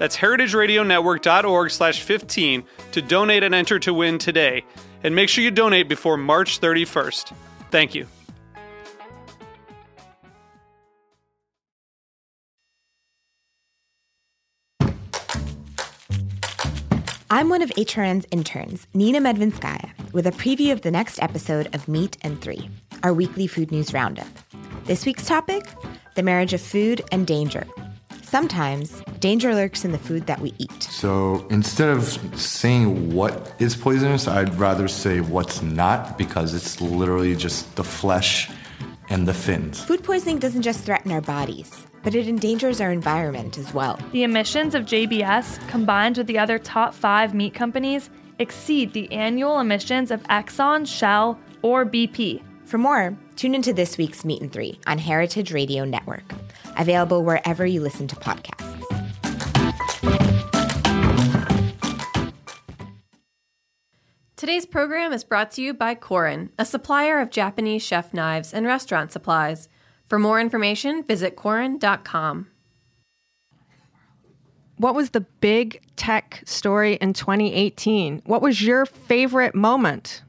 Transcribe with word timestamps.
That's 0.00 0.16
heritageradionetwork.org 0.16 1.70
slash 1.70 2.00
15 2.00 2.64
to 2.92 3.02
donate 3.02 3.42
and 3.42 3.54
enter 3.54 3.78
to 3.80 3.92
win 3.92 4.16
today. 4.16 4.64
And 5.04 5.14
make 5.14 5.28
sure 5.28 5.44
you 5.44 5.50
donate 5.50 5.90
before 5.90 6.16
March 6.16 6.58
31st. 6.58 7.34
Thank 7.70 7.94
you. 7.94 8.06
I'm 17.32 17.50
one 17.50 17.60
of 17.60 17.68
HRN's 17.70 18.26
interns, 18.30 18.86
Nina 18.94 19.20
Medvinskaya, 19.20 19.90
with 20.14 20.26
a 20.26 20.32
preview 20.32 20.72
of 20.72 20.80
the 20.80 20.90
next 20.90 21.22
episode 21.22 21.74
of 21.74 21.86
Meat 21.88 22.16
and 22.22 22.40
Three, 22.40 22.70
our 23.02 23.12
weekly 23.12 23.46
food 23.46 23.70
news 23.70 23.92
roundup. 23.92 24.26
This 24.86 25.04
week's 25.04 25.26
topic 25.26 25.66
the 26.16 26.22
marriage 26.22 26.54
of 26.54 26.60
food 26.62 27.02
and 27.12 27.26
danger. 27.26 27.66
Sometimes 28.30 29.02
danger 29.18 29.56
lurks 29.56 29.84
in 29.84 29.90
the 29.90 29.98
food 29.98 30.28
that 30.28 30.40
we 30.40 30.54
eat. 30.58 30.84
So 30.84 31.44
instead 31.50 31.88
of 31.88 32.04
saying 32.38 33.12
what 33.12 33.52
is 33.58 33.74
poisonous, 33.74 34.28
I'd 34.28 34.54
rather 34.54 34.86
say 34.86 35.20
what's 35.20 35.62
not 35.62 36.16
because 36.16 36.54
it's 36.54 36.80
literally 36.80 37.34
just 37.34 37.74
the 37.74 37.82
flesh 37.82 38.48
and 39.08 39.26
the 39.26 39.34
fins. 39.34 39.82
Food 39.82 40.04
poisoning 40.04 40.38
doesn't 40.38 40.62
just 40.62 40.84
threaten 40.84 41.10
our 41.10 41.20
bodies, 41.20 41.88
but 42.04 42.14
it 42.14 42.28
endangers 42.28 42.80
our 42.80 42.92
environment 42.92 43.58
as 43.58 43.74
well. 43.74 43.98
The 44.12 44.22
emissions 44.22 44.76
of 44.76 44.84
JBS, 44.84 45.66
combined 45.66 46.16
with 46.16 46.28
the 46.28 46.38
other 46.38 46.60
top 46.60 46.94
five 46.94 47.34
meat 47.34 47.52
companies, 47.52 48.10
exceed 48.38 48.92
the 48.92 49.10
annual 49.10 49.58
emissions 49.58 50.12
of 50.12 50.22
Exxon, 50.28 50.86
Shell, 50.86 51.36
or 51.62 51.84
BP. 51.84 52.44
For 52.64 52.78
more, 52.78 53.18
tune 53.34 53.56
into 53.56 53.72
this 53.72 53.98
week's 53.98 54.24
Meat 54.24 54.40
and 54.40 54.52
Three 54.52 54.78
on 54.86 54.98
Heritage 54.98 55.50
Radio 55.52 55.84
Network, 55.84 56.32
available 56.80 57.22
wherever 57.22 57.64
you 57.64 57.80
listen 57.80 58.08
to 58.08 58.16
podcasts. 58.16 58.70
Today's 64.36 64.64
program 64.64 65.12
is 65.12 65.22
brought 65.22 65.50
to 65.52 65.62
you 65.62 65.74
by 65.74 65.94
Korin, 65.94 66.48
a 66.58 66.64
supplier 66.64 67.20
of 67.20 67.28
Japanese 67.30 67.82
chef 67.82 68.14
knives 68.14 68.54
and 68.54 68.66
restaurant 68.66 69.12
supplies. 69.12 69.68
For 70.06 70.18
more 70.18 70.40
information, 70.40 71.04
visit 71.04 71.36
Korin.com. 71.36 72.48
What 74.78 74.94
was 74.94 75.10
the 75.10 75.20
big 75.20 75.82
tech 75.96 76.42
story 76.46 76.94
in 76.94 77.12
2018? 77.12 78.22
What 78.24 78.40
was 78.40 78.62
your 78.62 78.86
favorite 78.86 79.54
moment? 79.54 80.22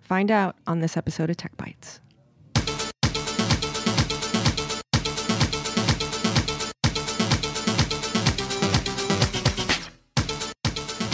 Find 0.00 0.30
out 0.30 0.54
on 0.68 0.78
this 0.78 0.96
episode 0.96 1.28
of 1.28 1.36
Tech 1.36 1.56
Bites. 1.56 1.98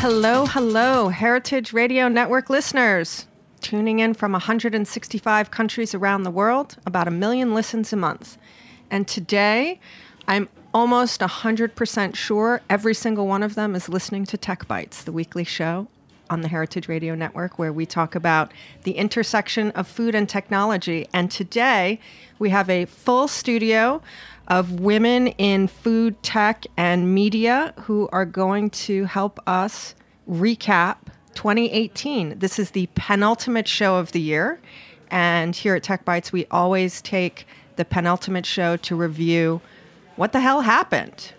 Hello, 0.06 0.44
hello, 0.44 1.08
Heritage 1.08 1.72
Radio 1.72 2.08
Network 2.08 2.50
listeners. 2.50 3.26
Tuning 3.62 4.00
in 4.00 4.12
from 4.12 4.32
165 4.32 5.50
countries 5.50 5.94
around 5.94 6.24
the 6.24 6.30
world, 6.30 6.76
about 6.84 7.08
a 7.08 7.10
million 7.10 7.54
listens 7.54 7.90
a 7.90 7.96
month. 7.96 8.36
And 8.90 9.08
today, 9.08 9.80
I'm 10.28 10.50
almost 10.74 11.22
100% 11.22 12.14
sure 12.16 12.60
every 12.68 12.92
single 12.92 13.26
one 13.26 13.42
of 13.42 13.54
them 13.54 13.74
is 13.74 13.88
listening 13.88 14.26
to 14.26 14.36
Tech 14.36 14.68
Bites, 14.68 15.04
the 15.04 15.10
weekly 15.10 15.42
show 15.42 15.88
on 16.28 16.42
the 16.42 16.48
Heritage 16.48 16.86
Radio 16.86 17.14
Network, 17.14 17.58
where 17.58 17.72
we 17.72 17.86
talk 17.86 18.14
about 18.14 18.52
the 18.82 18.92
intersection 18.92 19.70
of 19.70 19.88
food 19.88 20.14
and 20.14 20.28
technology. 20.28 21.08
And 21.14 21.30
today, 21.30 21.98
we 22.38 22.50
have 22.50 22.68
a 22.68 22.84
full 22.84 23.26
studio 23.26 24.02
of 24.48 24.80
women 24.80 25.28
in 25.28 25.68
food 25.68 26.22
tech 26.22 26.66
and 26.76 27.14
media 27.14 27.74
who 27.80 28.08
are 28.12 28.26
going 28.26 28.70
to 28.70 29.04
help 29.04 29.40
us 29.46 29.94
recap 30.28 30.96
2018. 31.34 32.38
This 32.38 32.58
is 32.58 32.70
the 32.70 32.88
penultimate 32.94 33.68
show 33.68 33.96
of 33.96 34.12
the 34.12 34.20
year. 34.20 34.60
And 35.10 35.54
here 35.54 35.74
at 35.74 35.82
Tech 35.82 36.04
Bites, 36.04 36.32
we 36.32 36.46
always 36.50 37.00
take 37.02 37.46
the 37.76 37.84
penultimate 37.84 38.46
show 38.46 38.76
to 38.78 38.96
review 38.96 39.60
what 40.16 40.32
the 40.32 40.40
hell 40.40 40.60
happened. 40.60 41.32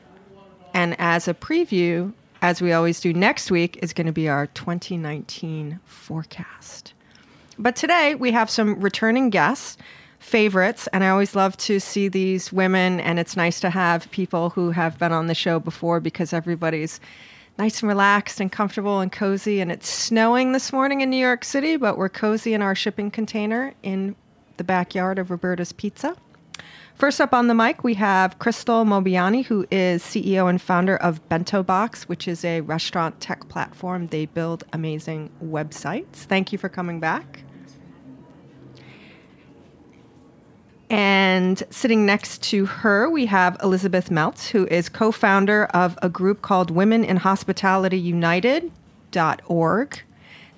And 0.74 0.96
as 1.00 1.28
a 1.28 1.34
preview, 1.34 2.14
as 2.42 2.62
we 2.62 2.74
always 2.74 3.00
do 3.00 3.14
next 3.14 3.50
week, 3.50 3.80
is 3.82 3.94
going 3.94 4.08
to 4.08 4.14
be 4.14 4.28
our 4.28 4.48
2019 4.48 5.80
forecast. 5.86 6.94
But 7.58 7.76
today 7.76 8.16
we 8.16 8.32
have 8.32 8.50
some 8.50 8.80
returning 8.82 9.30
guests, 9.30 9.78
favorites, 10.26 10.88
and 10.92 11.04
I 11.04 11.10
always 11.10 11.36
love 11.36 11.56
to 11.58 11.80
see 11.80 12.08
these 12.08 12.52
women. 12.52 13.00
And 13.00 13.20
it's 13.20 13.38
nice 13.38 13.60
to 13.60 13.70
have 13.70 14.10
people 14.10 14.50
who 14.50 14.72
have 14.72 14.98
been 14.98 15.14
on 15.14 15.28
the 15.28 15.36
show 15.36 15.60
before 15.60 16.00
because 16.00 16.34
everybody's 16.34 17.00
nice 17.60 17.82
and 17.82 17.88
relaxed 17.88 18.42
and 18.42 18.52
comfortable 18.52 19.00
and 19.00 19.12
cozy. 19.12 19.62
And 19.62 19.72
it's 19.72 19.88
snowing 19.88 20.52
this 20.52 20.74
morning 20.74 21.02
in 21.02 21.12
New 21.12 21.18
York 21.18 21.46
City, 21.46 21.78
but 21.78 21.98
we're 21.98 22.10
cozy 22.10 22.56
in 22.56 22.64
our 22.64 22.74
shipping 22.74 23.12
container 23.12 23.74
in 23.84 24.16
the 24.58 24.64
backyard 24.64 25.20
of 25.20 25.30
Roberta's 25.30 25.72
Pizza. 25.72 26.16
First 26.96 27.22
up 27.22 27.34
on 27.34 27.48
the 27.48 27.54
mic, 27.54 27.84
we 27.84 27.94
have 27.94 28.40
Krystle 28.40 28.84
Mobayeni, 28.86 29.46
who 29.46 29.68
is 29.70 30.02
CEO 30.02 30.50
and 30.50 30.60
founder 30.60 30.98
of 30.98 31.28
BentoBox, 31.30 32.04
which 32.04 32.28
is 32.28 32.44
a 32.44 32.62
restaurant 32.62 33.22
tech 33.22 33.48
platform. 33.48 34.08
They 34.08 34.26
build 34.26 34.64
amazing 34.74 35.30
websites. 35.44 36.16
Thank 36.16 36.52
you 36.52 36.58
for 36.58 36.70
coming 36.70 37.00
back. 37.00 37.45
And 40.90 41.64
sitting 41.72 42.06
next 42.06 42.44
to 42.44 42.66
her, 42.66 43.10
we 43.10 43.26
have 43.26 43.58
Elizabeth 43.64 44.10
Meltz, 44.10 44.50
who 44.50 44.68
is 44.68 44.88
co 44.90 45.12
founder 45.12 45.66
of 45.66 45.98
a 46.02 46.10
group 46.10 46.42
called 46.42 46.70
Women 46.70 47.04
in 47.04 47.18
Hospitality 47.18 48.00
United.org. 48.00 48.72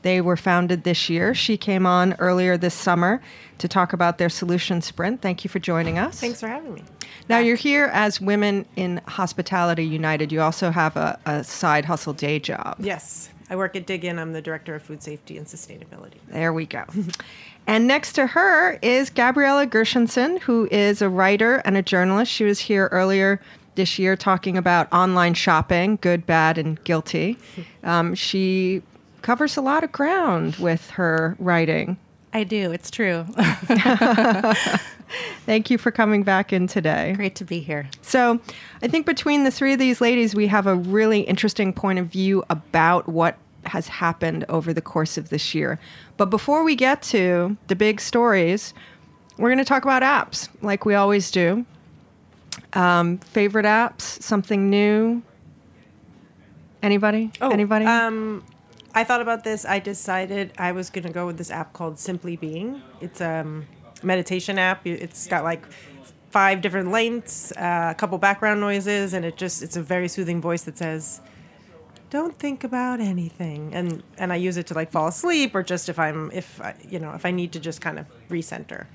They 0.03 0.21
were 0.21 0.37
founded 0.37 0.83
this 0.83 1.09
year. 1.09 1.33
She 1.33 1.57
came 1.57 1.85
on 1.85 2.13
earlier 2.19 2.55
this 2.57 2.73
summer 2.73 3.21
to 3.57 3.67
talk 3.67 3.93
about 3.93 4.17
their 4.17 4.29
solution 4.29 4.81
sprint. 4.81 5.21
Thank 5.21 5.43
you 5.43 5.49
for 5.49 5.59
joining 5.59 5.97
us. 5.97 6.19
Thanks 6.19 6.39
for 6.39 6.47
having 6.47 6.73
me. 6.73 6.83
Now, 7.29 7.39
you're 7.39 7.55
here 7.55 7.89
as 7.91 8.21
Women 8.21 8.65
in 8.75 9.01
Hospitality 9.07 9.85
United. 9.85 10.31
You 10.31 10.41
also 10.41 10.71
have 10.71 10.95
a, 10.95 11.19
a 11.25 11.43
side 11.43 11.85
hustle 11.85 12.13
day 12.13 12.39
job. 12.39 12.77
Yes, 12.79 13.29
I 13.49 13.55
work 13.55 13.75
at 13.75 13.85
Dig 13.85 14.05
Inn. 14.05 14.19
I'm 14.19 14.33
the 14.33 14.41
director 14.41 14.75
of 14.75 14.83
food 14.83 15.01
safety 15.01 15.37
and 15.37 15.47
sustainability. 15.47 16.19
There 16.29 16.53
we 16.53 16.65
go. 16.65 16.83
and 17.67 17.87
next 17.87 18.13
to 18.13 18.27
her 18.27 18.79
is 18.81 19.09
Gabriella 19.09 19.67
Gershenson, 19.67 20.39
who 20.39 20.67
is 20.71 21.01
a 21.01 21.09
writer 21.09 21.57
and 21.65 21.77
a 21.77 21.81
journalist. 21.81 22.31
She 22.31 22.45
was 22.45 22.59
here 22.59 22.87
earlier 22.91 23.41
this 23.75 23.99
year 23.99 24.15
talking 24.15 24.57
about 24.57 24.91
online 24.91 25.33
shopping, 25.33 25.99
good, 26.01 26.25
bad, 26.25 26.57
and 26.57 26.81
guilty. 26.83 27.37
Um, 27.83 28.15
she 28.15 28.81
covers 29.21 29.57
a 29.57 29.61
lot 29.61 29.83
of 29.83 29.91
ground 29.91 30.55
with 30.55 30.89
her 30.91 31.35
writing. 31.39 31.97
I 32.33 32.43
do. 32.43 32.71
It's 32.71 32.89
true. 32.89 33.25
Thank 35.45 35.69
you 35.69 35.77
for 35.77 35.91
coming 35.91 36.23
back 36.23 36.51
in 36.51 36.67
today. 36.67 37.13
Great 37.15 37.35
to 37.35 37.45
be 37.45 37.59
here. 37.59 37.89
So, 38.01 38.39
I 38.81 38.87
think 38.87 39.05
between 39.05 39.43
the 39.43 39.51
three 39.51 39.73
of 39.73 39.79
these 39.79 40.01
ladies, 40.01 40.35
we 40.35 40.47
have 40.47 40.67
a 40.67 40.75
really 40.75 41.21
interesting 41.21 41.71
point 41.71 41.99
of 41.99 42.07
view 42.07 42.43
about 42.49 43.07
what 43.07 43.37
has 43.67 43.87
happened 43.87 44.45
over 44.49 44.73
the 44.73 44.81
course 44.81 45.17
of 45.17 45.29
this 45.29 45.53
year. 45.53 45.79
But 46.17 46.29
before 46.29 46.63
we 46.63 46.75
get 46.75 47.01
to 47.03 47.57
the 47.67 47.75
big 47.75 48.01
stories, 48.01 48.73
we're 49.37 49.49
going 49.49 49.57
to 49.59 49.65
talk 49.65 49.83
about 49.83 50.01
apps 50.01 50.49
like 50.61 50.85
we 50.85 50.95
always 50.95 51.31
do. 51.31 51.65
Um, 52.73 53.17
favorite 53.19 53.65
apps, 53.65 54.01
something 54.01 54.69
new? 54.69 55.21
Anybody? 56.81 57.31
Oh, 57.41 57.49
Anybody? 57.49 57.85
Um, 57.85 58.43
I 58.93 59.03
thought 59.03 59.21
about 59.21 59.43
this. 59.43 59.65
I 59.65 59.79
decided 59.79 60.53
I 60.57 60.71
was 60.71 60.89
going 60.89 61.05
to 61.05 61.11
go 61.11 61.25
with 61.27 61.37
this 61.37 61.51
app 61.51 61.73
called 61.73 61.99
Simply 61.99 62.35
Being. 62.35 62.81
It's 63.01 63.21
a 63.21 63.41
um, 63.41 63.67
meditation 64.03 64.57
app. 64.57 64.85
It's 64.85 65.27
got 65.27 65.43
like 65.43 65.65
five 66.31 66.61
different 66.61 66.91
lengths, 66.91 67.51
uh, 67.53 67.89
a 67.91 67.95
couple 67.95 68.17
background 68.17 68.59
noises, 68.59 69.13
and 69.13 69.25
it 69.25 69.37
just 69.37 69.63
it's 69.63 69.75
a 69.75 69.81
very 69.81 70.07
soothing 70.07 70.41
voice 70.41 70.63
that 70.63 70.77
says, 70.77 71.21
"Don't 72.09 72.37
think 72.37 72.63
about 72.63 72.99
anything." 72.99 73.73
And 73.73 74.03
and 74.17 74.31
I 74.33 74.35
use 74.35 74.57
it 74.57 74.67
to 74.67 74.73
like 74.73 74.91
fall 74.91 75.07
asleep 75.07 75.55
or 75.55 75.63
just 75.63 75.89
if 75.89 75.99
I'm 75.99 76.31
if 76.31 76.61
I, 76.61 76.75
you 76.87 76.99
know 76.99 77.11
if 77.11 77.25
I 77.25 77.31
need 77.31 77.51
to 77.53 77.59
just 77.59 77.81
kind 77.81 77.99
of 77.99 78.07
recenter. 78.29 78.85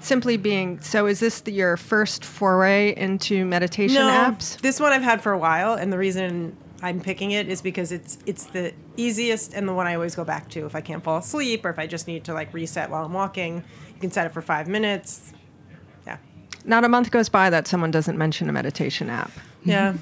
Simply 0.00 0.36
being 0.36 0.80
so, 0.80 1.06
is 1.06 1.20
this 1.20 1.42
the, 1.42 1.52
your 1.52 1.76
first 1.76 2.24
foray 2.24 2.92
into 2.96 3.44
meditation 3.44 3.94
no, 3.94 4.10
apps? 4.10 4.60
This 4.60 4.80
one 4.80 4.92
I've 4.92 5.02
had 5.02 5.22
for 5.22 5.30
a 5.30 5.38
while, 5.38 5.74
and 5.74 5.92
the 5.92 5.98
reason 5.98 6.56
I'm 6.82 7.00
picking 7.00 7.30
it 7.30 7.48
is 7.48 7.62
because 7.62 7.92
it's 7.92 8.18
it's 8.26 8.46
the 8.46 8.74
easiest 8.96 9.54
and 9.54 9.68
the 9.68 9.72
one 9.72 9.86
I 9.86 9.94
always 9.94 10.16
go 10.16 10.24
back 10.24 10.48
to 10.50 10.66
if 10.66 10.74
I 10.74 10.80
can't 10.80 11.04
fall 11.04 11.18
asleep 11.18 11.64
or 11.64 11.70
if 11.70 11.78
I 11.78 11.86
just 11.86 12.08
need 12.08 12.24
to 12.24 12.34
like 12.34 12.52
reset 12.52 12.90
while 12.90 13.04
I'm 13.04 13.12
walking. 13.12 13.62
You 13.94 14.00
can 14.00 14.10
set 14.10 14.26
it 14.26 14.32
for 14.32 14.42
five 14.42 14.66
minutes. 14.66 15.32
Yeah. 16.04 16.16
Not 16.64 16.82
a 16.82 16.88
month 16.88 17.12
goes 17.12 17.28
by 17.28 17.50
that 17.50 17.68
someone 17.68 17.92
doesn't 17.92 18.18
mention 18.18 18.48
a 18.48 18.52
meditation 18.52 19.08
app. 19.08 19.30
Yeah. 19.64 19.94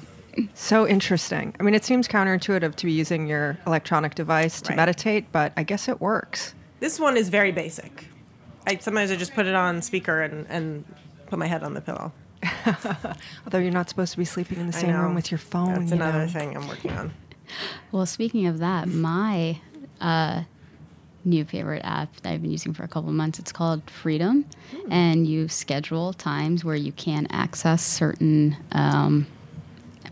So 0.53 0.87
interesting. 0.87 1.53
I 1.59 1.63
mean, 1.63 1.73
it 1.73 1.83
seems 1.83 2.07
counterintuitive 2.07 2.75
to 2.75 2.85
be 2.85 2.91
using 2.91 3.27
your 3.27 3.57
electronic 3.67 4.15
device 4.15 4.61
to 4.61 4.69
Right. 4.69 4.77
meditate, 4.77 5.31
but 5.31 5.51
I 5.57 5.63
guess 5.63 5.87
it 5.87 5.99
works. 5.99 6.53
This 6.79 6.99
one 6.99 7.17
is 7.17 7.29
very 7.29 7.51
basic. 7.51 8.05
I 8.67 8.77
sometimes 8.77 9.11
I 9.11 9.15
just 9.15 9.33
put 9.33 9.45
it 9.45 9.55
on 9.55 9.81
speaker 9.81 10.21
and, 10.21 10.45
and 10.49 10.85
put 11.27 11.37
my 11.39 11.47
head 11.47 11.63
on 11.63 11.73
the 11.73 11.81
pillow. 11.81 12.11
Although 13.45 13.59
you're 13.59 13.71
not 13.71 13.89
supposed 13.89 14.11
to 14.13 14.17
be 14.17 14.25
sleeping 14.25 14.59
in 14.59 14.67
the 14.67 14.73
same 14.73 14.95
room 14.95 15.13
with 15.15 15.31
your 15.31 15.37
phone. 15.37 15.73
That's 15.73 15.91
you 15.91 15.97
another 15.97 16.21
know. 16.25 16.27
thing 16.27 16.55
I'm 16.55 16.67
working 16.67 16.91
on. 16.91 17.11
Well, 17.91 18.05
speaking 18.05 18.47
of 18.47 18.59
that, 18.59 18.87
my 18.87 19.59
uh, 19.99 20.43
new 21.25 21.43
favorite 21.45 21.81
app 21.83 22.15
that 22.21 22.31
I've 22.31 22.41
been 22.41 22.51
using 22.51 22.73
for 22.73 22.83
a 22.83 22.87
couple 22.87 23.09
of 23.09 23.15
months, 23.15 23.37
it's 23.39 23.51
called 23.51 23.89
Freedom, 23.89 24.45
and 24.89 25.27
you 25.27 25.47
schedule 25.49 26.13
times 26.13 26.63
where 26.63 26.75
you 26.75 26.91
can 26.93 27.27
access 27.29 27.83
certain 27.83 28.55
um, 28.71 29.27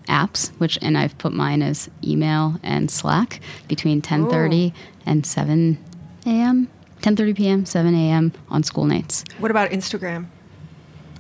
apps, 0.10 0.50
which 0.58 0.78
and 0.82 0.98
I've 0.98 1.18
put 1.18 1.32
mine 1.32 1.62
as 1.62 1.90
email 2.04 2.60
and 2.64 2.92
Slack 2.92 3.40
between 3.68 4.02
10:30 4.02 4.74
and 5.06 5.26
7 5.26 5.78
a.m. 6.26 6.68
10:30 7.02 7.36
p.m. 7.36 7.66
7 7.66 7.96
a.m. 7.96 8.34
on 8.50 8.64
school 8.64 8.86
nights. 8.86 9.24
What 9.38 9.52
about 9.52 9.70
Instagram? 9.70 10.28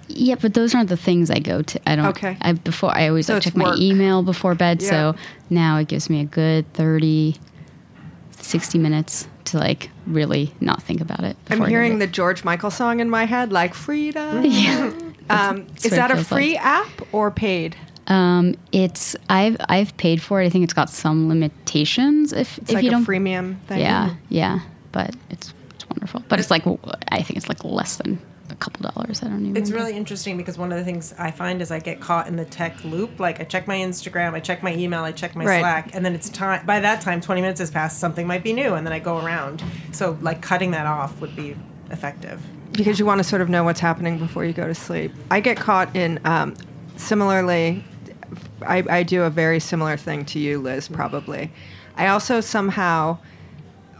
Yeah, 0.08 0.36
but 0.42 0.56
those 0.56 0.74
aren't 0.74 0.90
the 0.90 0.98
things 0.98 1.30
I 1.30 1.40
go 1.40 1.62
to. 1.62 1.90
I 1.90 1.96
don't. 1.96 2.08
Okay. 2.08 2.36
I 2.42 2.54
before 2.54 2.96
I 2.96 3.08
always 3.08 3.28
So 3.28 3.40
check 3.40 3.56
my 3.56 3.76
email 3.78 4.24
before 4.24 4.56
bed. 4.56 4.82
Yeah. 4.82 4.90
So 4.90 5.16
now 5.50 5.78
it 5.78 5.88
gives 5.88 6.10
me 6.10 6.20
a 6.22 6.26
good 6.26 6.72
30, 6.74 7.36
60 8.32 8.78
minutes 8.80 9.28
to 9.46 9.58
like 9.58 9.90
really 10.08 10.52
not 10.60 10.82
think 10.82 11.00
about 11.02 11.20
it. 11.24 11.38
I'm 11.50 11.58
before 11.60 11.66
I 11.66 11.70
go 11.70 11.70
hearing 11.70 12.00
the. 12.00 12.08
George 12.08 12.44
Michael 12.44 12.72
song 12.72 13.00
in 13.00 13.10
my 13.10 13.26
head, 13.26 13.52
like 13.54 13.74
freedom. 13.74 14.44
Yeah. 14.50 14.92
Um, 15.30 15.68
is 15.84 15.92
that 15.92 16.10
a 16.10 16.16
feels 16.16 16.32
like. 16.32 16.40
free 16.40 16.58
app 16.58 16.90
or 17.14 17.30
paid? 17.30 17.76
Um, 18.10 18.56
it's 18.72 19.16
I've 19.30 19.58
I've 19.70 19.96
paid 19.98 20.22
for 20.22 20.42
it. 20.42 20.46
I 20.46 20.50
think 20.50 20.64
it's 20.64 20.74
got 20.74 20.90
some 20.90 21.30
limitations. 21.30 22.34
If 22.34 22.58
It's 22.60 22.70
if 22.70 22.76
like 22.76 22.84
you 22.84 22.92
don't. 22.92 23.06
freemium 23.06 23.60
thing. 23.68 23.80
yeah, 23.80 24.16
yeah, 24.30 24.60
but 24.92 25.16
it's 25.30 25.54
it's 25.76 25.88
wonderful. 25.90 26.24
But 26.28 26.40
it's 26.40 26.50
like 26.52 26.64
I 27.12 27.22
think 27.22 27.38
it's 27.38 27.48
like 27.50 27.64
less 27.64 27.98
than 27.98 28.20
a 28.50 28.56
couple 28.56 28.90
dollars. 28.90 29.22
I 29.22 29.28
don't 29.28 29.42
even. 29.46 29.56
It's 29.58 29.70
remember. 29.70 29.86
really 29.90 29.98
interesting 29.98 30.36
because 30.38 30.58
one 30.58 30.72
of 30.72 30.80
the 30.80 30.84
things 30.84 31.14
I 31.20 31.30
find 31.30 31.62
is 31.62 31.70
I 31.70 31.78
get 31.80 32.00
caught 32.02 32.26
in 32.28 32.36
the 32.36 32.46
tech 32.46 32.84
loop. 32.84 33.20
Like 33.20 33.40
I 33.40 33.44
check 33.44 33.68
my 33.68 33.78
Instagram, 33.78 34.34
I 34.34 34.40
check 34.40 34.64
my 34.64 34.74
email, 34.74 35.04
I 35.04 35.12
check 35.12 35.36
my 35.36 35.46
Right. 35.46 35.60
Slack, 35.60 35.94
and 35.94 36.04
then 36.04 36.16
it's 36.16 36.30
time. 36.30 36.66
By 36.66 36.80
that 36.80 37.02
time, 37.02 37.22
20 37.22 37.42
minutes 37.42 37.60
has 37.60 37.70
passed. 37.70 38.00
Something 38.00 38.26
might 38.26 38.44
be 38.44 38.54
new, 38.54 38.74
and 38.74 38.88
then 38.88 38.92
I 38.94 38.98
go 39.00 39.20
around. 39.24 39.64
So 39.92 40.18
like 40.22 40.42
cutting 40.42 40.72
that 40.72 40.88
off 40.88 41.22
would 41.22 41.36
be 41.36 41.56
effective. 41.92 42.42
because 42.72 42.98
you 43.00 43.06
want 43.06 43.20
to 43.20 43.24
sort 43.24 43.42
of 43.44 43.50
know 43.50 43.64
what's 43.64 43.80
happening 43.80 44.18
before 44.18 44.46
you 44.46 44.54
go 44.54 44.66
to 44.66 44.74
sleep. 44.76 45.12
I 45.30 45.40
get 45.42 45.58
caught 45.58 45.96
in 45.96 46.20
um, 46.26 46.56
similarly. 46.98 47.84
I, 48.66 48.84
I 48.90 49.04
do 49.04 49.24
a 49.24 49.30
very 49.30 49.60
similar 49.60 49.98
thing 49.98 50.26
to 50.26 50.40
you, 50.40 50.60
Liz. 50.60 50.88
Probably. 50.88 51.52
I 51.96 52.08
also 52.08 52.42
somehow 52.42 53.18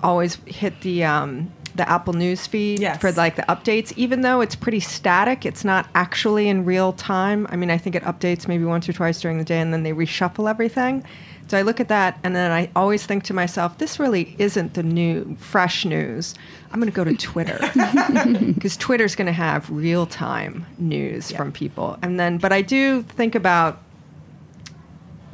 always 0.04 0.36
hit 0.46 0.80
the 0.82 1.04
um, 1.04 1.52
the 1.76 1.88
Apple 1.88 2.14
News 2.14 2.48
feed 2.48 2.80
Yes. 2.80 3.00
for 3.00 3.12
like 3.12 3.36
the 3.36 3.44
updates, 3.44 3.94
even 3.96 4.22
though 4.22 4.42
it's 4.42 4.56
pretty 4.56 4.80
static. 4.80 5.46
It's 5.46 5.64
not 5.64 5.88
actually 5.96 6.50
in 6.50 6.66
real 6.66 6.94
time. 6.94 7.48
I 7.50 7.56
mean, 7.56 7.70
I 7.72 7.78
think 7.78 7.96
it 7.96 8.04
updates 8.04 8.48
maybe 8.48 8.64
once 8.64 8.88
or 8.90 8.94
twice 8.94 9.22
during 9.22 9.38
the 9.38 9.44
day, 9.44 9.60
and 9.60 9.74
then 9.74 9.84
they 9.84 9.94
reshuffle 9.94 10.50
everything. 10.50 11.04
So 11.48 11.58
I 11.58 11.64
look 11.64 11.80
at 11.80 11.88
that, 11.88 12.20
and 12.24 12.36
then 12.36 12.52
I 12.52 12.70
always 12.76 13.06
think 13.08 13.24
to 13.24 13.34
myself, 13.34 13.80
this 13.80 13.98
really 14.00 14.36
isn't 14.38 14.76
the 14.76 14.84
new, 14.84 15.36
fresh 15.40 15.84
news. 15.84 16.36
I'm 16.72 16.80
going 16.80 16.92
to 16.92 16.96
go 16.96 17.04
to 17.04 17.16
Twitter 17.16 17.58
because 18.54 18.78
Twitter's 18.78 19.16
going 19.16 19.26
to 19.26 19.32
have 19.34 19.68
real 19.72 20.06
time 20.06 20.66
news 20.78 21.32
from 21.32 21.52
people. 21.52 21.98
And 22.04 22.20
then, 22.20 22.38
but 22.38 22.54
I 22.54 22.62
do 22.62 23.02
think 23.02 23.34
about 23.34 23.82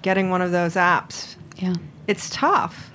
getting 0.05 0.29
one 0.29 0.41
of 0.43 0.51
those 0.51 0.75
apps. 0.75 1.35
Yeah, 1.57 1.73
It's 2.07 2.29
tough. 2.29 2.91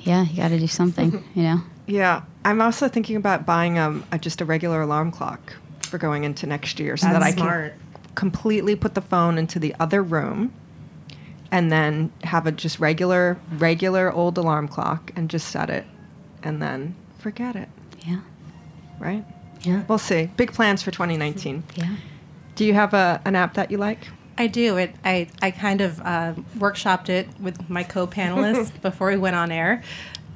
yeah. 0.00 0.24
You 0.24 0.36
got 0.38 0.48
to 0.48 0.58
do 0.58 0.66
something. 0.66 1.22
You 1.34 1.42
know. 1.42 1.60
Yeah. 1.86 2.22
I'm 2.46 2.62
also 2.62 2.88
thinking 2.88 3.14
about 3.16 3.44
buying 3.44 3.78
um, 3.78 4.04
a, 4.10 4.18
just 4.18 4.40
a 4.40 4.46
regular 4.46 4.80
alarm 4.80 5.10
clock 5.12 5.52
for 5.82 5.98
going 5.98 6.24
into 6.24 6.46
next 6.46 6.80
year 6.80 6.96
so 6.96 7.08
that 7.08 7.22
I 7.22 7.32
smart. 7.32 7.74
can 7.74 8.14
completely 8.14 8.74
put 8.74 8.94
the 8.94 9.02
phone 9.02 9.36
into 9.36 9.58
the 9.58 9.74
other 9.78 10.02
room 10.02 10.50
and 11.52 11.70
then 11.70 12.10
have 12.22 12.46
a 12.46 12.52
just 12.52 12.80
regular, 12.80 13.36
regular 13.58 14.10
old 14.10 14.38
alarm 14.38 14.66
clock 14.66 15.12
and 15.14 15.28
just 15.28 15.48
set 15.48 15.68
it 15.68 15.84
and 16.42 16.62
then 16.62 16.94
forget 17.18 17.54
it, 17.54 17.68
Yeah. 18.06 18.20
right? 18.98 19.26
Yeah. 19.60 19.82
We'll 19.86 19.98
see. 19.98 20.30
Big 20.38 20.54
plans 20.54 20.82
for 20.82 20.90
2019. 20.90 21.64
Yeah. 21.74 21.96
Do 22.54 22.64
you 22.64 22.72
have 22.72 22.94
a, 22.94 23.20
an 23.26 23.36
app 23.36 23.52
that 23.54 23.70
you 23.70 23.76
like? 23.76 24.08
I 24.36 24.46
do. 24.46 24.76
It. 24.76 24.94
I, 25.04 25.28
I 25.42 25.50
kind 25.50 25.80
of 25.80 26.00
uh, 26.00 26.34
workshopped 26.56 27.08
it 27.08 27.28
with 27.40 27.68
my 27.70 27.82
co-panelists 27.82 28.80
before 28.82 29.10
we 29.10 29.16
went 29.16 29.36
on 29.36 29.52
air. 29.52 29.82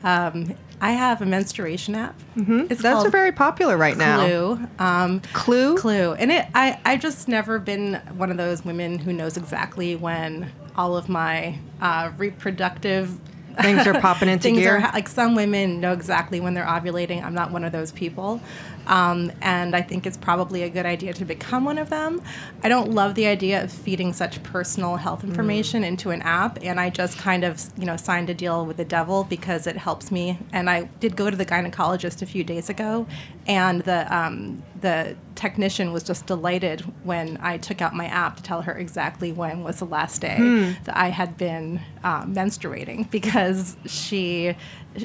Um, 0.05 0.55
I 0.81 0.93
have 0.93 1.21
a 1.21 1.27
menstruation 1.27 1.95
app. 1.95 2.15
Mm-hmm. 2.37 2.67
It's 2.71 2.85
are 2.85 3.11
very 3.11 3.33
popular 3.33 3.77
right 3.77 3.97
now. 3.97 4.25
Clue. 4.25 4.69
Um, 4.79 5.21
Clue? 5.33 5.77
Clue. 5.77 6.13
And 6.13 6.31
it, 6.31 6.47
I, 6.55 6.79
I 6.85 6.97
just 6.97 7.27
never 7.27 7.59
been 7.59 7.95
one 8.17 8.31
of 8.31 8.37
those 8.37 8.65
women 8.65 8.99
who 8.99 9.13
knows 9.13 9.37
exactly 9.37 9.97
when 9.97 10.53
all 10.77 10.97
of 10.97 11.09
my 11.09 11.59
uh, 11.81 12.13
reproductive 12.17 13.19
Things 13.61 13.87
are 13.87 14.01
popping 14.01 14.29
into 14.29 14.43
things 14.45 14.59
gear. 14.59 14.77
are 14.77 14.93
like 14.93 15.09
some 15.09 15.35
women 15.35 15.81
know 15.81 15.93
exactly 15.93 16.41
when 16.41 16.55
they're 16.55 16.65
ovulating. 16.65 17.25
I'm 17.25 17.35
not 17.35 17.51
one 17.51 17.65
of 17.65 17.73
those 17.73 17.91
people, 17.93 18.41
um, 18.89 19.31
and 19.43 19.77
I 19.77 19.83
think 19.83 20.07
it's 20.07 20.17
probably 20.17 20.63
a 20.65 20.69
good 20.69 20.87
idea 20.87 21.13
to 21.13 21.25
become 21.25 21.65
one 21.65 21.79
of 21.79 21.91
them. 21.91 22.21
I 22.63 22.69
don't 22.69 22.91
love 22.91 23.15
the 23.15 23.27
idea 23.27 23.63
of 23.63 23.71
feeding 23.71 24.13
such 24.13 24.43
personal 24.43 24.97
health 24.97 25.23
Mm. 25.23 25.29
information 25.29 25.85
into 25.85 26.11
an 26.11 26.23
app, 26.23 26.59
and 26.63 26.81
I 26.81 26.91
just 26.91 27.19
kind 27.19 27.45
of 27.45 27.61
you 27.79 27.85
know 27.87 27.97
signed 27.97 28.31
a 28.31 28.35
deal 28.35 28.65
with 28.67 28.77
the 28.79 28.85
devil 28.85 29.25
because 29.25 29.67
it 29.67 29.77
helps 29.77 30.11
me. 30.11 30.39
And 30.53 30.69
I 30.71 30.85
did 31.01 31.17
go 31.17 31.31
to 31.31 31.37
the 31.37 31.47
gynecologist 31.47 32.23
a 32.23 32.27
few 32.27 32.43
days 32.45 32.69
ago, 32.71 33.07
and 33.47 33.83
the 33.83 34.13
um, 34.15 34.63
the 34.81 35.17
technician 35.35 35.93
was 35.93 36.03
just 36.03 36.27
delighted 36.27 36.81
when 37.05 37.39
I 37.41 37.59
took 37.59 37.81
out 37.83 37.95
my 37.95 38.07
app 38.07 38.37
to 38.37 38.43
tell 38.43 38.63
her 38.63 38.73
exactly 38.73 39.31
when 39.33 39.63
was 39.63 39.79
the 39.79 39.85
last 39.87 40.21
day 40.21 40.37
Hmm. 40.37 40.73
that 40.85 40.97
I 40.97 41.09
had 41.11 41.37
been 41.37 41.81
uh, 42.03 42.25
menstruating 42.25 43.09
because 43.19 43.77
she, 43.87 44.51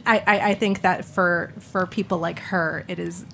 I, 0.06 0.24
I, 0.26 0.40
I 0.50 0.54
think 0.56 0.82
that 0.82 1.06
for 1.06 1.54
for 1.60 1.86
people 1.86 2.18
like 2.20 2.40
her, 2.40 2.86
it 2.88 2.98
is 3.00 3.26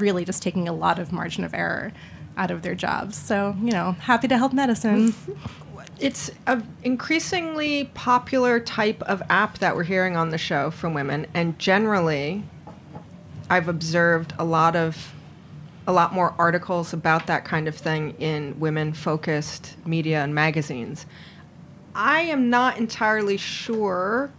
really 0.00 0.24
just 0.24 0.42
taking 0.42 0.68
a 0.68 0.72
lot 0.72 0.98
of 0.98 1.12
margin 1.12 1.44
of 1.44 1.54
error 1.54 1.92
out 2.36 2.50
of 2.50 2.62
their 2.62 2.74
jobs. 2.74 3.16
So 3.16 3.56
you 3.60 3.72
know, 3.72 3.92
happy 3.92 4.28
to 4.28 4.38
help 4.38 4.52
medicine. 4.52 5.14
It's 6.00 6.30
an 6.46 6.64
increasingly 6.84 7.86
popular 7.86 8.60
type 8.60 9.02
of 9.02 9.20
app 9.28 9.58
that 9.58 9.74
we're 9.74 9.82
hearing 9.82 10.16
on 10.16 10.30
the 10.30 10.38
show 10.38 10.70
from 10.70 10.94
women, 10.94 11.26
and 11.34 11.58
generally, 11.58 12.44
I've 13.50 13.66
observed 13.66 14.32
a 14.38 14.44
lot 14.44 14.76
of 14.76 15.12
a 15.88 15.92
lot 15.92 16.12
more 16.12 16.34
articles 16.38 16.92
about 16.92 17.26
that 17.26 17.44
kind 17.44 17.66
of 17.66 17.74
thing 17.74 18.14
in 18.18 18.60
women-focused 18.60 19.74
media 19.86 20.22
and 20.22 20.34
magazines. 20.34 21.06
I 21.94 22.20
am 22.20 22.50
not 22.50 22.76
entirely 22.76 23.38
sure 23.38 24.30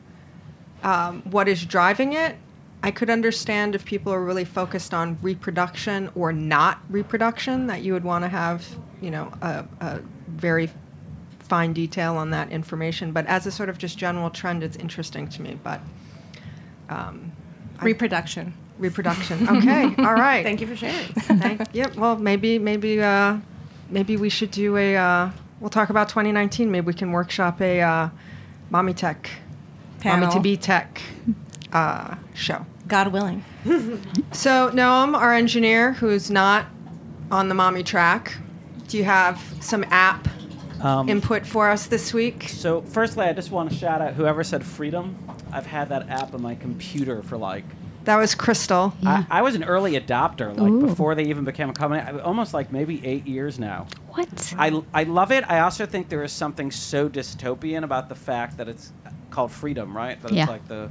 um, 0.83 1.23
what 1.23 1.47
is 1.47 1.65
driving 1.65 2.13
it. 2.13 2.37
I 2.81 2.91
could 2.91 3.09
understand 3.09 3.75
if 3.75 3.83
people 3.83 4.13
are 4.13 4.23
really 4.23 4.45
focused 4.45 4.93
on 4.93 5.17
reproduction 5.21 6.09
or 6.15 6.31
not 6.31 6.79
reproduction, 6.89 7.67
that 7.67 7.81
you 7.81 7.93
would 7.93 8.05
want 8.05 8.23
to 8.23 8.29
have, 8.29 8.65
you 9.01 9.11
know, 9.11 9.31
a, 9.41 9.65
a 9.81 9.99
very 10.27 10.69
fine 11.39 11.73
detail 11.73 12.15
on 12.15 12.29
that 12.29 12.51
information. 12.51 13.11
But 13.11 13.25
as 13.25 13.45
a 13.45 13.51
sort 13.51 13.67
of 13.67 13.77
just 13.77 13.97
general 13.97 14.29
trend, 14.29 14.63
it's 14.63 14.77
interesting 14.77 15.27
to 15.29 15.41
me. 15.41 15.59
But 15.61 15.81
Reproduction. 17.81 18.53
reproduction, 18.77 19.49
okay, 19.57 19.93
all 19.97 20.13
right. 20.13 20.43
Thank 20.43 20.61
you 20.61 20.67
for 20.67 20.75
sharing. 20.75 21.07
Thank, 21.07 21.61
yep. 21.73 21.95
Well, 21.95 22.17
maybe 22.17 22.59
maybe 22.59 23.01
uh, 23.01 23.37
maybe 23.89 24.15
we 24.15 24.29
should 24.29 24.51
do 24.51 24.77
a. 24.77 24.95
Uh, 24.95 25.31
we'll 25.59 25.69
talk 25.69 25.89
about 25.89 26.07
2019. 26.09 26.71
Maybe 26.71 26.85
we 26.85 26.93
can 26.93 27.11
workshop 27.11 27.61
a 27.61 27.81
uh, 27.81 28.09
mommy 28.69 28.93
tech, 28.93 29.29
mommy 30.03 30.31
to 30.31 30.39
be 30.39 30.55
tech 30.55 31.01
uh, 31.73 32.15
show. 32.33 32.65
God 32.89 33.07
willing. 33.13 33.43
So, 34.31 34.69
Noam, 34.71 35.15
our 35.15 35.33
engineer, 35.33 35.93
who's 35.93 36.29
not 36.29 36.65
on 37.31 37.49
the 37.49 37.55
mommy 37.55 37.83
track, 37.83 38.35
do 38.87 38.97
you 38.97 39.03
have 39.03 39.41
some 39.59 39.83
app 39.89 40.27
Um, 40.81 41.09
input 41.09 41.45
for 41.45 41.69
us 41.69 41.87
this 41.87 42.13
week? 42.13 42.43
So, 42.47 42.81
firstly, 42.81 43.25
I 43.25 43.33
just 43.33 43.51
want 43.51 43.69
to 43.71 43.75
shout 43.75 44.01
out 44.01 44.13
whoever 44.13 44.43
said 44.43 44.63
freedom. 44.65 45.17
I've 45.51 45.65
had 45.65 45.89
that 45.89 46.09
app 46.09 46.33
on 46.33 46.41
my 46.41 46.55
computer 46.55 47.23
for 47.23 47.37
like. 47.37 47.63
That 48.05 48.17
was 48.17 48.33
Krystle. 48.35 48.93
I, 49.05 49.25
I 49.29 49.41
was 49.41 49.55
an 49.55 49.63
early 49.63 49.99
adopter, 49.99 50.55
like 50.57 50.71
Ooh. 50.71 50.87
before 50.87 51.15
they 51.15 51.23
even 51.25 51.43
became 51.43 51.69
a 51.69 51.73
company. 51.73 52.01
I- 52.01 52.19
Almost 52.21 52.53
like 52.53 52.71
maybe 52.71 53.05
eight 53.05 53.27
years 53.27 53.59
now. 53.59 53.87
What? 54.09 54.53
I, 54.57 54.81
I 54.93 55.03
love 55.03 55.31
it. 55.31 55.43
I 55.49 55.59
also 55.59 55.85
think 55.85 56.09
there 56.09 56.23
is 56.23 56.31
something 56.31 56.71
so 56.71 57.09
dystopian 57.09 57.83
about 57.83 58.09
the 58.09 58.15
fact 58.15 58.57
that 58.57 58.67
it's 58.69 58.93
called 59.31 59.51
freedom, 59.51 59.95
right? 59.95 60.19
That 60.21 60.31
Yeah. 60.31 60.43
it's 60.43 60.49
like 60.51 60.67
the 60.67 60.89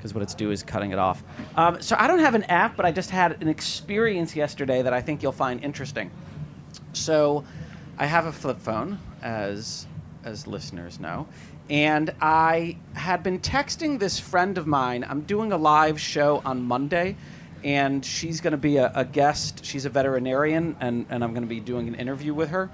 because 0.00 0.14
what 0.14 0.22
it's 0.22 0.34
do 0.34 0.50
is 0.50 0.62
cutting 0.62 0.92
it 0.92 0.98
off. 0.98 1.22
Um, 1.56 1.82
so 1.82 1.94
I 1.98 2.06
don't 2.06 2.20
have 2.20 2.34
an 2.34 2.44
app, 2.44 2.74
but 2.74 2.86
I 2.86 2.92
just 2.92 3.10
had 3.10 3.42
an 3.42 3.48
experience 3.48 4.34
yesterday 4.34 4.80
that 4.80 4.94
I 4.94 5.02
think 5.02 5.22
you'll 5.22 5.30
find 5.30 5.62
interesting. 5.62 6.10
So 6.94 7.44
I 7.98 8.06
have 8.06 8.24
a 8.24 8.32
flip 8.32 8.58
phone, 8.58 8.98
as 9.22 9.86
as 10.24 10.46
listeners 10.46 11.00
know, 11.00 11.26
and 11.68 12.14
I 12.20 12.78
had 12.94 13.22
been 13.22 13.40
texting 13.40 13.98
this 13.98 14.18
friend 14.18 14.56
of 14.56 14.66
mine. 14.66 15.04
I'm 15.08 15.20
doing 15.22 15.52
a 15.52 15.56
live 15.56 16.00
show 16.00 16.40
on 16.44 16.62
Monday, 16.62 17.16
and 17.62 18.04
she's 18.04 18.40
going 18.40 18.52
to 18.52 18.58
be 18.58 18.78
a, 18.78 18.90
a 18.94 19.04
guest. 19.04 19.64
She's 19.64 19.84
a 19.84 19.90
veterinarian, 19.90 20.76
and, 20.80 21.06
and 21.10 21.22
I'm 21.22 21.32
going 21.32 21.42
to 21.42 21.48
be 21.48 21.60
doing 21.60 21.88
an 21.88 21.94
interview 21.94 22.34
with 22.34 22.50
her. 22.50 22.70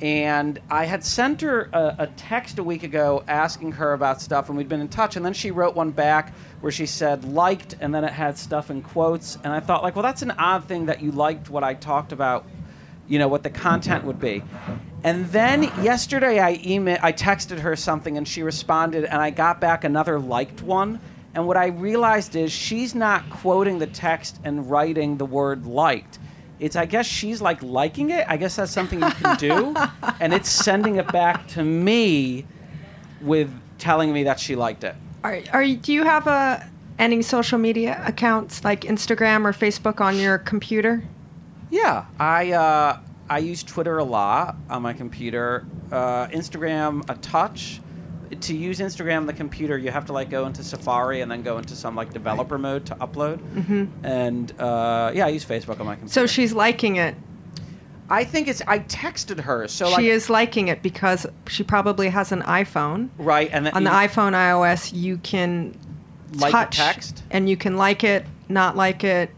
And 0.00 0.60
I 0.68 0.84
had 0.84 1.04
sent 1.04 1.40
her 1.40 1.70
a, 1.72 1.96
a 2.00 2.06
text 2.08 2.58
a 2.58 2.62
week 2.62 2.82
ago 2.82 3.24
asking 3.26 3.72
her 3.72 3.94
about 3.94 4.20
stuff, 4.20 4.48
and 4.48 4.58
we'd 4.58 4.68
been 4.68 4.80
in 4.80 4.88
touch. 4.88 5.16
And 5.16 5.24
then 5.24 5.32
she 5.32 5.50
wrote 5.50 5.74
one 5.74 5.90
back 5.90 6.34
where 6.60 6.72
she 6.72 6.86
said 6.86 7.24
liked, 7.24 7.76
and 7.80 7.94
then 7.94 8.04
it 8.04 8.12
had 8.12 8.36
stuff 8.36 8.70
in 8.70 8.82
quotes. 8.82 9.36
And 9.36 9.52
I 9.52 9.60
thought, 9.60 9.82
like, 9.82 9.96
well, 9.96 10.02
that's 10.02 10.22
an 10.22 10.32
odd 10.32 10.66
thing 10.66 10.86
that 10.86 11.02
you 11.02 11.12
liked 11.12 11.48
what 11.48 11.64
I 11.64 11.74
talked 11.74 12.12
about 12.12 12.44
you 13.08 13.18
know 13.18 13.28
what 13.28 13.42
the 13.42 13.50
content 13.50 14.04
would 14.04 14.20
be 14.20 14.42
and 15.04 15.26
then 15.26 15.62
yesterday 15.82 16.38
i 16.38 16.60
email 16.64 16.98
i 17.02 17.12
texted 17.12 17.60
her 17.60 17.76
something 17.76 18.16
and 18.16 18.26
she 18.26 18.42
responded 18.42 19.04
and 19.04 19.20
i 19.20 19.30
got 19.30 19.60
back 19.60 19.84
another 19.84 20.18
liked 20.18 20.62
one 20.62 21.00
and 21.34 21.46
what 21.46 21.56
i 21.56 21.66
realized 21.66 22.34
is 22.34 22.50
she's 22.52 22.94
not 22.94 23.28
quoting 23.30 23.78
the 23.78 23.86
text 23.86 24.40
and 24.44 24.70
writing 24.70 25.16
the 25.16 25.26
word 25.26 25.66
liked 25.66 26.18
it's 26.58 26.76
i 26.76 26.86
guess 26.86 27.06
she's 27.06 27.40
like 27.40 27.62
liking 27.62 28.10
it 28.10 28.24
i 28.28 28.36
guess 28.36 28.56
that's 28.56 28.72
something 28.72 29.00
you 29.00 29.10
can 29.10 29.36
do 29.36 29.74
and 30.20 30.32
it's 30.32 30.48
sending 30.48 30.96
it 30.96 31.10
back 31.12 31.46
to 31.48 31.62
me 31.62 32.44
with 33.20 33.50
telling 33.78 34.12
me 34.12 34.24
that 34.24 34.38
she 34.40 34.56
liked 34.56 34.84
it 34.84 34.94
Are, 35.24 35.40
are 35.52 35.66
do 35.66 35.92
you 35.92 36.04
have 36.04 36.26
a 36.26 36.68
any 36.98 37.22
social 37.22 37.58
media 37.58 38.02
accounts 38.06 38.64
like 38.64 38.82
Instagram 38.82 39.44
or 39.44 39.52
Facebook 39.52 40.00
on 40.00 40.18
your 40.18 40.38
computer? 40.38 41.02
Yeah, 41.70 42.06
I 42.18 42.52
uh, 42.52 43.00
I 43.28 43.38
use 43.38 43.62
Twitter 43.62 43.98
a 43.98 44.04
lot 44.04 44.56
on 44.70 44.82
my 44.82 44.92
computer. 44.92 45.66
Uh, 45.90 46.26
Instagram 46.28 47.08
a 47.10 47.14
touch. 47.16 47.80
To 48.40 48.56
use 48.56 48.80
Instagram 48.80 49.18
on 49.18 49.26
the 49.26 49.32
computer, 49.32 49.78
you 49.78 49.90
have 49.90 50.04
to 50.06 50.12
like 50.12 50.30
go 50.30 50.46
into 50.46 50.62
Safari 50.64 51.20
and 51.20 51.30
then 51.30 51.42
go 51.42 51.58
into 51.58 51.74
some 51.76 51.94
like 51.94 52.12
developer 52.12 52.58
mode 52.58 52.86
to 52.86 52.94
upload. 52.96 53.38
Mm-hmm. 53.38 54.04
And 54.04 54.52
uh, 54.60 55.12
yeah, 55.14 55.26
I 55.26 55.28
use 55.28 55.44
Facebook 55.44 55.80
on 55.80 55.86
my 55.86 55.94
computer. 55.94 56.12
So 56.12 56.26
she's 56.26 56.52
liking 56.52 56.96
it. 56.96 57.14
I 58.08 58.22
think 58.24 58.46
it's. 58.48 58.62
I 58.68 58.78
texted 58.80 59.40
her, 59.40 59.66
so 59.66 59.86
she 59.86 59.92
like 59.94 60.04
is 60.04 60.30
liking 60.30 60.68
it 60.68 60.82
because 60.82 61.26
she 61.48 61.64
probably 61.64 62.08
has 62.08 62.30
an 62.30 62.42
iPhone. 62.42 63.08
right, 63.18 63.50
and 63.52 63.66
then 63.66 63.74
On 63.74 63.82
the 63.84 63.90
you 63.90 63.96
iPhone 63.96 64.32
iOS, 64.32 64.92
you 64.94 65.18
can 65.18 65.76
like 66.34 66.52
touch 66.52 66.76
text. 66.76 67.24
and 67.32 67.48
you 67.50 67.56
can 67.56 67.76
like 67.76 68.04
it, 68.04 68.24
not 68.48 68.76
like 68.76 69.02
it, 69.02 69.30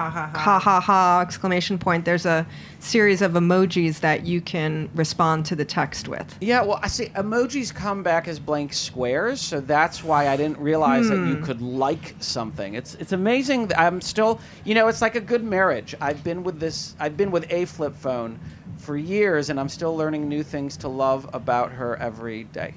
Ha 0.00 0.08
ha 0.08 0.30
ha. 0.32 0.38
ha 0.38 0.58
ha 0.58 0.80
ha 0.80 1.20
exclamation 1.20 1.76
point. 1.76 2.06
There's 2.06 2.24
a 2.24 2.46
series 2.78 3.20
of 3.20 3.32
emojis 3.32 4.00
that 4.00 4.24
you 4.24 4.40
can 4.40 4.88
respond 4.94 5.44
to 5.44 5.54
the 5.54 5.64
text 5.66 6.08
with. 6.08 6.38
Yeah, 6.40 6.62
well, 6.62 6.80
I 6.82 6.88
see 6.88 7.08
emojis 7.08 7.74
come 7.74 8.02
back 8.02 8.26
as 8.26 8.38
blank 8.38 8.72
squares, 8.72 9.42
so 9.42 9.60
that's 9.60 10.02
why 10.02 10.28
I 10.28 10.38
didn't 10.38 10.56
realize 10.56 11.10
that 11.10 11.16
you 11.16 11.34
hmm. 11.34 11.44
could 11.44 11.60
like 11.60 12.14
something. 12.18 12.72
It's 12.72 12.94
it's 12.94 13.12
amazing. 13.12 13.66
That 13.66 13.78
I'm 13.78 14.00
still, 14.00 14.40
you 14.64 14.74
know, 14.74 14.88
it's 14.88 15.02
like 15.02 15.16
a 15.16 15.20
good 15.20 15.44
marriage. 15.44 15.94
I've 16.00 16.24
been 16.24 16.44
with 16.44 16.58
this. 16.58 16.94
I've 16.98 17.18
been 17.18 17.30
with 17.30 17.44
a 17.52 17.66
flip 17.66 17.94
phone 17.94 18.40
for 18.78 18.96
years, 18.96 19.50
and 19.50 19.60
I'm 19.60 19.68
still 19.68 19.94
learning 19.94 20.26
new 20.26 20.42
things 20.42 20.78
to 20.78 20.88
love 20.88 21.28
about 21.34 21.72
her 21.72 21.98
every 21.98 22.44
day. 22.44 22.72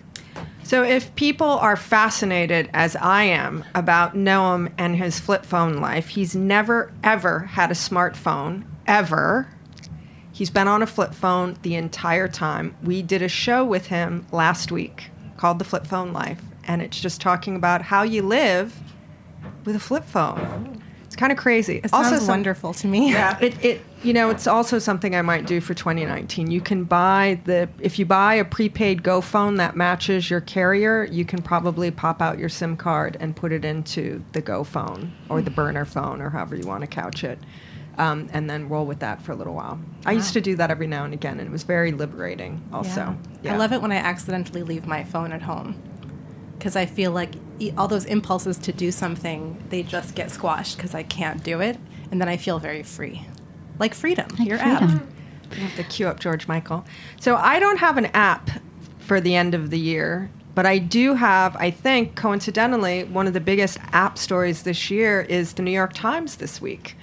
So 0.63 0.83
if 0.83 1.13
people 1.15 1.47
are 1.47 1.75
fascinated, 1.75 2.69
as 2.73 2.95
I 2.95 3.23
am, 3.23 3.63
about 3.75 4.15
Noam 4.15 4.71
and 4.77 4.95
his 4.95 5.19
flip 5.19 5.45
phone 5.45 5.77
life, 5.77 6.07
he's 6.07 6.35
never 6.35 6.91
ever 7.03 7.39
had 7.39 7.69
a 7.69 7.75
smartphone 7.75 8.63
ever. 8.87 9.47
He's 10.31 10.49
been 10.49 10.67
on 10.67 10.81
a 10.81 10.87
flip 10.87 11.13
phone 11.13 11.57
the 11.61 11.75
entire 11.75 12.27
time. 12.27 12.75
We 12.81 13.01
did 13.01 13.21
a 13.21 13.27
show 13.27 13.63
with 13.63 13.87
him 13.87 14.25
last 14.31 14.71
week 14.71 15.11
called 15.37 15.59
The 15.59 15.65
Flip 15.65 15.85
Phone 15.85 16.13
Life, 16.13 16.41
and 16.63 16.81
it's 16.81 16.99
just 16.99 17.21
talking 17.21 17.55
about 17.55 17.81
how 17.83 18.03
you 18.03 18.21
live 18.23 18.79
with 19.65 19.75
a 19.75 19.79
flip 19.79 20.05
phone. 20.05 20.72
It's 21.13 21.20
kind 21.20 21.32
of 21.32 21.38
crazy. 21.38 21.79
It 21.84 21.91
sounds 21.91 22.17
some- 22.17 22.27
wonderful 22.27 22.74
to 22.74 22.88
me. 22.88 23.12
yeah, 23.12 23.38
it, 23.41 23.63
it 23.63 23.82
you 24.01 24.13
know 24.13 24.32
it's 24.32 24.48
also 24.48 24.79
something 24.79 25.15
I 25.15 25.22
might 25.22 25.46
do 25.46 25.62
for 25.62 25.75
2019. 25.75 26.50
You 26.50 26.60
can 26.60 26.86
buy 26.86 27.39
the 27.46 27.70
if 27.79 28.00
you 28.00 28.05
buy 28.08 28.34
a 28.34 28.43
prepaid 28.43 29.03
Go 29.03 29.22
phone 29.22 29.58
that 29.58 29.75
matches 29.75 30.32
your 30.32 30.41
carrier, 30.41 31.03
you 31.03 31.24
can 31.24 31.43
probably 31.43 31.91
pop 31.91 32.20
out 32.20 32.39
your 32.39 32.50
SIM 32.50 32.75
card 32.75 33.15
and 33.20 33.36
put 33.36 33.51
it 33.51 33.63
into 33.63 34.24
the 34.32 34.41
Go 34.41 34.63
phone 34.63 35.13
or 35.29 35.39
the 35.43 35.51
burner 35.51 35.86
phone 35.86 36.20
or 36.20 36.32
however 36.32 36.55
you 36.55 36.65
want 36.65 36.82
to 36.82 36.88
couch 36.88 37.24
it, 37.24 37.38
um, 38.00 38.27
and 38.34 38.50
then 38.50 38.67
roll 38.67 38.88
with 38.88 39.01
that 39.01 39.22
for 39.22 39.34
a 39.34 39.36
little 39.36 39.53
while. 39.53 39.79
I 40.08 40.13
used 40.13 40.34
to 40.34 40.41
do 40.41 40.55
that 40.55 40.72
every 40.72 40.88
now 40.88 41.05
and 41.05 41.13
again, 41.13 41.39
and 41.39 41.48
it 41.48 41.51
was 41.51 41.62
very 41.62 41.91
liberating. 41.91 42.60
Also, 42.74 43.15
I 43.46 43.55
love 43.55 43.72
it 43.72 43.84
when 43.84 43.91
I 43.91 43.98
accidentally 43.98 44.63
leave 44.63 44.88
my 44.88 45.03
phone 45.03 45.32
at 45.32 45.43
home 45.43 45.79
because 46.63 46.77
I 46.77 46.86
feel 46.86 47.12
like 47.12 47.34
all 47.77 47.89
those 47.89 48.05
impulses 48.05 48.58
to 48.60 48.72
do 48.72 48.89
something 48.89 49.62
they 49.67 49.84
just 49.84 50.15
get 50.15 50.32
squashed 50.32 50.77
because 50.77 50.96
I 50.96 51.03
can't 51.03 51.43
do 51.43 51.60
it, 51.60 51.77
and 52.10 52.22
then 52.22 52.29
I 52.29 52.38
feel 52.38 52.58
very 52.58 52.84
free, 52.84 53.27
like 53.79 53.93
freedom. 53.93 54.29
your 54.39 54.60
app. 54.60 54.79
freedom. 54.79 55.13
I 55.51 55.55
have 55.55 55.75
to 55.75 55.84
cue 55.84 56.08
up 56.08 56.22
George 56.22 56.48
Michael. 56.48 56.86
So 57.20 57.36
I 57.36 57.60
don't 57.60 57.79
have 57.79 57.98
an 57.98 58.05
app 58.13 58.50
for 59.00 59.20
the 59.20 59.36
end 59.36 59.53
of 59.53 59.72
the 59.72 59.77
year, 59.77 60.32
but 60.55 60.65
I 60.65 60.77
do 60.77 61.15
have, 61.15 61.58
I 61.58 61.70
think, 61.70 62.15
coincidentally, 62.15 63.03
one 63.03 63.27
of 63.27 63.34
the 63.34 63.41
biggest 63.41 63.77
app 63.91 64.17
stories 64.17 64.63
this 64.63 64.89
year 64.89 65.20
is 65.20 65.51
the 65.51 65.63
New 65.63 65.72
York 65.72 65.91
Times 65.91 66.38
this 66.38 66.62
week. 66.62 66.96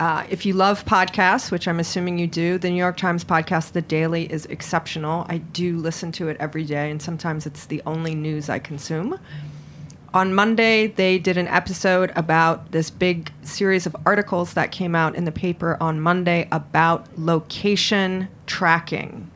Uh, 0.00 0.24
if 0.30 0.46
you 0.46 0.54
love 0.54 0.82
podcasts, 0.86 1.50
which 1.50 1.68
I'm 1.68 1.78
assuming 1.78 2.18
you 2.18 2.26
do, 2.26 2.56
the 2.56 2.70
New 2.70 2.76
York 2.76 2.96
Times 2.96 3.22
podcast, 3.22 3.72
The 3.72 3.82
Daily, 3.82 4.32
is 4.32 4.46
exceptional. 4.46 5.26
I 5.28 5.36
do 5.36 5.76
listen 5.76 6.10
to 6.12 6.28
it 6.28 6.38
every 6.40 6.64
day, 6.64 6.90
and 6.90 7.02
sometimes 7.02 7.44
it's 7.44 7.66
the 7.66 7.82
only 7.84 8.14
news 8.14 8.48
I 8.48 8.60
consume. 8.60 9.20
On 10.14 10.34
Monday, 10.34 10.86
they 10.86 11.18
did 11.18 11.36
an 11.36 11.48
episode 11.48 12.12
about 12.16 12.72
this 12.72 12.88
big 12.88 13.30
series 13.42 13.84
of 13.84 13.94
articles 14.06 14.54
that 14.54 14.72
came 14.72 14.94
out 14.94 15.16
in 15.16 15.26
the 15.26 15.32
paper 15.32 15.76
on 15.82 16.00
Monday 16.00 16.48
about 16.50 17.06
location 17.18 18.26
tracking. 18.46 19.30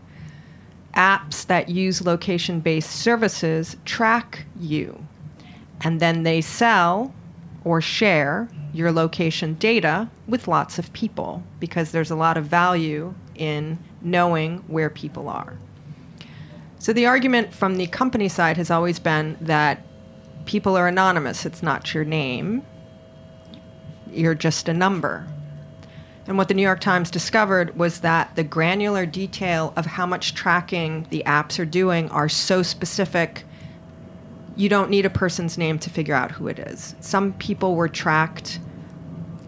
Apps 0.95 1.45
that 1.45 1.69
use 1.69 2.07
location 2.07 2.61
based 2.61 2.91
services 2.91 3.77
track 3.85 4.47
you, 4.59 5.07
and 5.83 6.01
then 6.01 6.23
they 6.23 6.41
sell 6.41 7.13
or 7.65 7.83
share 7.83 8.49
your 8.75 8.91
location 8.91 9.55
data 9.55 10.11
with 10.27 10.49
lots 10.49 10.79
of 10.79 10.93
people 10.93 11.43
because 11.61 11.93
there's 11.93 12.11
a 12.11 12.17
lot 12.17 12.37
of 12.37 12.45
value 12.45 13.15
in 13.37 13.79
knowing 14.03 14.59
where 14.67 14.91
people 14.91 15.29
are. 15.29 15.57
So 16.81 16.93
the 16.93 17.07
argument 17.07 17.55
from 17.55 17.77
the 17.77 17.87
company 17.87 18.29
side 18.29 18.57
has 18.57 18.71
always 18.71 18.99
been 18.99 19.39
that 19.41 19.81
people 20.45 20.77
are 20.77 20.89
anonymous. 20.89 21.47
It's 21.47 21.63
not 21.63 21.95
your 21.95 22.05
name. 22.05 22.63
You're 24.11 24.35
just 24.35 24.69
a 24.69 24.75
number. 24.75 25.27
And 26.27 26.37
what 26.37 26.49
the 26.49 26.55
New 26.55 26.63
York 26.63 26.81
Times 26.81 27.11
discovered 27.11 27.77
was 27.77 28.01
that 28.01 28.35
the 28.35 28.45
granular 28.45 29.07
detail 29.07 29.73
of 29.77 29.87
how 29.87 30.05
much 30.05 30.35
tracking 30.35 31.07
the 31.11 31.23
apps 31.27 31.59
are 31.59 31.65
doing 31.65 32.11
are 32.11 32.29
so 32.29 32.63
specific, 32.63 33.45
you 34.57 34.69
don't 34.69 34.91
need 34.91 35.07
a 35.07 35.11
person's 35.11 35.59
name 35.59 35.79
to 35.81 35.91
figure 35.91 36.15
out 36.15 36.31
who 36.31 36.49
it 36.49 36.59
is. 36.59 36.95
Some 37.01 37.33
people 37.35 37.75
were 37.75 37.89
tracked 37.89 38.61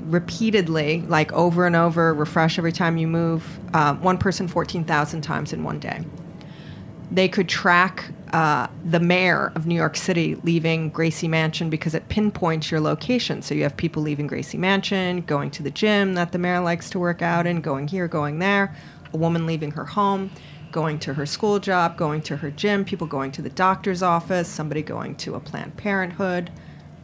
repeatedly, 0.03 1.03
like 1.03 1.33
over 1.33 1.67
and 1.67 1.77
over, 1.77 2.15
refresh 2.15 2.59
every 2.59 2.73
time 2.73 2.97
you 2.97 3.07
move. 3.07 3.59
Uh, 3.75 3.95
one 3.95 4.19
person 4.19 4.49
14,000 4.49 5.21
times 5.21 5.53
in 5.53 5.65
one 5.65 5.79
day 5.79 6.05
they 7.11 7.29
could 7.29 7.49
track 7.49 8.11
uh, 8.33 8.67
the 8.85 8.99
mayor 8.99 9.53
of 9.55 9.67
New 9.67 9.75
York 9.75 9.97
City 9.97 10.35
leaving 10.43 10.91
Gracie 10.91 11.29
Mansion 11.29 11.71
because 11.71 11.95
it 11.95 12.09
pinpoints 12.09 12.71
your 12.71 12.81
location. 12.81 13.43
So 13.43 13.55
you 13.55 13.63
have 13.63 13.77
people 13.77 14.03
leaving 14.03 14.27
Gracie 14.27 14.59
Mansion, 14.59 15.23
going 15.23 15.51
to 15.53 15.63
the 15.63 15.71
gym 15.71 16.15
that 16.15 16.33
the 16.33 16.39
mayor 16.39 16.61
likes 16.61 16.91
to 16.91 16.99
work 16.99 17.23
out 17.23 17.47
in, 17.47 17.61
going 17.61 17.87
here, 17.87 18.09
going 18.09 18.41
there, 18.41 18.75
a 19.13 19.17
woman 19.17 19.47
leaving 19.47 19.71
her 19.71 19.85
home, 19.85 20.31
going 20.73 20.99
to 21.01 21.15
her 21.15 21.27
school 21.27 21.59
job, 21.59 21.97
going 21.97 22.23
to 22.23 22.37
her 22.37 22.51
gym, 22.51 22.85
people 22.85 23.07
going 23.07 23.33
to 23.33 23.43
the 23.43 23.51
doctor's 23.51 24.03
office, 24.03 24.49
somebody 24.49 24.83
going 24.83 25.15
to 25.17 25.35
a 25.35 25.41
Planned 25.41 25.77
Parenthood. 25.77 26.51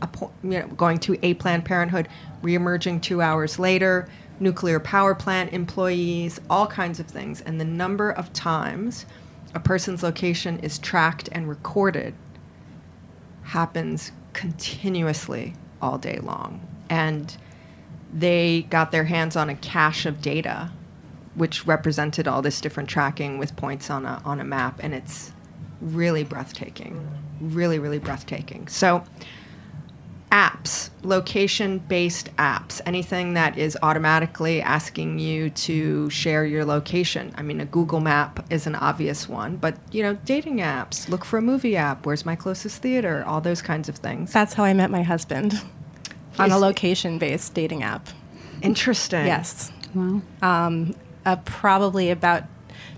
appo- 0.01 0.33
you 0.43 0.61
know, 0.61 0.67
going 0.69 0.99
to 0.99 1.19
a 1.23 1.35
Planned 1.35 1.65
Parenthood, 1.65 2.09
reemerging 2.43 3.01
two 3.03 3.23
hours 3.23 3.59
later, 3.59 4.09
nuclear 4.41 4.81
power 4.81 5.15
plant 5.15 5.53
employees, 5.53 6.41
all 6.51 6.67
kinds 6.67 6.99
of 7.01 7.07
things. 7.07 7.41
And 7.41 7.61
the 7.61 7.65
number 7.65 8.11
of 8.11 8.33
times 8.33 9.07
a 9.55 9.61
person's 9.61 10.03
location 10.03 10.59
is 10.61 10.79
tracked 10.79 11.29
and 11.33 11.49
recorded 11.49 12.15
happens 13.43 14.13
continuously 14.33 15.55
all 15.81 15.99
day 15.99 16.19
long. 16.19 16.67
And 16.89 17.37
they 18.13 18.67
got 18.71 18.91
their 18.93 19.05
hands 19.05 19.37
on 19.37 19.49
a 19.49 19.55
cache 19.55 20.07
of 20.07 20.21
data 20.21 20.71
which 21.35 21.67
represented 21.67 22.29
all 22.29 22.43
this 22.43 22.61
different 22.61 22.89
tracking 22.89 23.39
with 23.39 23.57
points 23.57 23.91
on 23.91 24.05
a, 24.05 24.21
on 24.25 24.41
a 24.41 24.45
map. 24.45 24.81
And 24.83 24.95
it's 24.95 25.33
really 25.81 26.25
breathtaking. 26.25 27.09
Really, 27.41 27.79
really 27.79 27.99
breathtaking. 27.99 28.69
So, 28.69 29.05
apps, 30.33 30.89
location 31.03 31.79
based 31.79 32.35
apps, 32.37 32.81
anything 32.87 33.35
that 33.35 33.59
is 33.59 33.77
automatically 33.83 34.63
asking 34.63 35.19
you 35.19 35.51
to 35.51 36.09
share 36.09 36.45
your 36.47 36.65
location. 36.65 37.33
I 37.37 37.43
mean, 37.43 37.61
a 37.61 37.67
Google 37.67 38.01
map 38.01 38.45
is 38.51 38.67
an 38.67 38.75
obvious 38.75 39.29
one, 39.29 39.57
but 39.57 39.77
you 39.93 40.03
know, 40.03 40.15
dating 40.25 40.59
apps, 40.59 41.09
look 41.09 41.25
for 41.25 41.39
a 41.39 41.43
movie 41.43 41.77
app, 41.77 42.07
where's 42.07 42.25
my 42.25 42.35
closest 42.35 42.81
theater, 42.81 43.23
all 43.27 43.43
those 43.43 43.61
kinds 43.61 43.91
of 43.91 43.97
things. 43.97 44.33
That's 44.33 44.55
how 44.55 44.65
I 44.65 44.73
met 44.73 44.91
my 44.91 45.03
husband 45.03 45.61
on 46.39 46.51
a 46.51 46.59
location 46.59 47.19
based 47.19 47.53
dating 47.53 47.83
app. 47.83 48.09
Interesting. 48.63 49.27
Yes. 49.27 49.71
Wow. 49.95 50.23
um, 50.41 50.95
uh, 51.25 51.37
probably 51.37 52.11
about 52.11 52.45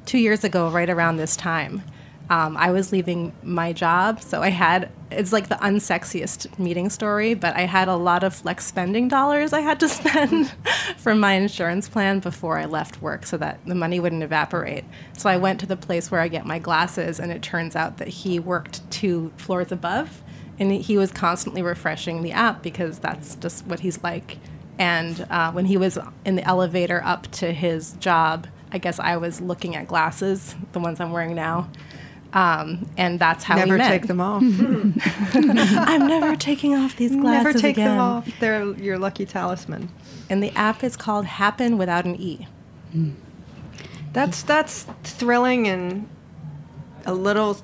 two 0.07 0.19
years 0.19 0.45
ago, 0.45 0.69
right 0.69 0.91
around 0.91 1.17
this 1.17 1.37
time. 1.37 1.83
Um, 2.31 2.57
I 2.57 2.71
was 2.71 2.91
leaving 2.91 3.35
my 3.43 3.75
job, 3.75 4.23
so 4.23 4.43
I 4.43 4.49
had 4.49 4.91
it's 5.11 5.33
like 5.33 5.49
the 5.49 5.57
unsexiest 5.57 6.59
meeting 6.59 6.89
story, 6.89 7.35
but 7.35 7.55
I 7.55 7.63
had 7.63 7.87
a 7.87 7.97
lot 7.97 8.25
of 8.25 8.35
flex 8.35 8.65
spending 8.67 9.09
dollars 9.09 9.53
I 9.53 9.61
had 9.61 9.79
to 9.81 9.89
spend 10.01 10.53
from 10.97 11.21
my 11.21 11.35
insurance 11.35 11.89
plan 11.89 12.21
before 12.21 12.59
I 12.59 12.65
left 12.65 13.03
work 13.03 13.27
so 13.27 13.37
that 13.37 13.61
the 13.67 13.75
money 13.75 14.01
wouldn't 14.01 14.23
evaporate. 14.23 14.85
So 15.13 15.29
I 15.29 15.37
went 15.37 15.61
to 15.61 15.67
the 15.67 15.77
place 15.77 16.11
where 16.11 16.21
I 16.21 16.29
get 16.29 16.47
my 16.47 16.59
glasses, 16.59 17.21
and 17.21 17.31
it 17.31 17.43
turns 17.43 17.77
out 17.77 17.99
that 17.99 18.09
he 18.09 18.41
worked 18.41 18.91
two 18.91 19.31
floors 19.37 19.71
above, 19.71 20.23
and 20.59 20.73
he 20.73 20.97
was 20.97 21.13
constantly 21.13 21.63
refreshing 21.63 22.23
the 22.23 22.33
app 22.33 22.63
because 22.63 23.01
that's 23.01 23.37
just 23.37 23.67
what 23.67 23.81
he's 23.81 24.03
like. 24.03 24.39
And 24.79 25.27
uh, 25.31 25.53
when 25.53 25.67
he 25.67 25.77
was 25.77 25.99
in 26.25 26.37
the 26.37 26.45
elevator 26.45 27.03
up 27.05 27.31
to 27.33 27.53
his 27.53 27.93
job, 27.95 28.47
I 28.73 28.79
guess 28.79 28.99
I 28.99 29.17
was 29.17 29.41
looking 29.41 29.77
at 29.77 29.87
glasses, 29.87 30.55
the 30.73 30.81
ones 30.81 31.01
I'm 31.01 31.13
wearing 31.13 31.35
now. 31.35 31.69
Um, 32.33 32.91
and 32.97 33.21
that's 33.21 33.45
how 33.45 33.55
Never 33.55 33.75
we 33.75 33.79
met. 33.79 33.89
take 33.89 34.09
them 34.09 34.21
off. 34.21 34.43
I'm 35.35 36.07
never 36.09 36.35
taking 36.35 36.75
off 36.75 36.97
these 36.97 37.13
glasses 37.15 37.45
Never 37.45 37.53
take 37.59 37.77
again. 37.77 37.91
them 37.91 38.01
off. 38.01 38.29
They're 38.41 38.73
your 38.73 38.99
lucky 38.99 39.25
talisman. 39.25 39.89
And 40.29 40.43
the 40.43 40.51
app 40.57 40.83
is 40.83 40.97
called 40.97 41.27
Happn 41.27 41.77
without 41.79 42.05
an 42.05 42.17
E. 42.17 42.49
That's 44.13 44.43
that's 44.43 44.87
thrilling 45.05 45.69
and 45.69 46.09
a 47.07 47.15
little 47.15 47.59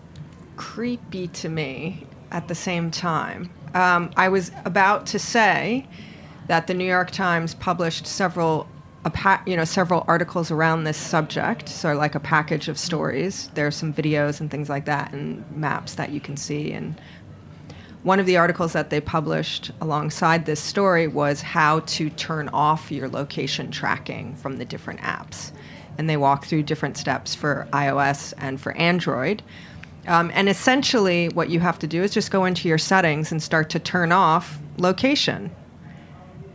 creepy 0.56 1.26
to 1.28 1.48
me 1.48 2.06
at 2.30 2.46
the 2.48 2.54
same 2.54 2.90
time. 2.92 3.50
Um, 3.74 4.10
I 4.16 4.28
was 4.28 4.50
about 4.64 5.06
to 5.08 5.18
say 5.18 5.86
that 6.50 6.66
the 6.66 6.74
New 6.74 6.84
York 6.84 7.12
Times 7.12 7.54
published 7.54 8.08
several, 8.08 8.66
pa- 9.04 9.40
you 9.46 9.56
know, 9.56 9.62
several 9.62 10.04
articles 10.08 10.50
around 10.50 10.82
this 10.82 10.96
subject. 10.96 11.68
So 11.68 11.94
like 11.94 12.16
a 12.16 12.18
package 12.18 12.66
of 12.66 12.76
stories. 12.76 13.48
There's 13.54 13.76
some 13.76 13.94
videos 13.94 14.40
and 14.40 14.50
things 14.50 14.68
like 14.68 14.84
that, 14.86 15.12
and 15.12 15.48
maps 15.56 15.94
that 15.94 16.10
you 16.10 16.18
can 16.18 16.36
see. 16.36 16.72
And 16.72 17.00
one 18.02 18.18
of 18.18 18.26
the 18.26 18.36
articles 18.36 18.72
that 18.72 18.90
they 18.90 19.00
published 19.00 19.70
alongside 19.80 20.44
this 20.44 20.58
story 20.58 21.06
was 21.06 21.40
how 21.40 21.80
to 21.86 22.10
turn 22.10 22.48
off 22.48 22.90
your 22.90 23.08
location 23.08 23.70
tracking 23.70 24.34
from 24.34 24.56
the 24.56 24.64
different 24.64 24.98
apps. 25.02 25.52
And 25.98 26.10
they 26.10 26.16
walk 26.16 26.46
through 26.46 26.64
different 26.64 26.96
steps 26.96 27.32
for 27.32 27.68
iOS 27.72 28.34
and 28.38 28.60
for 28.60 28.72
Android. 28.72 29.40
Um, 30.08 30.32
and 30.34 30.48
essentially, 30.48 31.28
what 31.28 31.48
you 31.48 31.60
have 31.60 31.78
to 31.78 31.86
do 31.86 32.02
is 32.02 32.10
just 32.10 32.32
go 32.32 32.44
into 32.44 32.66
your 32.66 32.78
settings 32.78 33.30
and 33.30 33.40
start 33.40 33.70
to 33.70 33.78
turn 33.78 34.10
off 34.10 34.58
location. 34.78 35.52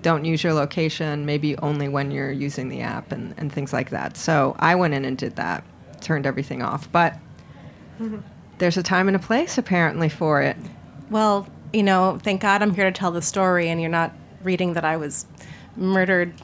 Don't 0.06 0.24
use 0.24 0.44
your 0.44 0.54
location, 0.54 1.26
maybe 1.26 1.58
only 1.58 1.88
when 1.88 2.12
you're 2.12 2.32
using 2.32 2.70
the 2.70 2.82
app 2.82 3.12
and, 3.12 3.34
and 3.38 3.52
things 3.52 3.74
like 3.74 3.90
that. 3.90 4.18
So 4.18 4.56
I 4.60 4.76
went 4.76 4.94
in 4.94 5.04
and 5.04 5.18
did 5.18 5.36
that, 5.38 5.64
turned 6.00 6.28
everything 6.28 6.62
off. 6.62 6.92
But 6.92 7.14
mm-hmm. 8.00 8.20
there's 8.60 8.78
a 8.78 8.84
time 8.84 9.08
and 9.08 9.16
a 9.16 9.20
place 9.20 9.58
apparently 9.58 10.08
for 10.08 10.44
it. 10.44 10.58
Well, 11.10 11.48
you 11.74 11.82
know, 11.82 12.20
thank 12.22 12.42
God 12.42 12.62
I'm 12.62 12.76
here 12.76 12.86
to 12.86 12.92
tell 12.92 13.10
the 13.10 13.24
story, 13.24 13.68
and 13.68 13.82
you're 13.82 13.90
not 13.90 14.14
reading 14.44 14.74
that 14.74 14.86
I 14.86 14.96
was 14.98 15.26
murdered 15.76 16.36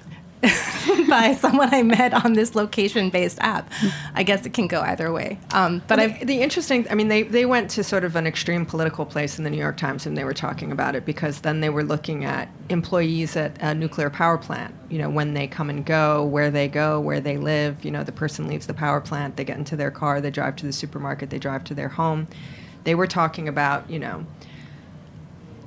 by 1.10 1.36
someone 1.39 1.74
I 1.74 1.84
met 1.84 2.13
on 2.13 2.34
this 2.34 2.56
location-based 2.56 3.39
app. 3.41 3.72
I 4.13 4.24
guess 4.24 4.46
it 4.46 4.54
can 4.54 4.67
go 4.67 4.82
either 4.82 5.12
way. 5.12 5.39
Um, 5.54 5.80
but 5.88 5.91
But 5.98 6.00
I've 6.00 6.20
the, 6.20 6.26
the 6.26 6.41
interesting, 6.41 6.88
I 6.89 6.96
mean, 6.96 7.08
they, 7.08 7.24
they 7.24 7.46
went 7.46 7.70
to 7.72 7.84
sort 7.84 8.04
of 8.04 8.15
an 8.15 8.26
extreme 8.26 8.65
political 8.65 9.06
place 9.06 9.38
in 9.38 9.44
the 9.44 9.50
New 9.50 9.58
York 9.58 9.78
Times 9.78 10.06
and 10.06 10.17
they 10.17 10.24
were 10.24 10.34
talking 10.34 10.72
about 10.72 10.96
it 10.96 11.06
because 11.06 11.41
then 11.41 11.60
they 11.60 11.70
were 11.70 11.84
looking 11.84 12.26
at 12.26 12.50
employees 12.70 13.36
at 13.36 13.58
a 13.62 13.74
nuclear 13.74 14.10
power 14.10 14.38
plant, 14.38 14.74
you 14.89 14.98
know, 14.98 15.10
when 15.10 15.34
they 15.34 15.48
come 15.48 15.70
and 15.70 15.86
go, 15.86 16.24
where 16.24 16.50
they 16.50 16.67
go, 16.67 17.00
where 17.00 17.20
they 17.20 17.38
live. 17.38 17.84
You 17.84 17.91
know, 17.91 18.04
the 18.04 18.12
person 18.12 18.48
leaves 18.48 18.67
the 18.67 18.74
power 18.74 19.02
plant, 19.02 19.36
they 19.36 19.44
get 19.44 19.58
into 19.58 19.76
their 19.76 19.91
car, 19.91 20.22
they 20.22 20.32
drive 20.32 20.56
to 20.58 20.65
the 20.65 20.74
supermarket, 20.74 21.30
they 21.30 21.39
drive 21.39 21.63
to 21.65 21.74
their 21.74 21.89
home. 21.89 22.28
They 22.84 22.96
were 22.96 23.08
talking 23.08 23.48
about, 23.48 23.89
you 23.89 24.00
know, 24.00 24.26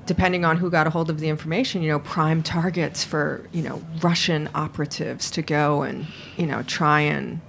depending 0.07 0.45
on 0.45 0.57
who 0.57 0.71
got 0.71 0.87
a 0.87 0.90
hold 0.90 1.11
of 1.11 1.21
the 1.21 1.29
information, 1.29 1.83
you 1.83 1.88
know, 1.88 1.99
prime 1.99 2.43
targets 2.43 3.05
for, 3.05 3.47
you 3.53 3.62
know, 3.62 3.83
Russian 4.03 4.49
operatives 4.55 5.31
to 5.33 5.43
go 5.43 5.83
and, 5.83 6.07
you 6.37 6.47
know, 6.47 6.62
try 6.62 7.01
and 7.01 7.40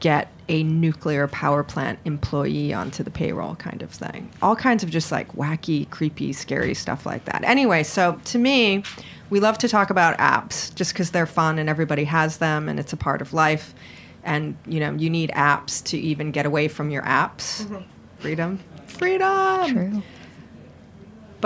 get 0.00 0.30
a 0.48 0.62
nuclear 0.62 1.26
power 1.28 1.64
plant 1.64 1.98
employee 2.04 2.72
onto 2.72 3.02
the 3.02 3.10
payroll 3.10 3.56
kind 3.56 3.82
of 3.82 3.90
thing. 3.90 4.30
All 4.42 4.54
kinds 4.54 4.82
of 4.82 4.90
just 4.90 5.10
like 5.10 5.32
wacky, 5.34 5.88
creepy, 5.90 6.32
scary 6.32 6.74
stuff 6.74 7.04
like 7.04 7.24
that. 7.24 7.42
Anyway, 7.44 7.82
so 7.82 8.20
to 8.26 8.38
me, 8.38 8.84
we 9.30 9.40
love 9.40 9.58
to 9.58 9.68
talk 9.68 9.90
about 9.90 10.16
apps 10.18 10.74
just 10.74 10.92
because 10.92 11.10
they're 11.10 11.26
fun 11.26 11.58
and 11.58 11.68
everybody 11.68 12.04
has 12.04 12.38
them 12.38 12.68
and 12.68 12.78
it's 12.78 12.92
a 12.92 12.96
part 12.96 13.20
of 13.20 13.32
life. 13.32 13.74
And, 14.22 14.56
you 14.66 14.80
know, 14.80 14.92
you 14.92 15.10
need 15.10 15.30
apps 15.30 15.82
to 15.84 15.98
even 15.98 16.30
get 16.30 16.46
away 16.46 16.68
from 16.68 16.90
your 16.90 17.02
apps. 17.02 17.62
Mm-hmm. 17.62 17.84
Freedom. 18.18 18.60
Freedom. 18.86 19.72
True. 19.72 20.02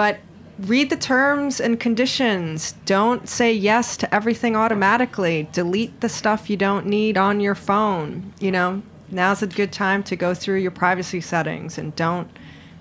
But 0.01 0.19
read 0.61 0.89
the 0.89 0.97
terms 0.97 1.61
and 1.61 1.79
conditions. 1.79 2.73
Don't 2.87 3.29
say 3.29 3.53
yes 3.53 3.99
to 3.99 4.15
everything 4.15 4.57
automatically. 4.57 5.47
Delete 5.53 6.01
the 6.01 6.09
stuff 6.09 6.49
you 6.49 6.57
don't 6.57 6.87
need 6.87 7.19
on 7.19 7.39
your 7.39 7.55
phone. 7.55 8.33
You 8.41 8.51
know, 8.51 8.83
now's 9.11 9.43
a 9.43 9.47
good 9.47 9.73
time 9.73 10.03
to 10.05 10.17
go 10.17 10.33
through 10.33 10.61
your 10.61 10.71
privacy 10.71 11.21
settings 11.21 11.77
and 11.77 11.95
don't 11.97 12.31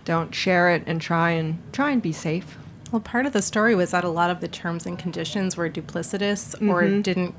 don't 0.06 0.34
share 0.34 0.70
it 0.70 0.84
and 0.86 1.02
try 1.02 1.32
and 1.32 1.62
try 1.74 1.92
and 1.92 2.02
be 2.02 2.14
safe. 2.14 2.58
Well, 2.90 3.02
part 3.02 3.26
of 3.26 3.34
the 3.34 3.42
story 3.42 3.76
was 3.76 3.92
that 3.92 4.06
a 4.06 4.10
lot 4.10 4.30
of 4.30 4.40
the 4.40 4.48
terms 4.48 4.86
and 4.86 4.98
conditions 4.98 5.58
were 5.58 5.70
duplicitous 5.70 6.56
or 6.70 6.84
mm-hmm. 6.84 7.02
didn't 7.02 7.36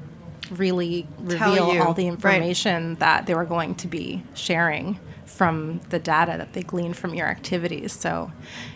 really 0.50 1.08
reveal 1.20 1.70
all 1.80 1.94
the 1.94 2.04
right. 2.04 2.12
information 2.12 2.96
that 2.96 3.24
they 3.24 3.34
were 3.34 3.46
going 3.46 3.76
to 3.76 3.88
be 3.88 4.22
sharing 4.34 5.00
from 5.30 5.80
the 5.88 5.98
data 5.98 6.34
that 6.36 6.52
they 6.52 6.62
glean 6.62 6.92
from 6.92 7.14
your 7.14 7.26
activities. 7.26 7.92
So 7.92 8.30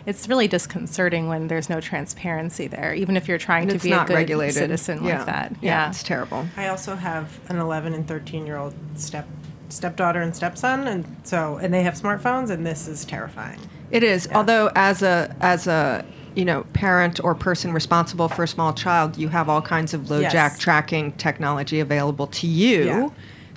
it's 0.05 0.27
really 0.27 0.47
disconcerting 0.47 1.27
when 1.27 1.47
there's 1.47 1.69
no 1.69 1.79
transparency 1.79 2.67
there, 2.67 2.93
even 2.93 3.17
if 3.17 3.27
you're 3.27 3.37
trying 3.37 3.69
And 3.69 3.79
to 3.79 3.83
be 3.83 3.91
not 3.91 4.05
a 4.05 4.07
good 4.07 4.13
regulated 4.15 4.55
citizen 4.55 5.03
Yeah. 5.03 5.17
like 5.17 5.25
that. 5.27 5.55
Yeah, 5.61 5.89
it's 5.89 6.01
terrible. 6.01 6.47
I 6.57 6.67
also 6.69 6.95
have 6.95 7.39
an 7.49 7.57
11 7.57 7.93
and 7.93 8.07
13 8.07 8.45
year 8.47 8.57
old 8.57 8.73
step 8.95 9.27
stepdaughter 9.69 10.21
and 10.21 10.35
stepson, 10.35 10.87
and 10.87 11.05
so 11.23 11.57
and 11.61 11.73
they 11.73 11.83
have 11.83 11.95
smartphones, 11.95 12.49
and 12.49 12.65
this 12.65 12.87
is 12.87 13.03
terrifying. 13.05 13.59
It 13.91 14.03
is. 14.03 14.27
Although 14.33 14.71
as 14.75 15.01
a 15.03 15.35
as 15.41 15.67
a 15.67 16.05
you 16.35 16.45
know 16.45 16.63
parent 16.73 17.19
or 17.23 17.35
person 17.35 17.73
responsible 17.73 18.27
for 18.29 18.43
a 18.43 18.47
small 18.47 18.73
child, 18.73 19.17
you 19.17 19.27
have 19.29 19.49
all 19.49 19.61
kinds 19.61 19.93
of 19.93 20.09
low 20.09 20.19
Yes. 20.19 20.31
jack 20.31 20.57
tracking 20.59 21.11
technology 21.13 21.79
available 21.79 22.27
to 22.27 22.47
you 22.47 22.85
Yeah. 22.85 23.09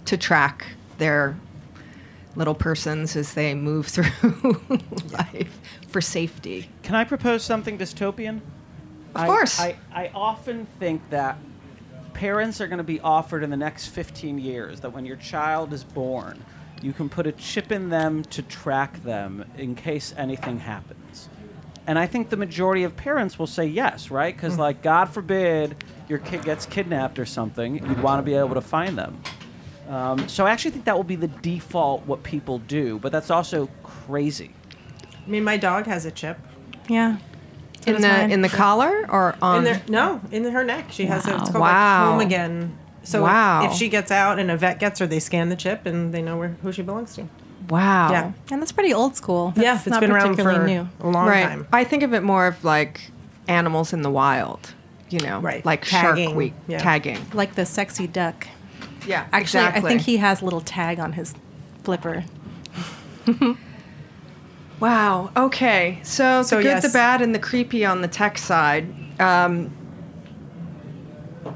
to 0.06 0.16
track 0.16 0.66
their 0.98 1.36
little 2.38 2.54
persons 2.54 3.16
as 3.16 3.34
they 3.34 3.54
move 3.54 3.86
through 3.88 4.60
life 5.12 5.60
for 5.88 6.00
safety. 6.00 6.70
Can 6.82 6.94
I 6.94 7.04
propose 7.04 7.42
something 7.42 7.76
dystopian? 7.76 8.36
Of 9.14 9.22
I- 9.22 9.26
course. 9.26 9.60
I, 9.60 9.76
I 9.92 10.10
often 10.14 10.66
think 10.78 11.10
that 11.10 11.36
parents 12.14 12.60
are 12.60 12.68
going 12.68 12.78
to 12.78 12.84
be 12.84 13.00
offered 13.00 13.42
in 13.42 13.50
the 13.50 13.56
next 13.56 13.88
15 13.88 14.38
years 14.38 14.80
that 14.80 14.90
when 14.90 15.04
your 15.04 15.16
child 15.16 15.72
is 15.72 15.84
born, 15.84 16.42
you 16.80 16.92
can 16.92 17.08
put 17.08 17.26
a 17.26 17.32
chip 17.32 17.72
in 17.72 17.90
them 17.90 18.22
to 18.24 18.42
track 18.42 19.02
them 19.02 19.44
in 19.56 19.74
case 19.74 20.14
anything 20.16 20.58
happens. 20.58 21.28
And 21.88 21.98
I 21.98 22.06
think 22.06 22.28
the 22.28 22.36
majority 22.36 22.84
of 22.84 22.96
parents 22.96 23.38
will 23.38 23.46
say 23.46 23.66
yes, 23.66 24.10
right? 24.10 24.34
Because, 24.34 24.54
mm. 24.54 24.58
like, 24.58 24.82
God 24.82 25.06
forbid 25.06 25.82
your 26.08 26.18
kid 26.18 26.44
gets 26.44 26.66
kidnapped 26.66 27.18
or 27.18 27.26
something, 27.26 27.76
you'd 27.76 28.02
want 28.02 28.18
to 28.18 28.22
be 28.22 28.34
able 28.34 28.54
to 28.54 28.60
find 28.60 28.96
them. 28.96 29.20
Um, 29.88 30.28
so 30.28 30.46
I 30.46 30.50
actually 30.50 30.72
think 30.72 30.84
that 30.84 30.96
will 30.96 31.04
be 31.04 31.16
the 31.16 31.28
default 31.28 32.06
what 32.06 32.22
people 32.22 32.58
do, 32.58 32.98
but 32.98 33.10
that's 33.12 33.30
also 33.30 33.68
crazy. 33.82 34.50
I 35.26 35.30
mean, 35.30 35.44
my 35.44 35.56
dog 35.56 35.86
has 35.86 36.04
a 36.04 36.10
chip. 36.10 36.38
Yeah. 36.88 37.18
in 37.86 37.94
the 38.02 38.08
time. 38.08 38.30
in 38.30 38.42
the 38.42 38.48
collar 38.48 39.06
or 39.10 39.34
on 39.40 39.58
in 39.58 39.64
their, 39.64 39.82
no, 39.88 40.20
in 40.30 40.44
her 40.44 40.64
neck. 40.64 40.86
She 40.90 41.06
has 41.06 41.26
a, 41.26 41.36
it's 41.36 41.44
called 41.50 41.60
Wow. 41.62 42.00
like 42.04 42.10
home 42.12 42.20
again. 42.20 42.78
So 43.02 43.18
if- 43.18 43.22
Wow. 43.24 43.64
if, 43.66 43.72
she 43.74 43.88
gets 43.88 44.10
out 44.10 44.38
and 44.38 44.50
a 44.50 44.56
vet 44.56 44.78
gets 44.78 44.98
her, 45.00 45.06
they 45.06 45.20
scan 45.20 45.48
the 45.48 45.56
chip 45.56 45.86
and 45.86 46.12
they 46.12 46.20
know 46.20 46.36
where 46.36 46.48
who 46.62 46.70
she 46.72 46.82
belongs 46.82 47.14
to. 47.14 47.26
wow. 47.70 48.10
Yeah. 48.10 48.32
and 48.50 48.60
that's 48.60 48.72
pretty 48.72 48.92
old 48.92 49.16
school. 49.16 49.52
yeah, 49.56 49.74
That's 49.74 49.86
it's 49.86 49.90
not 49.92 50.00
been 50.00 50.10
around 50.10 50.36
for 50.36 50.42
particularly 50.44 50.74
new. 50.74 50.88
a 51.00 51.08
long 51.08 51.26
right. 51.28 51.44
time. 51.46 51.66
I 51.72 51.84
think 51.84 52.02
of 52.02 52.12
it 52.14 52.22
more 52.22 52.46
of 52.46 52.62
like 52.64 53.00
animals 53.46 53.92
in 53.94 54.02
the 54.02 54.10
wild. 54.10 54.74
You 55.10 55.20
know, 55.20 55.40
Right. 55.40 55.64
Like 55.64 55.84
Tagging. 55.86 56.26
Shark 56.28 56.36
Week 56.36 56.54
Yeah. 56.66 56.78
tagging. 56.78 57.18
Like 57.32 57.54
the 57.54 57.64
sexy 57.64 58.06
duck. 58.06 58.46
Yeah, 59.08 59.26
Actually, 59.32 59.40
exactly. 59.40 59.82
I 59.82 59.88
think 59.88 60.02
he 60.02 60.18
has 60.18 60.42
a 60.42 60.44
little 60.44 60.60
tag 60.60 61.00
on 61.00 61.14
his 61.14 61.34
flipper. 61.82 62.24
Wow. 64.80 65.30
Okay. 65.36 65.98
So, 66.02 66.42
So, 66.42 66.56
the 66.56 66.62
good, 66.62 66.68
yes. 66.68 66.82
the 66.82 66.90
bad, 66.90 67.20
and 67.20 67.34
the 67.34 67.38
creepy 67.38 67.84
on 67.84 68.00
the 68.00 68.08
tech 68.08 68.38
side. 68.38 68.86
Um, 69.20 69.72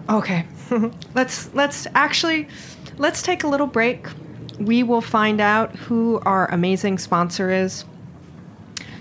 okay. 0.09 0.45
let's 1.15 1.53
let's 1.55 1.87
actually 1.95 2.49
let's 2.99 3.23
take 3.23 3.45
a 3.45 3.49
little 3.49 3.67
break. 3.67 4.07
We 4.59 4.83
will 4.83 5.01
find 5.01 5.41
out 5.41 5.75
who 5.77 6.21
our 6.25 6.51
amazing 6.51 6.99
sponsor 6.99 7.51
is. 7.51 7.85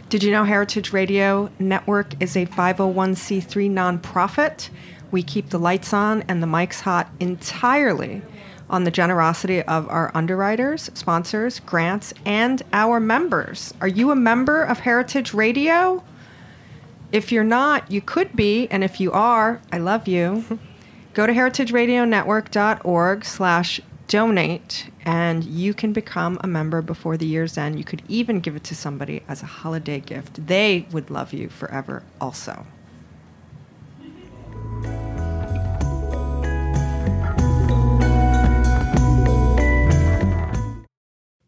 Did 0.09 0.23
you 0.23 0.31
know 0.31 0.43
Heritage 0.43 0.91
Radio 0.91 1.49
Network 1.59 2.21
is 2.21 2.35
a 2.35 2.45
501c3 2.45 3.71
nonprofit? 3.71 4.69
We 5.09 5.23
keep 5.23 5.49
the 5.49 5.59
lights 5.59 5.93
on 5.93 6.23
and 6.27 6.43
the 6.43 6.47
mics 6.47 6.81
hot 6.81 7.09
entirely 7.19 8.21
on 8.71 8.86
the 8.86 8.91
generosity 8.91 9.62
of 9.63 9.88
our 9.89 10.10
underwriters, 10.15 10.89
sponsors, 10.95 11.60
grants, 11.60 12.13
and 12.25 12.63
our 12.73 12.99
members. 12.99 13.73
Are 13.81 13.88
you 13.88 14.10
a 14.10 14.15
member 14.15 14.63
of 14.63 14.79
Heritage 14.79 15.34
Radio? 15.34 16.03
If 17.12 17.31
you're 17.31 17.43
not, 17.43 17.91
you 17.91 18.01
could 18.01 18.36
be, 18.36 18.67
and 18.71 18.84
if 18.84 18.99
you 18.99 19.12
are, 19.12 19.62
I 19.71 19.77
love 19.77 20.07
you. 20.07 20.60
Go 21.13 21.27
to 21.27 21.34
heritageradionetwork.org 21.34 23.25
slash 23.25 23.81
donate, 24.07 24.89
and 25.05 25.43
you 25.43 25.73
can 25.73 25.91
become 25.93 26.39
a 26.41 26.47
member 26.47 26.81
before 26.81 27.17
the 27.17 27.25
year's 27.25 27.57
end. 27.57 27.77
You 27.77 27.84
could 27.84 28.01
even 28.07 28.39
give 28.39 28.55
it 28.55 28.63
to 28.65 28.75
somebody 28.75 29.21
as 29.27 29.43
a 29.43 29.45
holiday 29.45 29.99
gift. 29.99 30.47
They 30.47 30.86
would 30.91 31.12
love 31.12 31.34
you 31.34 31.49
forever 31.49 32.03
also. 32.21 32.65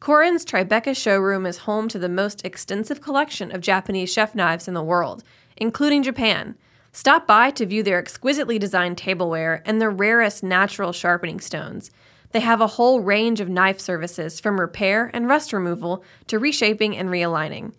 Korin's 0.00 0.44
Tribeca 0.44 0.94
showroom 0.94 1.46
is 1.46 1.58
home 1.58 1.88
to 1.88 1.98
the 1.98 2.08
most 2.08 2.44
extensive 2.44 3.00
collection 3.00 3.54
of 3.54 3.60
Japanese 3.60 4.12
chef 4.12 4.34
knives 4.34 4.68
in 4.68 4.74
the 4.74 4.82
world, 4.82 5.24
including 5.56 6.02
Japan. 6.02 6.56
Stop 6.92 7.26
by 7.26 7.50
to 7.50 7.66
view 7.66 7.82
their 7.82 7.98
exquisitely 7.98 8.58
designed 8.58 8.98
tableware 8.98 9.62
and 9.64 9.80
the 9.80 9.88
rarest 9.88 10.42
natural 10.42 10.92
sharpening 10.92 11.40
stones. 11.40 11.90
They 12.32 12.40
have 12.40 12.60
a 12.60 12.66
whole 12.66 13.00
range 13.00 13.40
of 13.40 13.48
knife 13.48 13.80
services 13.80 14.40
from 14.40 14.60
repair 14.60 15.10
and 15.14 15.28
rust 15.28 15.52
removal 15.52 16.04
to 16.26 16.38
reshaping 16.38 16.96
and 16.96 17.08
realigning. 17.08 17.72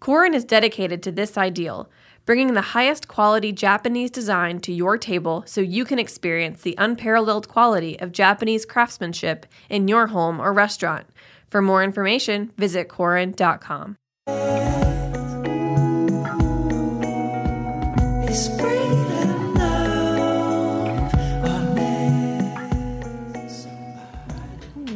Korin 0.00 0.34
is 0.34 0.44
dedicated 0.44 1.02
to 1.02 1.12
this 1.12 1.38
ideal, 1.38 1.88
bringing 2.30 2.54
the 2.54 2.78
highest 2.78 3.08
quality 3.08 3.50
Japanese 3.50 4.08
design 4.08 4.60
to 4.60 4.72
your 4.72 4.96
table 4.96 5.42
so 5.46 5.60
you 5.60 5.84
can 5.84 5.98
experience 5.98 6.62
the 6.62 6.76
unparalleled 6.78 7.48
quality 7.48 7.98
of 7.98 8.12
Japanese 8.12 8.64
craftsmanship 8.64 9.46
in 9.68 9.88
your 9.88 10.06
home 10.06 10.40
or 10.40 10.52
restaurant. 10.52 11.08
For 11.48 11.60
more 11.60 11.82
information, 11.82 12.52
visit 12.56 12.88
Korin.com. 12.88 13.96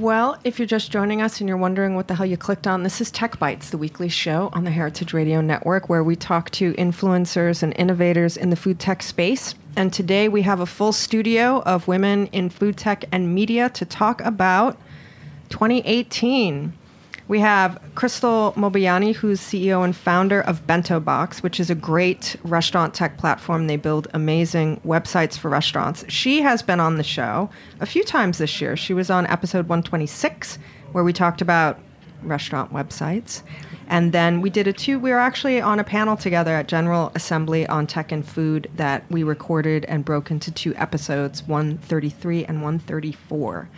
Well, 0.05 0.37
if 0.45 0.59
you're 0.59 0.69
just 0.69 0.93
joining 0.93 1.23
us 1.23 1.41
and 1.41 1.49
you're 1.49 1.57
wondering 1.57 1.95
what 1.95 2.09
the 2.09 2.15
hell 2.15 2.27
you 2.27 2.37
clicked 2.37 2.67
on, 2.67 2.83
this 2.83 3.01
is 3.01 3.11
Tech 3.11 3.39
Bites, 3.39 3.71
the 3.71 3.79
weekly 3.79 4.11
show 4.11 4.51
on 4.53 4.65
the 4.65 4.71
Heritage 4.71 5.15
Radio 5.15 5.41
Network 5.41 5.89
where 5.89 6.05
we 6.05 6.15
talk 6.15 6.51
to 6.51 6.75
influencers 6.75 7.63
and 7.63 7.73
innovators 7.79 8.37
in 8.37 8.51
the 8.51 8.55
food 8.55 8.79
tech 8.79 9.03
space. 9.03 9.55
And 9.77 9.95
today 9.95 10.29
we 10.29 10.43
have 10.43 10.61
a 10.61 10.67
full 10.67 10.93
studio 10.93 11.63
of 11.63 11.89
women 11.89 12.27
in 12.33 12.51
food 12.51 12.77
tech 12.77 13.07
and 13.13 13.35
media 13.35 13.71
to 13.71 13.87
talk 13.87 14.21
about 14.21 14.77
2018. 15.49 16.75
We 17.27 17.41
have 17.41 17.81
Krystle 17.95 18.55
Mobayeni, 18.55 19.15
who's 19.15 19.41
CEO 19.41 19.83
and 19.83 19.97
founder 19.97 20.43
of 20.43 20.67
BentoBox, 20.67 21.43
which 21.43 21.59
is 21.59 21.71
a 21.71 21.75
great 21.75 22.37
restaurant 22.45 22.93
tech 22.93 23.17
platform. 23.17 23.67
They 23.67 23.79
build 23.79 24.09
amazing 24.13 24.79
websites 24.85 25.39
for 25.39 25.49
restaurants. 25.49 26.05
She 26.09 26.43
has 26.43 26.61
been 26.63 26.81
on 26.81 26.99
the 26.99 27.03
show 27.03 27.49
a 27.81 27.87
few 27.87 28.05
times 28.05 28.37
this 28.37 28.61
year. 28.61 28.77
She 28.77 28.93
was 28.93 29.09
on 29.09 29.27
episode 29.29 29.69
126, 29.69 30.59
where 30.93 31.03
we 31.03 31.15
talked 31.15 31.41
about 31.41 31.79
restaurant 32.23 32.75
websites. 32.75 33.43
And 33.89 34.13
then 34.13 34.43
we 34.43 34.51
did 34.51 34.67
a 34.67 34.73
two, 34.73 34.99
we 34.99 35.11
were 35.11 35.19
actually 35.19 35.61
on 35.63 35.81
a 35.81 35.85
panel 35.85 36.17
together 36.17 36.55
at 36.55 36.69
General 36.69 37.11
Assembly 37.15 37.67
on 37.69 37.87
tech 37.87 38.13
and 38.13 38.27
food 38.27 38.71
that 38.77 39.05
we 39.11 39.23
recorded 39.23 39.87
and 39.87 40.05
broke 40.05 40.31
into 40.31 40.51
two 40.51 40.75
episodes, 40.77 41.43
133 41.45 42.45
and 42.45 42.63
134. 42.63 43.69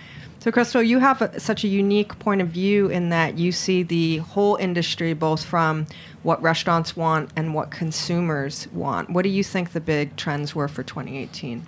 So, 0.47 0.53
Krystle, 0.53 0.87
you 0.87 1.01
have 1.01 1.23
a, 1.23 1.41
such 1.41 1.65
a 1.65 1.67
unique 1.67 2.17
point 2.21 2.41
of 2.41 2.47
view 2.47 2.87
in 2.87 3.09
that 3.09 3.37
you 3.37 3.51
see 3.51 3.83
the 3.83 4.19
whole 4.19 4.55
industry 4.55 5.13
both 5.13 5.45
from 5.45 5.89
what 6.23 6.41
restaurants 6.41 6.95
want 6.95 7.31
and 7.35 7.53
what 7.53 7.73
consumers 7.73 8.69
want. 8.69 9.11
What 9.11 9.23
do 9.23 9.29
you 9.29 9.43
think 9.43 9.73
the 9.73 9.81
big 9.81 10.15
trends 10.15 10.55
were 10.55 10.69
for 10.69 10.85
2018? 10.85 11.67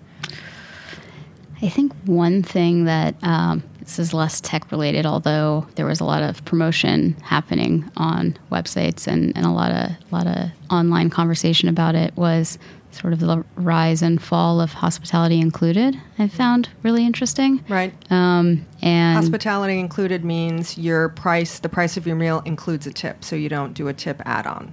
I 1.60 1.68
think 1.68 1.92
one 2.04 2.40
thing 2.44 2.84
that 2.84 3.16
um, 3.24 3.64
this 3.80 3.98
is 3.98 4.14
less 4.14 4.40
tech 4.40 4.70
related, 4.70 5.06
although 5.06 5.66
there 5.74 5.86
was 5.86 5.98
a 5.98 6.04
lot 6.04 6.22
of 6.22 6.44
promotion 6.44 7.16
happening 7.22 7.90
on 7.96 8.36
websites 8.52 9.08
and, 9.08 9.36
and 9.36 9.44
a 9.44 9.50
lot 9.50 9.72
of 9.72 9.90
a 9.90 10.14
lot 10.14 10.28
of 10.28 10.50
online 10.70 11.10
conversation 11.10 11.68
about 11.68 11.96
it, 11.96 12.16
was 12.16 12.60
sort 13.00 13.12
of 13.12 13.20
the 13.20 13.44
rise 13.56 14.02
and 14.02 14.20
fall 14.20 14.60
of 14.60 14.72
hospitality 14.72 15.40
included. 15.40 15.96
I 16.18 16.28
found 16.28 16.68
really 16.82 17.06
interesting. 17.06 17.64
Right. 17.68 17.92
Um, 18.10 18.66
and 18.82 19.16
Hospitality 19.16 19.78
included 19.78 20.24
means 20.24 20.76
your 20.76 21.10
price, 21.10 21.60
the 21.60 21.68
price 21.68 21.96
of 21.96 22.06
your 22.06 22.16
meal 22.16 22.42
includes 22.44 22.86
a 22.86 22.92
tip, 22.92 23.24
so 23.24 23.36
you 23.36 23.48
don't 23.48 23.74
do 23.74 23.88
a 23.88 23.92
tip 23.92 24.20
add 24.24 24.46
on. 24.46 24.72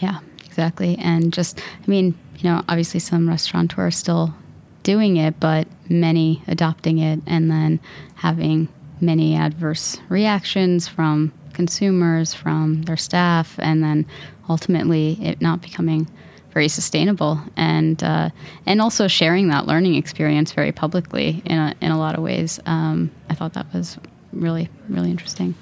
Yeah, 0.00 0.18
exactly. 0.44 0.96
And 0.98 1.32
just, 1.32 1.60
I 1.60 1.90
mean, 1.90 2.18
you 2.38 2.50
know, 2.50 2.62
obviously 2.68 3.00
some 3.00 3.28
restaurateurs 3.28 3.78
are 3.78 3.90
still 3.90 4.34
doing 4.82 5.16
it, 5.16 5.38
but 5.38 5.68
many 5.88 6.42
adopting 6.48 6.98
it 6.98 7.20
and 7.26 7.50
then 7.50 7.80
having 8.16 8.68
many 9.00 9.36
adverse 9.36 9.98
reactions 10.08 10.88
from 10.88 11.32
consumers, 11.52 12.34
from 12.34 12.82
their 12.82 12.96
staff, 12.96 13.58
and 13.58 13.82
then 13.82 14.06
ultimately 14.48 15.18
it 15.22 15.40
not 15.40 15.62
becoming 15.62 16.08
very 16.52 16.68
sustainable 16.68 17.40
and 17.56 18.02
uh, 18.02 18.30
and 18.66 18.80
also 18.80 19.08
sharing 19.08 19.48
that 19.48 19.66
learning 19.66 19.94
experience 19.94 20.52
very 20.52 20.72
publicly 20.72 21.42
in 21.44 21.58
a, 21.58 21.74
in 21.80 21.90
a 21.90 21.98
lot 21.98 22.14
of 22.14 22.22
ways. 22.22 22.60
Um, 22.66 23.10
I 23.28 23.34
thought 23.34 23.54
that 23.54 23.72
was 23.72 23.98
really 24.32 24.68
really 24.88 25.10
interesting. 25.10 25.54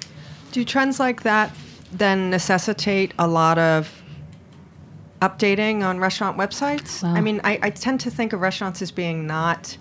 Do 0.51 0.63
trends 0.65 0.99
like 0.99 1.23
that 1.23 1.55
then 1.91 2.29
necessitate 2.29 3.13
a 3.19 3.27
lot 3.27 3.57
of 3.57 4.01
updating 5.21 5.83
on 5.83 5.99
restaurant 5.99 6.37
websites? 6.37 7.03
I 7.03 7.21
mean, 7.21 7.41
I, 7.43 7.59
I 7.61 7.69
tend 7.69 7.99
to 8.01 8.11
think 8.11 8.33
of 8.33 8.41
restaurants 8.41 8.81
as 8.81 8.91
being 8.91 9.27
not 9.27 9.77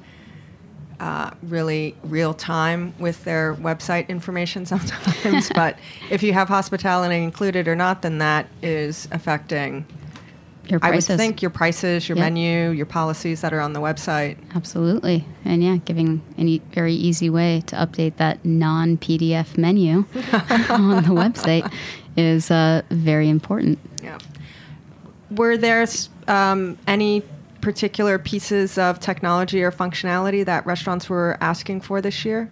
uh, 1.00 1.30
really 1.42 1.96
real 2.04 2.34
time 2.34 2.94
with 2.98 3.24
their 3.24 3.54
website 3.54 4.08
information 4.08 4.66
sometimes, 4.66 5.50
but 5.54 5.78
if 6.10 6.22
you 6.22 6.32
have 6.32 6.48
hospitality 6.48 7.22
included 7.22 7.66
or 7.66 7.74
not, 7.74 8.02
then 8.02 8.18
that 8.18 8.46
is 8.62 9.08
affecting. 9.10 9.86
Your 10.70 10.80
I 10.82 10.90
would 10.90 11.02
think 11.04 11.42
your 11.42 11.50
prices, 11.50 12.08
your 12.08 12.16
Yeah. 12.16 12.24
menu, 12.24 12.70
your 12.70 12.86
policies 12.86 13.40
that 13.40 13.52
are 13.52 13.60
on 13.60 13.72
the 13.72 13.80
website. 13.80 14.36
Absolutely. 14.54 15.24
And 15.44 15.62
yeah, 15.62 15.76
giving 15.84 16.22
a 16.38 16.60
very 16.72 16.94
easy 16.94 17.28
way 17.28 17.62
to 17.66 17.76
update 17.76 18.16
that 18.16 18.44
non 18.44 18.96
PDF 18.98 19.58
menu 19.58 20.04
on 20.70 21.02
the 21.02 21.10
website 21.10 21.70
is 22.16 22.50
uh, 22.50 22.82
very 22.90 23.28
important. 23.28 23.78
Yeah. 24.02 24.18
Were 25.30 25.56
there 25.56 25.86
um, 26.28 26.78
any 26.86 27.22
particular 27.60 28.18
pieces 28.18 28.78
of 28.78 29.00
technology 29.00 29.62
or 29.62 29.70
functionality 29.70 30.44
that 30.44 30.64
restaurants 30.66 31.08
were 31.08 31.36
asking 31.40 31.82
for 31.82 32.00
this 32.00 32.24
year? 32.24 32.50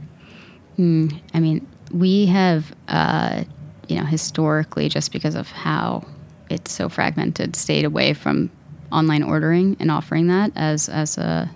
Mm, 0.78 1.20
I 1.34 1.40
mean, 1.40 1.66
we 1.92 2.26
have, 2.26 2.74
uh, 2.88 3.44
you 3.88 3.96
know, 3.96 4.04
historically, 4.04 4.88
just 4.88 5.12
because 5.12 5.34
of 5.34 5.50
how 5.50 6.04
it's 6.50 6.72
so 6.72 6.88
fragmented, 6.88 7.56
stayed 7.56 7.84
away 7.84 8.14
from 8.14 8.50
online 8.90 9.22
ordering 9.22 9.76
and 9.80 9.90
offering 9.90 10.28
that 10.28 10.52
as 10.56 10.88
as 10.88 11.18
a 11.18 11.50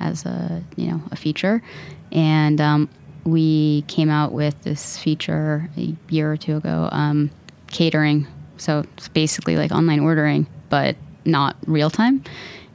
as 0.00 0.24
a 0.24 0.62
you 0.76 0.90
know 0.90 1.00
a 1.10 1.16
feature, 1.16 1.62
and 2.10 2.60
um, 2.60 2.88
we 3.24 3.82
came 3.88 4.10
out 4.10 4.32
with 4.32 4.60
this 4.62 4.98
feature 4.98 5.68
a 5.76 5.94
year 6.08 6.32
or 6.32 6.36
two 6.36 6.56
ago, 6.56 6.88
um, 6.92 7.30
catering. 7.68 8.26
So 8.56 8.84
it's 8.96 9.08
basically 9.08 9.56
like 9.56 9.72
online 9.72 10.00
ordering, 10.00 10.46
but 10.68 10.96
not 11.24 11.56
real 11.66 11.90
time 11.90 12.22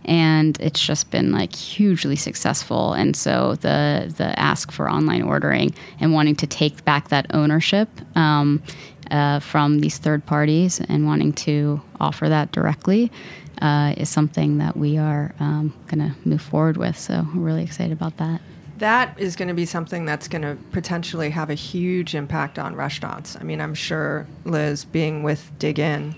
and 0.07 0.57
it's 0.61 0.79
just 0.79 1.11
been 1.11 1.31
like 1.31 1.53
hugely 1.53 2.15
successful. 2.15 2.93
And 2.93 3.15
so 3.15 3.55
the 3.55 4.11
the 4.15 4.37
ask 4.39 4.71
for 4.71 4.89
online 4.89 5.21
ordering 5.21 5.75
and 5.99 6.13
wanting 6.13 6.35
to 6.37 6.47
take 6.47 6.83
back 6.85 7.09
that 7.09 7.27
ownership 7.33 7.89
um, 8.15 8.63
uh, 9.11 9.39
from 9.39 9.79
these 9.79 9.97
third 9.97 10.25
parties 10.25 10.79
and 10.81 11.05
wanting 11.05 11.33
to 11.33 11.81
offer 11.99 12.29
that 12.29 12.51
directly 12.51 13.11
uh, 13.61 13.93
is 13.97 14.09
something 14.09 14.57
that 14.59 14.77
we 14.77 14.97
are 14.97 15.33
um, 15.39 15.73
going 15.87 15.99
to 15.99 16.15
move 16.27 16.41
forward 16.41 16.77
with. 16.77 16.97
So 16.97 17.25
we're 17.33 17.41
really 17.41 17.63
excited 17.63 17.91
about 17.91 18.17
that. 18.17 18.41
That 18.77 19.19
is 19.19 19.35
going 19.35 19.47
to 19.47 19.55
be 19.55 19.65
something 19.65 20.05
that's 20.05 20.27
going 20.27 20.43
to 20.43 20.55
potentially 20.71 21.31
have 21.31 21.49
a 21.49 21.55
huge 21.55 22.13
impact 22.13 22.59
on 22.59 22.75
restaurants. 22.75 23.35
I 23.35 23.43
mean, 23.43 23.59
I'm 23.59 23.73
sure 23.73 24.27
Liz, 24.45 24.85
being 24.85 25.23
with 25.23 25.51
Dig 25.57 25.79
Inn. 25.79 26.15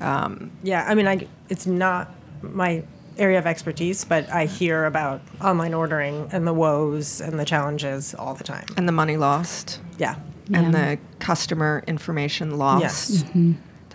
Um, 0.00 0.50
yeah, 0.62 0.86
I 0.88 0.94
mean, 0.94 1.06
I, 1.06 1.26
it's 1.50 1.66
not 1.66 2.14
my 2.40 2.84
area 3.18 3.38
of 3.38 3.46
expertise, 3.46 4.04
but 4.04 4.30
I 4.30 4.46
hear 4.46 4.86
about 4.86 5.20
online 5.42 5.74
ordering 5.74 6.28
and 6.32 6.46
the 6.46 6.54
woes 6.54 7.20
and 7.20 7.38
the 7.38 7.44
challenges 7.44 8.14
all 8.14 8.34
the 8.34 8.44
time. 8.44 8.66
And 8.76 8.88
the 8.88 8.92
money 8.92 9.16
lost. 9.16 9.80
Yeah. 9.98 10.16
And 10.52 10.72
Yeah. 10.72 10.94
the 10.94 10.98
customer 11.18 11.82
information 11.86 12.58
lost. 12.58 13.10
Yes. 13.10 13.24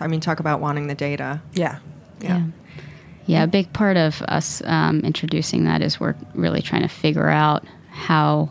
I 0.00 0.06
mean, 0.06 0.20
talk 0.20 0.40
about 0.40 0.60
wanting 0.60 0.86
the 0.86 0.94
data. 0.94 1.40
Yeah. 1.52 1.78
Yeah. 2.20 2.42
Yeah, 3.26 3.42
a 3.44 3.46
big 3.46 3.72
part 3.72 3.96
of 3.96 4.20
us 4.22 4.62
um, 4.66 5.00
introducing 5.00 5.64
that 5.64 5.80
is 5.82 5.98
we're 5.98 6.14
really 6.34 6.60
trying 6.60 6.82
to 6.82 6.88
figure 6.88 7.28
out 7.28 7.64
how 7.90 8.50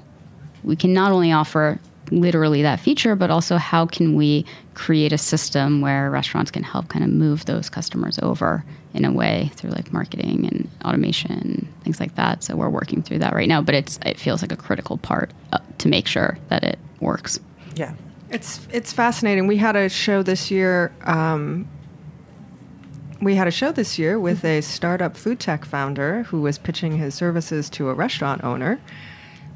we 0.63 0.75
can 0.75 0.93
not 0.93 1.11
only 1.11 1.31
offer 1.31 1.79
literally 2.11 2.61
that 2.63 2.79
feature, 2.79 3.15
but 3.15 3.29
also 3.29 3.57
how 3.57 3.85
can 3.85 4.15
we 4.15 4.45
create 4.73 5.13
a 5.13 5.17
system 5.17 5.81
where 5.81 6.09
restaurants 6.09 6.49
can 6.51 6.63
help 6.63 6.89
kind 6.89 7.05
of 7.05 7.11
move 7.11 7.45
those 7.45 7.69
customers 7.69 8.17
over 8.23 8.63
in 8.93 9.05
a 9.05 9.11
way 9.11 9.51
through 9.55 9.69
like 9.71 9.93
marketing 9.93 10.47
and 10.51 10.69
automation, 10.85 11.67
things 11.83 11.99
like 11.99 12.15
that. 12.15 12.43
So 12.43 12.55
we're 12.55 12.69
working 12.69 13.01
through 13.03 13.19
that 13.19 13.33
right 13.33 13.47
now, 13.47 13.61
but 13.61 13.75
it's 13.75 13.99
it 14.05 14.19
feels 14.19 14.41
like 14.41 14.51
a 14.51 14.55
critical 14.57 14.97
part 14.97 15.31
uh, 15.53 15.59
to 15.79 15.87
make 15.87 16.07
sure 16.07 16.37
that 16.49 16.63
it 16.63 16.79
works. 16.99 17.39
Yeah. 17.75 17.93
It's 18.29 18.67
it's 18.71 18.91
fascinating. 18.91 19.47
We 19.47 19.57
had 19.57 19.75
a 19.75 19.89
show 19.89 20.23
this 20.23 20.49
year. 20.49 20.91
Um, 21.03 21.67
we 23.21 23.35
had 23.35 23.47
a 23.47 23.51
show 23.51 23.71
this 23.71 23.97
year 23.97 24.19
with 24.19 24.43
a 24.43 24.61
startup 24.61 25.15
food 25.15 25.39
tech 25.39 25.65
founder 25.65 26.23
who 26.23 26.41
was 26.41 26.57
pitching 26.57 26.97
his 26.97 27.15
services 27.15 27.69
to 27.71 27.89
a 27.89 27.93
restaurant 27.93 28.43
owner. 28.43 28.79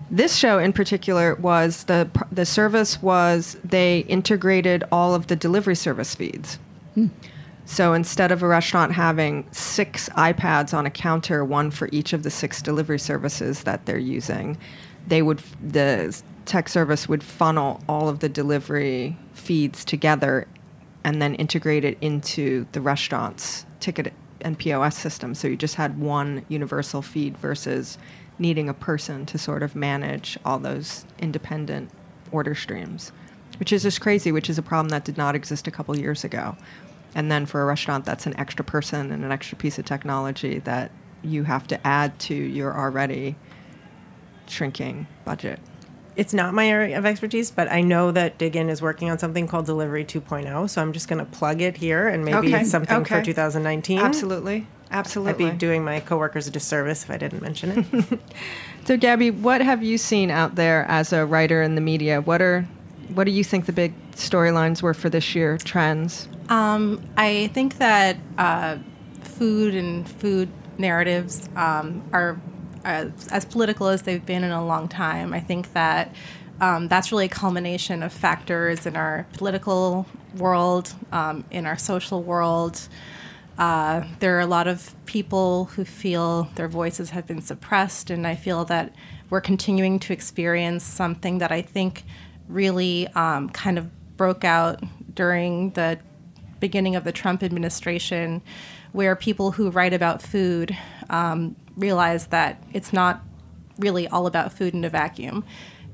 This 0.09 0.35
show 0.35 0.57
in 0.57 0.73
particular 0.73 1.35
was 1.35 1.83
the 1.85 2.09
the 2.31 2.45
service 2.45 3.01
was 3.01 3.57
they 3.63 3.99
integrated 4.01 4.83
all 4.91 5.13
of 5.15 5.27
the 5.27 5.35
delivery 5.35 5.75
service 5.75 6.15
feeds. 6.15 6.59
So 7.65 7.93
instead 7.93 8.31
of 8.31 8.41
a 8.41 8.47
restaurant 8.47 8.93
having 8.93 9.45
six 9.51 10.07
iPads 10.09 10.73
on 10.73 10.85
a 10.85 10.89
counter, 10.89 11.43
one 11.43 11.69
for 11.69 11.89
each 11.91 12.13
of 12.13 12.23
the 12.23 12.29
six 12.29 12.61
delivery 12.61 12.97
services 12.97 13.63
that 13.63 13.85
they're 13.85 13.97
using, 13.97 14.57
they 15.05 15.21
would 15.21 15.41
the 15.61 16.17
tech 16.47 16.69
service 16.69 17.07
would 17.07 17.23
funnel 17.23 17.81
all 17.87 18.09
of 18.09 18.19
the 18.19 18.29
delivery 18.29 19.17
feeds 19.33 19.85
together 19.85 20.47
and 21.03 21.21
then 21.21 21.35
integrate 21.35 21.85
it 21.85 21.97
into 22.01 22.65
the 22.71 22.81
restaurant's 22.81 23.65
ticket 23.79 24.13
and 24.41 24.57
POS 24.57 24.97
system. 24.97 25.35
So 25.35 25.47
you 25.47 25.55
just 25.55 25.75
had 25.75 25.99
one 25.99 26.45
universal 26.47 27.01
feed 27.01 27.37
versus 27.37 27.97
needing 28.39 28.69
a 28.69 28.73
person 28.73 29.25
to 29.27 29.37
sort 29.37 29.63
of 29.63 29.75
manage 29.75 30.37
all 30.45 30.59
those 30.59 31.05
independent 31.19 31.89
order 32.31 32.55
streams, 32.55 33.11
which 33.59 33.73
is 33.73 33.83
just 33.83 34.01
crazy, 34.01 34.31
which 34.31 34.49
is 34.49 34.57
a 34.57 34.61
problem 34.61 34.89
that 34.89 35.05
did 35.05 35.17
not 35.17 35.35
exist 35.35 35.67
a 35.67 35.71
couple 35.71 35.97
years 35.97 36.23
ago. 36.23 36.55
And 37.15 37.31
then 37.31 37.45
for 37.45 37.61
a 37.61 37.65
restaurant, 37.65 38.05
that's 38.05 38.25
an 38.25 38.37
extra 38.37 38.63
person 38.63 39.11
and 39.11 39.23
an 39.23 39.31
extra 39.31 39.57
piece 39.57 39.79
of 39.79 39.85
technology 39.85 40.59
that 40.59 40.91
you 41.23 41.43
have 41.43 41.67
to 41.67 41.87
add 41.87 42.17
to 42.19 42.35
your 42.35 42.77
already 42.77 43.35
shrinking 44.47 45.07
budget. 45.25 45.59
It's 46.17 46.33
not 46.33 46.53
my 46.53 46.67
area 46.67 46.97
of 46.97 47.05
expertise, 47.05 47.51
but 47.51 47.71
I 47.71 47.81
know 47.81 48.11
that 48.11 48.39
Dig 48.39 48.55
Inn 48.55 48.69
is 48.69 48.81
working 48.81 49.09
on 49.11 49.19
something 49.19 49.47
called 49.47 49.67
Delivery 49.67 50.03
2.0. 50.03 50.67
So 50.69 50.81
I'm 50.81 50.91
just 50.91 51.07
going 51.07 51.23
to 51.23 51.31
plug 51.31 51.61
it 51.61 51.77
here, 51.77 52.07
and 52.07 52.25
maybe 52.25 52.37
Okay, 52.37 52.61
it's 52.61 52.71
something 52.71 52.97
okay. 52.97 53.19
for 53.19 53.23
2019. 53.23 53.99
Absolutely. 53.99 54.65
Absolutely. 54.89 55.45
I'd 55.45 55.51
be 55.51 55.57
doing 55.57 55.83
my 55.83 55.99
coworkers 55.99 56.47
a 56.47 56.51
disservice 56.51 57.03
if 57.03 57.11
I 57.11 57.17
didn't 57.17 57.41
mention 57.41 57.85
it. 57.93 58.19
So, 58.85 58.95
Gabby, 58.95 59.31
what 59.31 59.59
have 59.59 59.83
you 59.83 59.97
seen 59.97 60.31
out 60.31 60.55
there 60.55 60.85
as 60.87 61.11
a 61.11 61.25
writer 61.25 61.61
in 61.61 61.75
the 61.75 61.81
media? 61.81 62.21
What 62.21 62.41
are 62.41 62.61
what 63.13 63.25
do 63.25 63.31
you 63.31 63.43
think 63.43 63.65
the 63.65 63.73
big 63.73 63.93
storylines 64.13 64.81
were 64.81 64.93
for 64.93 65.09
this 65.09 65.35
year? 65.35 65.57
Trends? 65.57 66.29
Um, 66.47 67.03
I 67.17 67.47
think 67.53 67.79
that 67.79 68.15
uh, 68.37 68.77
food 69.23 69.75
and 69.75 70.07
food 70.07 70.47
narratives 70.77 71.49
um, 71.57 72.01
are 72.13 72.39
as, 72.87 73.27
as 73.27 73.45
political 73.45 73.87
as 73.87 74.03
they've 74.03 74.25
been 74.25 74.43
in 74.43 74.51
a 74.51 74.65
long 74.65 74.87
time. 74.87 75.33
I 75.33 75.39
think 75.39 75.73
that 75.73 76.15
um, 76.59 76.87
that's 76.87 77.11
really 77.11 77.25
a 77.25 77.29
culmination 77.29 78.01
of 78.01 78.11
factors 78.11 78.85
in 78.85 78.95
our 78.95 79.27
political 79.33 80.07
world, 80.35 80.95
um, 81.11 81.43
in 81.51 81.65
our 81.65 81.77
social 81.77 82.23
world. 82.23 82.87
Uh, 83.57 84.03
there 84.19 84.37
are 84.37 84.39
a 84.39 84.47
lot 84.47 84.67
of 84.67 84.95
people 85.05 85.65
who 85.65 85.83
feel 85.83 86.49
their 86.55 86.67
voices 86.67 87.11
have 87.11 87.27
been 87.27 87.41
suppressed, 87.41 88.09
and 88.09 88.25
I 88.25 88.35
feel 88.35 88.65
that 88.65 88.93
we're 89.29 89.41
continuing 89.41 89.99
to 89.99 90.13
experience 90.13 90.83
something 90.83 91.39
that 91.39 91.51
I 91.51 91.61
think 91.61 92.03
really 92.47 93.07
um, 93.09 93.49
kind 93.49 93.77
of 93.77 93.89
broke 94.15 94.43
out 94.43 94.81
during 95.13 95.71
the 95.71 95.99
beginning 96.59 96.95
of 96.95 97.03
the 97.03 97.11
Trump 97.11 97.43
administration, 97.43 98.41
where 98.93 99.15
people 99.15 99.51
who 99.51 99.69
write 99.69 99.93
about 99.93 100.21
food 100.21 100.75
um, 101.09 101.55
realize 101.77 102.27
that 102.27 102.61
it's 102.73 102.91
not 102.91 103.21
really 103.79 104.07
all 104.07 104.27
about 104.27 104.51
food 104.51 104.73
in 104.73 104.83
a 104.83 104.89
vacuum. 104.89 105.45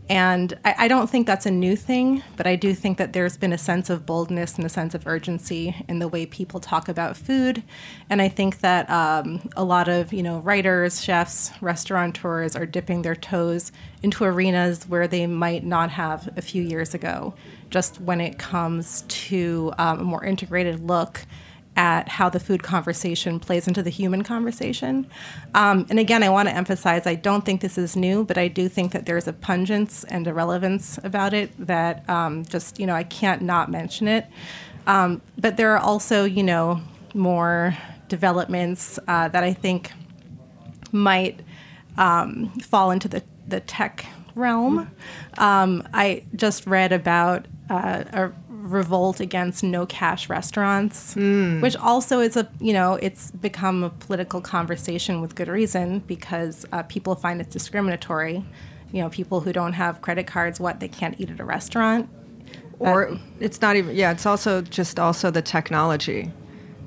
And 0.09 0.57
I, 0.65 0.75
I 0.79 0.87
don't 0.87 1.09
think 1.09 1.27
that's 1.27 1.45
a 1.45 1.51
new 1.51 1.75
thing, 1.75 2.23
but 2.35 2.45
I 2.45 2.55
do 2.55 2.73
think 2.73 2.97
that 2.97 3.13
there's 3.13 3.37
been 3.37 3.53
a 3.53 3.57
sense 3.57 3.89
of 3.89 4.05
boldness 4.05 4.55
and 4.55 4.65
a 4.65 4.69
sense 4.69 4.93
of 4.93 5.07
urgency 5.07 5.75
in 5.87 5.99
the 5.99 6.07
way 6.07 6.25
people 6.25 6.59
talk 6.59 6.89
about 6.89 7.15
food. 7.15 7.63
And 8.09 8.21
I 8.21 8.27
think 8.27 8.59
that 8.59 8.89
um, 8.89 9.49
a 9.55 9.63
lot 9.63 9.87
of 9.87 10.11
you 10.11 10.21
know 10.21 10.39
writers, 10.39 11.01
chefs, 11.01 11.51
restaurateurs 11.61 12.55
are 12.55 12.65
dipping 12.65 13.01
their 13.01 13.15
toes 13.15 13.71
into 14.01 14.25
arenas 14.25 14.87
where 14.87 15.07
they 15.07 15.25
might 15.25 15.63
not 15.63 15.91
have 15.91 16.29
a 16.37 16.41
few 16.41 16.63
years 16.63 16.93
ago. 16.93 17.33
Just 17.69 18.01
when 18.01 18.19
it 18.19 18.37
comes 18.37 19.03
to 19.07 19.71
um, 19.77 20.01
a 20.01 20.03
more 20.03 20.23
integrated 20.23 20.85
look 20.85 21.25
at 21.75 22.07
how 22.07 22.29
the 22.29 22.39
food 22.39 22.61
conversation 22.61 23.39
plays 23.39 23.67
into 23.67 23.81
the 23.81 23.89
human 23.89 24.23
conversation. 24.23 25.07
Um, 25.55 25.85
and 25.89 25.99
again, 25.99 26.23
I 26.23 26.29
want 26.29 26.47
to 26.49 26.55
emphasize 26.55 27.07
I 27.07 27.15
don't 27.15 27.43
think 27.43 27.61
this 27.61 27.77
is 27.77 27.95
new, 27.95 28.23
but 28.23 28.37
I 28.37 28.47
do 28.47 28.69
think 28.69 28.91
that 28.91 29.05
there's 29.05 29.27
a 29.27 29.33
pungence 29.33 30.03
and 30.03 30.27
a 30.27 30.33
relevance 30.33 30.99
about 31.03 31.33
it 31.33 31.51
that 31.65 32.07
um, 32.09 32.45
just, 32.45 32.79
you 32.79 32.85
know, 32.85 32.93
I 32.93 33.03
can't 33.03 33.41
not 33.41 33.71
mention 33.71 34.07
it. 34.07 34.27
Um, 34.85 35.21
but 35.37 35.57
there 35.57 35.71
are 35.71 35.79
also, 35.79 36.25
you 36.25 36.43
know, 36.43 36.81
more 37.13 37.75
developments 38.07 38.99
uh, 39.07 39.29
that 39.29 39.43
I 39.43 39.53
think 39.53 39.91
might 40.91 41.39
um, 41.97 42.49
fall 42.59 42.91
into 42.91 43.07
the, 43.07 43.23
the 43.47 43.59
tech 43.61 44.05
realm. 44.35 44.89
Um, 45.37 45.87
I 45.93 46.25
just 46.35 46.67
read 46.67 46.91
about 46.91 47.47
uh, 47.69 48.03
a 48.11 48.31
revolt 48.63 49.19
against 49.19 49.61
no 49.61 49.85
cash 49.85 50.29
restaurants, 50.29 51.15
which 51.61 51.75
also 51.75 52.21
is 52.21 52.37
a 52.37 52.49
you 52.59 52.73
know 52.73 52.95
it's 52.95 53.31
become 53.31 53.83
a 53.83 53.89
political 53.89 54.39
conversation 54.41 55.21
with 55.21 55.35
good 55.35 55.49
reason 55.49 55.99
because 55.99 56.65
uh, 56.71 56.81
people 56.83 57.15
find 57.15 57.41
it 57.41 57.49
discriminatory. 57.49 58.43
You 58.91 59.01
know, 59.01 59.09
people 59.09 59.41
who 59.41 59.51
don't 59.51 59.73
have 59.73 60.01
credit 60.01 60.27
cards, 60.27 60.59
what 60.59 60.79
they 60.79 60.87
can't 60.87 61.19
eat 61.19 61.29
at 61.29 61.39
a 61.39 61.43
restaurant. 61.43 62.09
Or 62.79 63.17
it's 63.39 63.61
not 63.61 63.75
even, 63.75 63.95
yeah, 63.95 64.11
it's 64.11 64.25
also 64.25 64.61
just 64.61 64.99
also 64.99 65.31
the 65.31 65.41
technology. 65.41 66.31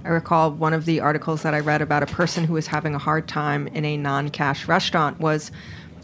I 0.05 0.09
recall 0.09 0.53
one 0.53 0.73
of 0.73 0.85
the 0.85 1.01
articles 1.01 1.43
that 1.43 1.53
I 1.53 1.61
read 1.61 1.83
about 1.83 2.03
a 2.03 2.07
person 2.07 2.45
who 2.45 2.55
was 2.55 2.67
having 2.69 2.95
a 2.95 2.99
hard 2.99 3.27
time 3.27 3.67
in 3.69 3.85
a 3.85 3.97
non 3.97 4.31
cash 4.31 4.69
restaurant 4.69 5.19
was 5.21 5.51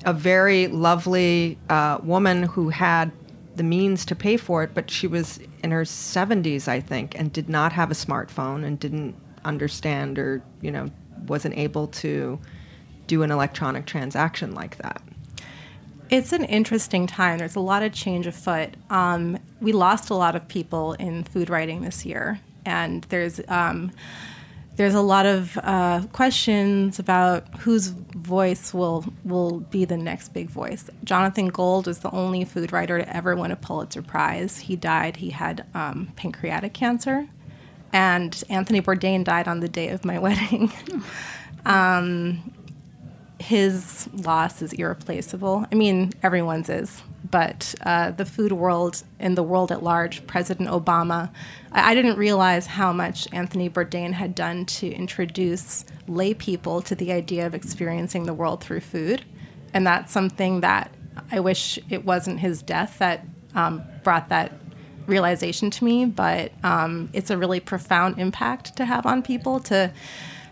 a 0.05 0.13
very 0.13 0.67
lovely 0.67 1.57
uh, 1.69 1.99
woman 2.03 2.43
who 2.43 2.71
had 2.71 3.13
the 3.55 3.63
means 3.63 4.05
to 4.07 4.17
pay 4.17 4.37
for 4.37 4.65
it, 4.65 4.75
but 4.75 4.91
she 4.91 5.07
was 5.07 5.39
in 5.63 5.71
her 5.71 5.83
70s, 5.83 6.69
I 6.69 6.81
think, 6.81 7.19
and 7.19 7.33
did 7.33 7.49
not 7.49 7.73
have 7.73 7.91
a 7.91 7.95
smartphone 7.95 8.65
and 8.65 8.79
didn't 8.79 9.15
understand 9.45 10.19
or, 10.19 10.43
you 10.61 10.71
know, 10.71 10.91
wasn't 11.27 11.57
able 11.57 11.87
to 11.89 12.39
do 13.07 13.23
an 13.23 13.31
electronic 13.31 13.87
transaction 13.87 14.55
like 14.55 14.77
that. 14.79 15.03
It's 16.11 16.33
an 16.33 16.45
interesting 16.45 17.07
time. 17.07 17.39
There's 17.39 17.57
a 17.57 17.61
lot 17.61 17.83
of 17.83 17.93
change 17.93 18.27
afoot. 18.27 18.75
Um, 18.91 19.39
we 19.61 19.73
lost 19.73 20.11
a 20.11 20.15
lot 20.15 20.37
of 20.37 20.47
people 20.47 20.93
in 20.95 21.25
food 21.25 21.49
writing 21.49 21.83
this 21.83 22.05
year, 22.05 22.41
and 22.67 23.05
there's 23.05 23.41
um, 23.49 23.93
there's 24.77 24.95
a 24.95 25.03
lot 25.03 25.27
of 25.27 25.59
uh, 25.63 26.03
questions 26.13 26.99
about 26.99 27.47
whose 27.61 27.89
voice 27.89 28.73
will 28.73 29.05
will 29.25 29.61
be 29.61 29.85
the 29.85 29.97
next 29.97 30.33
big 30.33 30.49
voice. 30.49 30.89
Jonathan 31.05 31.49
Gold 31.49 31.89
is 31.89 31.99
the 31.99 32.11
only 32.11 32.45
food 32.45 32.73
writer 32.73 32.99
to 32.99 33.17
ever 33.17 33.37
win 33.37 33.51
a 33.51 33.57
Pulitzer 33.57 34.03
Prize. 34.03 34.59
He 34.59 34.77
died. 34.77 35.17
He 35.17 35.31
had 35.31 35.67
um, 35.75 36.13
pancreatic 36.17 36.73
cancer, 36.73 37.29
and 37.93 38.43
Anthony 38.49 38.81
Bourdain 38.81 39.25
died 39.25 39.47
on 39.47 39.61
the 39.61 39.69
day 39.69 39.89
of 39.89 40.05
my 40.05 40.19
wedding. 40.27 40.73
um, 41.67 42.53
his 43.43 44.09
loss 44.13 44.63
is 44.63 44.73
irreplaceable. 44.73 45.67
I 45.71 45.75
mean, 45.75 46.13
everyone's 46.23 46.69
is, 46.69 47.03
but 47.29 47.75
uh, 47.83 48.13
the 48.13 48.25
food 48.25 48.53
world 48.53 49.03
and 49.19 49.37
the 49.37 49.43
world 49.43 49.73
at 49.73 49.83
large, 49.83 50.27
President 50.27 50.69
Obama, 50.69 51.31
I, 51.73 51.91
I, 51.91 51.95
didn't 51.95 52.17
realize 52.17 52.67
how 52.67 52.93
much 52.93 53.27
Anthony 53.33 53.69
Bourdain 53.69 54.13
had 54.13 54.35
done 54.35 54.65
to 54.67 54.89
introduce 54.89 55.85
lay 56.07 56.35
people 56.35 56.83
to 56.83 56.95
the 56.95 57.11
idea 57.11 57.45
of 57.45 57.55
experiencing 57.55 58.27
the 58.27 58.35
world 58.35 58.63
through 58.63 58.81
food. 58.81 59.25
And 59.75 59.87
that's 59.87 60.13
something 60.13 60.61
that 60.61 60.93
I 61.31 61.41
wish 61.41 61.79
it 61.91 62.05
wasn't 62.05 62.41
his 62.41 62.63
death 62.63 62.99
that 62.99 63.27
um, 63.55 63.83
brought 64.05 64.29
that 64.29 64.53
realization 65.07 65.71
to 65.71 65.85
me, 65.85 66.05
but 66.05 66.53
um, 66.63 67.11
it's 67.13 67.31
a 67.31 67.37
really 67.37 67.59
profound 67.59 68.19
impact 68.19 68.77
to 68.77 68.85
have 68.85 69.05
on 69.05 69.23
people 69.23 69.59
to 69.61 69.93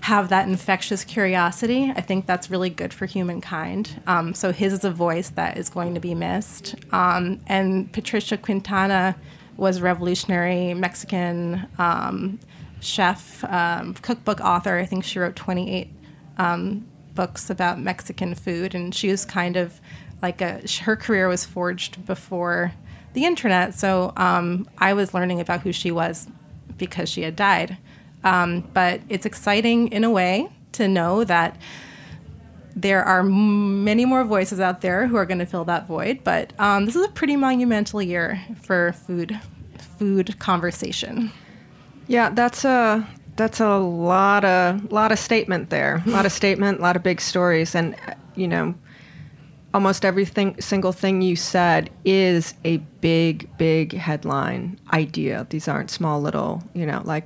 have 0.00 0.30
that 0.30 0.48
infectious 0.48 1.04
curiosity. 1.04 1.92
I 1.94 2.00
think 2.00 2.26
that's 2.26 2.50
really 2.50 2.70
good 2.70 2.92
for 2.92 3.06
humankind. 3.06 4.02
Um, 4.06 4.32
so 4.34 4.52
his 4.52 4.72
is 4.72 4.84
a 4.84 4.90
voice 4.90 5.30
that 5.30 5.58
is 5.58 5.68
going 5.68 5.94
to 5.94 6.00
be 6.00 6.14
missed. 6.14 6.74
Um, 6.92 7.40
and 7.46 7.92
Patricia 7.92 8.38
Quintana 8.38 9.16
was 9.56 9.76
a 9.76 9.82
revolutionary 9.82 10.72
Mexican 10.72 11.68
um, 11.78 12.40
chef, 12.80 13.44
um, 13.44 13.94
cookbook 13.94 14.40
author. 14.40 14.78
I 14.78 14.86
think 14.86 15.04
she 15.04 15.18
wrote 15.18 15.36
28 15.36 15.90
um, 16.38 16.86
books 17.14 17.50
about 17.50 17.78
Mexican 17.78 18.34
food, 18.34 18.74
and 18.74 18.94
she 18.94 19.08
was 19.08 19.26
kind 19.26 19.56
of 19.56 19.80
like 20.22 20.40
a 20.40 20.62
her 20.82 20.96
career 20.96 21.28
was 21.28 21.44
forged 21.44 22.06
before 22.06 22.72
the 23.12 23.24
internet. 23.26 23.74
So 23.74 24.12
um, 24.16 24.68
I 24.78 24.94
was 24.94 25.12
learning 25.12 25.40
about 25.40 25.60
who 25.60 25.72
she 25.72 25.90
was 25.90 26.26
because 26.78 27.08
she 27.10 27.22
had 27.22 27.36
died. 27.36 27.76
Um, 28.24 28.68
but 28.74 29.00
it's 29.08 29.26
exciting 29.26 29.88
in 29.88 30.04
a 30.04 30.10
way 30.10 30.48
to 30.72 30.88
know 30.88 31.24
that 31.24 31.56
there 32.76 33.02
are 33.04 33.22
many 33.22 34.04
more 34.04 34.24
voices 34.24 34.60
out 34.60 34.80
there 34.80 35.06
who 35.06 35.16
are 35.16 35.26
going 35.26 35.38
to 35.38 35.46
fill 35.46 35.64
that 35.64 35.86
void. 35.86 36.22
But 36.24 36.52
um, 36.58 36.86
this 36.86 36.96
is 36.96 37.04
a 37.04 37.08
pretty 37.08 37.36
monumental 37.36 38.00
year 38.00 38.40
for 38.62 38.92
food 38.92 39.38
food 39.98 40.38
conversation. 40.38 41.30
Yeah, 42.06 42.30
that's 42.30 42.64
a 42.64 43.06
that's 43.36 43.60
a 43.60 43.76
lot 43.78 44.44
of 44.44 44.90
lot 44.92 45.12
of 45.12 45.18
statement 45.18 45.70
there. 45.70 46.02
A 46.06 46.10
lot 46.16 46.26
of 46.26 46.32
statement, 46.32 46.78
a 46.78 46.82
lot 46.82 46.96
of 46.96 47.02
big 47.02 47.20
stories, 47.20 47.74
and 47.74 47.96
you 48.34 48.48
know, 48.48 48.74
almost 49.74 50.04
everything 50.04 50.60
single 50.60 50.92
thing 50.92 51.22
you 51.22 51.36
said 51.36 51.90
is 52.04 52.54
a 52.64 52.78
big 53.00 53.48
big 53.58 53.92
headline 53.92 54.78
idea. 54.92 55.46
These 55.50 55.68
aren't 55.68 55.90
small 55.90 56.20
little, 56.20 56.62
you 56.74 56.86
know, 56.86 57.02
like 57.04 57.24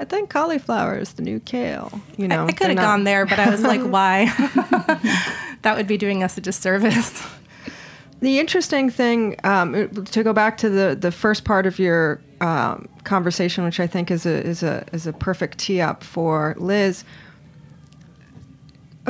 I 0.00 0.06
think 0.06 0.30
cauliflower 0.30 0.96
is 0.98 1.12
the 1.12 1.22
new 1.22 1.40
kale. 1.40 2.00
You 2.16 2.26
know, 2.26 2.44
I, 2.44 2.48
I 2.48 2.52
could 2.52 2.68
have 2.68 2.78
gone 2.78 3.04
there, 3.04 3.26
but 3.26 3.38
I 3.38 3.50
was 3.50 3.62
like, 3.62 3.82
why? 3.84 4.24
that 5.62 5.76
would 5.76 5.86
be 5.86 5.98
doing 5.98 6.22
us 6.22 6.38
a 6.38 6.40
disservice. 6.40 7.22
The 8.20 8.38
interesting 8.38 8.88
thing 8.88 9.36
um, 9.44 9.94
to 10.06 10.22
go 10.22 10.32
back 10.32 10.56
to 10.58 10.70
the, 10.70 10.96
the 10.98 11.12
first 11.12 11.44
part 11.44 11.66
of 11.66 11.78
your 11.78 12.20
um, 12.40 12.88
conversation, 13.04 13.62
which 13.64 13.78
I 13.78 13.86
think 13.86 14.10
is 14.10 14.24
a 14.24 14.42
is 14.42 14.62
a 14.62 14.86
is 14.92 15.06
a 15.06 15.12
perfect 15.12 15.58
tee 15.58 15.80
up 15.80 16.02
for 16.02 16.54
Liz, 16.58 17.04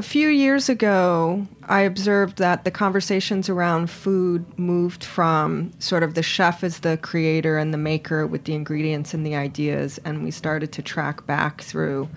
a 0.00 0.02
few 0.02 0.28
years 0.28 0.70
ago, 0.70 1.46
I 1.64 1.82
observed 1.82 2.38
that 2.38 2.64
the 2.64 2.70
conversations 2.70 3.50
around 3.50 3.90
food 3.90 4.58
moved 4.58 5.04
from 5.04 5.72
sort 5.78 6.02
of 6.02 6.14
the 6.14 6.22
chef 6.22 6.64
as 6.64 6.78
the 6.78 6.96
creator 6.96 7.58
and 7.58 7.70
the 7.70 7.76
maker 7.76 8.26
with 8.26 8.44
the 8.44 8.54
ingredients 8.54 9.12
and 9.12 9.26
the 9.26 9.34
ideas, 9.34 10.00
and 10.02 10.24
we 10.24 10.30
started 10.30 10.72
to 10.72 10.80
track 10.80 11.26
back 11.26 11.60
through 11.60 12.08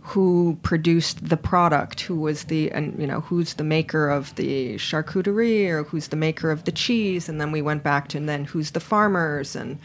who 0.00 0.58
produced 0.64 1.28
the 1.28 1.36
product, 1.36 2.00
who 2.00 2.16
was 2.16 2.42
the, 2.44 2.72
and 2.72 2.98
you 2.98 3.06
know, 3.06 3.20
who's 3.20 3.54
the 3.54 3.62
maker 3.62 4.10
of 4.10 4.34
the 4.34 4.74
charcuterie 4.74 5.68
or 5.68 5.84
who's 5.84 6.08
the 6.08 6.16
maker 6.16 6.50
of 6.50 6.64
the 6.64 6.72
cheese, 6.72 7.28
and 7.28 7.40
then 7.40 7.52
we 7.52 7.62
went 7.62 7.84
back 7.84 8.08
to, 8.08 8.18
and 8.18 8.28
then 8.28 8.44
who's 8.46 8.72
the 8.72 8.80
farmers 8.80 9.54
and 9.54 9.78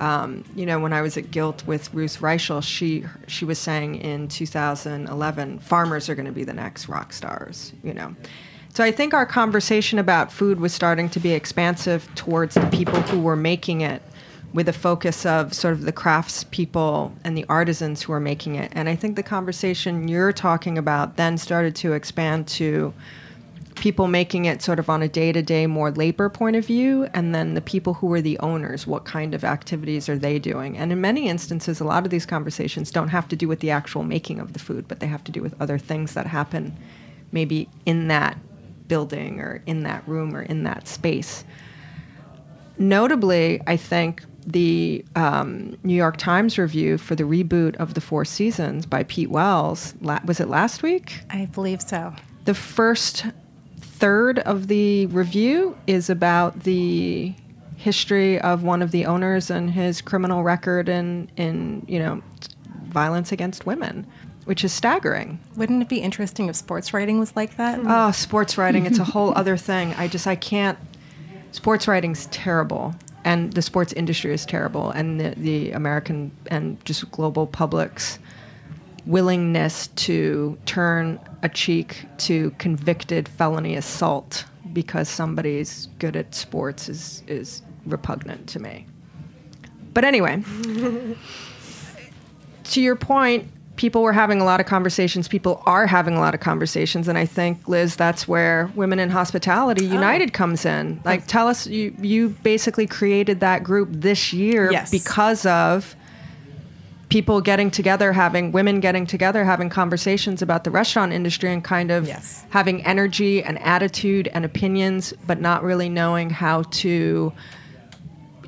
um, 0.00 0.44
you 0.56 0.66
know, 0.66 0.80
when 0.80 0.92
I 0.92 1.02
was 1.02 1.16
at 1.16 1.30
Gilt 1.30 1.66
with 1.66 1.92
Ruth 1.94 2.20
Reichl, 2.20 2.62
she 2.62 3.04
she 3.26 3.44
was 3.44 3.58
saying 3.58 3.96
in 3.96 4.28
2011, 4.28 5.58
farmers 5.60 6.08
are 6.08 6.14
going 6.14 6.26
to 6.26 6.32
be 6.32 6.44
the 6.44 6.54
next 6.54 6.88
rock 6.88 7.12
stars. 7.12 7.72
You 7.84 7.94
know, 7.94 8.16
so 8.72 8.82
I 8.82 8.92
think 8.92 9.14
our 9.14 9.26
conversation 9.26 9.98
about 9.98 10.32
food 10.32 10.58
was 10.58 10.72
starting 10.72 11.08
to 11.10 11.20
be 11.20 11.32
expansive 11.32 12.08
towards 12.14 12.54
the 12.54 12.66
people 12.66 13.00
who 13.02 13.20
were 13.20 13.36
making 13.36 13.82
it, 13.82 14.02
with 14.52 14.68
a 14.68 14.72
focus 14.72 15.24
of 15.24 15.54
sort 15.54 15.74
of 15.74 15.82
the 15.82 15.92
craftspeople 15.92 17.12
and 17.22 17.36
the 17.36 17.44
artisans 17.48 18.02
who 18.02 18.12
are 18.12 18.20
making 18.20 18.56
it. 18.56 18.72
And 18.74 18.88
I 18.88 18.96
think 18.96 19.16
the 19.16 19.22
conversation 19.22 20.08
you're 20.08 20.32
talking 20.32 20.76
about 20.76 21.16
then 21.16 21.38
started 21.38 21.76
to 21.76 21.92
expand 21.92 22.48
to 22.48 22.92
people 23.76 24.08
making 24.08 24.44
it 24.44 24.62
sort 24.62 24.78
of 24.78 24.90
on 24.90 25.02
a 25.02 25.08
day 25.08 25.32
to 25.32 25.42
day, 25.42 25.66
more 25.66 25.90
labor 25.90 26.28
point 26.28 26.56
of 26.56 26.66
view, 26.66 27.08
and 27.14 27.34
then 27.34 27.54
the 27.54 27.60
people 27.60 27.94
who 27.94 28.12
are 28.12 28.20
the 28.20 28.38
owners, 28.40 28.86
what 28.86 29.04
kind 29.04 29.34
of 29.34 29.44
activities 29.44 30.08
are 30.08 30.18
they 30.18 30.38
doing? 30.38 30.76
And 30.76 30.92
in 30.92 31.00
many 31.00 31.28
instances, 31.28 31.80
a 31.80 31.84
lot 31.84 32.04
of 32.04 32.10
these 32.10 32.26
conversations 32.26 32.90
don't 32.90 33.08
have 33.08 33.28
to 33.28 33.36
do 33.36 33.48
with 33.48 33.60
the 33.60 33.70
actual 33.70 34.02
making 34.02 34.40
of 34.40 34.52
the 34.52 34.58
food, 34.58 34.86
but 34.88 35.00
they 35.00 35.06
have 35.06 35.24
to 35.24 35.32
do 35.32 35.42
with 35.42 35.54
other 35.60 35.78
things 35.78 36.14
that 36.14 36.26
happen 36.26 36.76
maybe 37.32 37.68
in 37.86 38.08
that 38.08 38.36
building 38.88 39.40
or 39.40 39.62
in 39.66 39.84
that 39.84 40.06
room 40.06 40.34
or 40.34 40.42
in 40.42 40.64
that 40.64 40.88
space. 40.88 41.44
Notably, 42.76 43.60
I 43.66 43.76
think 43.76 44.24
the 44.46 45.04
um, 45.14 45.76
New 45.84 45.94
York 45.94 46.16
Times 46.16 46.58
review 46.58 46.98
for 46.98 47.14
the 47.14 47.24
reboot 47.24 47.76
of 47.76 47.94
The 47.94 48.00
Four 48.00 48.24
Seasons 48.24 48.86
by 48.86 49.04
Pete 49.04 49.30
Wells, 49.30 49.94
la- 50.00 50.20
was 50.24 50.40
it 50.40 50.48
last 50.48 50.82
week? 50.82 51.20
I 51.30 51.46
believe 51.46 51.82
so. 51.82 52.14
The 52.46 52.54
first 52.54 53.26
third 54.00 54.38
of 54.40 54.66
the 54.66 55.06
review 55.06 55.76
is 55.86 56.10
about 56.10 56.60
the 56.60 57.34
history 57.76 58.40
of 58.40 58.62
one 58.62 58.82
of 58.82 58.90
the 58.90 59.06
owners 59.06 59.50
and 59.50 59.70
his 59.70 60.00
criminal 60.00 60.42
record 60.42 60.88
in, 60.88 61.30
in 61.36 61.84
you 61.86 61.98
know, 61.98 62.22
violence 62.84 63.30
against 63.30 63.66
women, 63.66 64.06
which 64.46 64.64
is 64.64 64.72
staggering. 64.72 65.38
Wouldn't 65.56 65.82
it 65.82 65.88
be 65.88 65.98
interesting 65.98 66.48
if 66.48 66.56
sports 66.56 66.92
writing 66.92 67.18
was 67.18 67.36
like 67.36 67.56
that? 67.56 67.78
Oh, 67.82 68.10
sports 68.10 68.58
writing, 68.58 68.86
it's 68.86 68.98
a 68.98 69.04
whole 69.04 69.32
other 69.36 69.56
thing. 69.56 69.94
I 69.94 70.08
just, 70.08 70.26
I 70.26 70.34
can't. 70.34 70.78
Sports 71.52 71.86
writing's 71.86 72.26
terrible, 72.26 72.94
and 73.24 73.52
the 73.52 73.62
sports 73.62 73.92
industry 73.92 74.32
is 74.32 74.46
terrible, 74.46 74.90
and 74.90 75.20
the, 75.20 75.34
the 75.36 75.72
American 75.72 76.30
and 76.46 76.82
just 76.84 77.10
global 77.10 77.46
public's 77.46 78.18
willingness 79.06 79.88
to 79.88 80.58
turn 80.66 81.18
a 81.42 81.48
cheek 81.48 82.04
to 82.18 82.50
convicted 82.58 83.28
felony 83.28 83.76
assault 83.76 84.44
because 84.72 85.08
somebody's 85.08 85.88
good 85.98 86.16
at 86.16 86.34
sports 86.34 86.88
is 86.88 87.22
is 87.26 87.62
repugnant 87.86 88.48
to 88.48 88.60
me. 88.60 88.86
But 89.92 90.04
anyway, 90.04 90.42
to 92.64 92.80
your 92.80 92.96
point, 92.96 93.50
people 93.76 94.02
were 94.02 94.12
having 94.12 94.40
a 94.40 94.44
lot 94.44 94.60
of 94.60 94.66
conversations. 94.66 95.26
People 95.26 95.62
are 95.66 95.86
having 95.86 96.14
a 96.14 96.20
lot 96.20 96.34
of 96.34 96.40
conversations, 96.40 97.08
and 97.08 97.16
I 97.18 97.26
think 97.26 97.66
Liz, 97.66 97.96
that's 97.96 98.28
where 98.28 98.70
Women 98.76 98.98
in 98.98 99.10
Hospitality 99.10 99.88
oh. 99.88 99.92
United 99.92 100.30
oh. 100.30 100.32
comes 100.32 100.64
in. 100.64 101.00
Like, 101.04 101.26
tell 101.26 101.48
us, 101.48 101.66
you 101.66 101.94
you 102.00 102.28
basically 102.42 102.86
created 102.86 103.40
that 103.40 103.64
group 103.64 103.88
this 103.90 104.32
year 104.32 104.70
yes. 104.70 104.90
because 104.90 105.46
of 105.46 105.96
people 107.10 107.40
getting 107.40 107.70
together, 107.70 108.12
having 108.12 108.52
women 108.52 108.80
getting 108.80 109.04
together, 109.04 109.44
having 109.44 109.68
conversations 109.68 110.40
about 110.40 110.64
the 110.64 110.70
restaurant 110.70 111.12
industry 111.12 111.52
and 111.52 111.62
kind 111.62 111.90
of 111.90 112.06
yes. 112.06 112.46
having 112.50 112.84
energy 112.86 113.42
and 113.42 113.58
attitude 113.58 114.28
and 114.28 114.44
opinions, 114.44 115.12
but 115.26 115.40
not 115.40 115.62
really 115.62 115.88
knowing 115.88 116.30
how 116.30 116.62
to, 116.62 117.32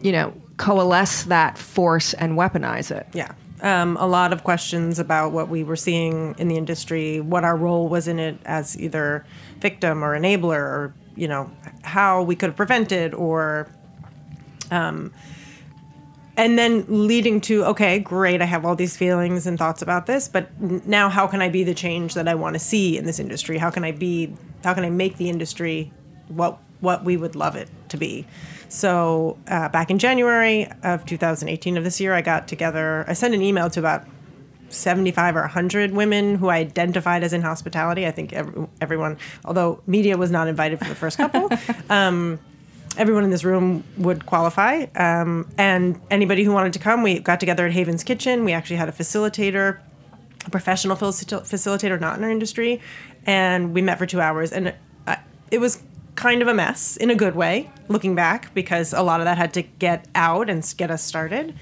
you 0.00 0.12
know, 0.12 0.32
coalesce 0.56 1.24
that 1.24 1.58
force 1.58 2.14
and 2.14 2.38
weaponize 2.38 2.90
it. 2.90 3.06
Yeah. 3.12 3.32
Um, 3.62 3.96
a 3.98 4.06
lot 4.06 4.32
of 4.32 4.42
questions 4.42 4.98
about 4.98 5.32
what 5.32 5.48
we 5.48 5.62
were 5.64 5.76
seeing 5.76 6.34
in 6.38 6.48
the 6.48 6.56
industry, 6.56 7.20
what 7.20 7.44
our 7.44 7.56
role 7.56 7.88
was 7.88 8.08
in 8.08 8.18
it 8.18 8.38
as 8.44 8.78
either 8.80 9.24
victim 9.58 10.02
or 10.02 10.18
enabler, 10.18 10.58
or 10.58 10.94
you 11.14 11.28
know 11.28 11.50
how 11.82 12.22
we 12.22 12.34
could 12.34 12.50
have 12.50 12.56
prevented 12.56 13.14
or 13.14 13.68
um, 14.72 15.12
and 16.43 16.59
then 16.59 16.84
leading 16.88 17.40
to 17.40 17.64
okay 17.64 18.01
great 18.01 18.43
i 18.43 18.45
have 18.45 18.66
all 18.66 18.74
these 18.74 18.97
feelings 18.97 19.47
and 19.47 19.59
thoughts 19.59 19.80
about 19.80 20.07
this 20.07 20.26
but 20.26 20.51
now 20.86 21.09
how 21.09 21.26
can 21.26 21.40
i 21.40 21.49
be 21.49 21.62
the 21.62 21.74
change 21.74 22.14
that 22.14 22.26
i 22.26 22.34
want 22.34 22.55
to 22.55 22.59
see 22.59 22.99
in 22.99 23.05
this 23.07 23.20
industry 23.20 23.59
how 23.59 23.70
can 23.70 23.84
i 23.84 23.93
be 23.93 24.34
how 24.64 24.74
can 24.74 24.84
i 24.84 24.90
make 24.90 25.16
the 25.16 25.30
industry 25.30 25.93
what 26.28 26.59
what 26.80 27.05
we 27.05 27.16
would 27.16 27.36
love 27.36 27.55
it 27.55 27.70
to 27.88 27.97
be 27.97 28.26
so 28.68 29.38
uh, 29.47 29.68
back 29.68 29.88
in 29.88 29.99
january 29.99 30.68
of 30.82 31.07
2018 31.07 31.76
of 31.76 31.84
this 31.84 32.01
year 32.01 32.12
i 32.12 32.20
got 32.20 32.49
together 32.49 33.05
i 33.07 33.12
sent 33.12 33.34
an 33.34 33.40
email 33.40 33.70
to 33.70 33.78
about 33.78 34.05
75 34.68 35.36
or 35.36 35.40
100 35.40 35.93
women 35.93 36.36
who 36.36 36.49
I 36.49 36.57
identified 36.57 37.22
as 37.22 37.34
in 37.34 37.43
hospitality. 37.43 38.07
I 38.07 38.11
think 38.11 38.32
every, 38.32 38.66
everyone, 38.80 39.18
although 39.45 39.82
media 39.86 40.16
was 40.16 40.30
not 40.30 40.49
invited 40.49 40.78
for 40.78 40.86
the 40.86 40.95
first 40.95 41.18
couple, 41.18 41.51
um, 41.90 42.40
everyone 42.99 43.24
in 43.24 43.30
this 43.30 43.45
room 43.45 43.84
would 43.97 44.26
qualify. 44.26 44.84
Um, 44.95 45.49
and 45.57 46.01
anybody 46.11 46.45
who 46.45 46.53
wanted 46.53 46.72
to 46.74 46.78
come, 46.78 47.03
we 47.03 47.20
got 47.20 47.40
together 47.40 47.66
at 47.66 47.72
Haven's 47.72 48.05
Kitchen. 48.05 48.45
We 48.45 48.53
actually 48.53 48.76
had 48.76 48.88
a 48.88 48.93
facilitator, 48.93 49.78
a 50.45 50.51
professional 50.51 50.97
facil- 50.97 51.43
facilitator, 51.43 51.99
not 52.01 52.18
in 52.18 52.24
our 52.24 52.30
industry, 52.30 52.80
and 53.24 53.72
we 53.74 53.82
met 53.82 53.99
for 53.99 54.07
two 54.07 54.20
hours. 54.20 54.53
And 54.53 54.74
uh, 55.07 55.16
it 55.51 55.59
was 55.59 55.82
kind 56.14 56.43
of 56.43 56.49
a 56.49 56.55
mess 56.55 56.97
in 56.99 57.09
a 57.11 57.14
good 57.14 57.34
way, 57.34 57.70
looking 57.88 58.14
back, 58.14 58.53
because 58.55 58.93
a 58.93 59.03
lot 59.03 59.20
of 59.20 59.24
that 59.24 59.38
had 59.38 59.55
to 59.55 59.62
get 59.62 60.07
out 60.14 60.51
and 60.51 60.74
get 60.76 60.90
us 60.90 61.03
started. 61.03 61.55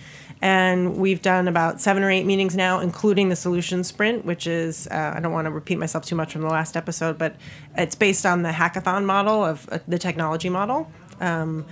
And 0.43 0.97
we've 0.97 1.20
done 1.20 1.49
about 1.49 1.81
seven 1.81 2.03
or 2.03 2.11
eight 2.11 2.24
meetings 2.24 2.57
now, 2.57 2.81
including 2.81 3.28
the 3.28 3.37
solution 3.37 3.85
sprint, 3.85 4.24
which 4.24 4.47
is, 4.47 4.89
uh, 4.89 5.12
I 5.14 5.20
don't 5.20 5.33
want 5.33 5.45
to 5.45 5.51
repeat 5.51 5.78
myself 5.78 6.07
too 6.07 6.16
much 6.16 6.33
from 6.33 6.41
the 6.41 6.49
last 6.49 6.76
episode, 6.76 7.18
but 7.18 7.37
it's 7.76 7.95
based 7.95 8.24
on 8.24 8.43
the 8.43 8.49
hackathon 8.49 9.05
model 9.05 9.45
of 9.45 9.68
uh, 9.70 9.78
the 9.87 9.99
technology 9.99 10.49
model. 10.49 10.91
Um, 11.21 11.66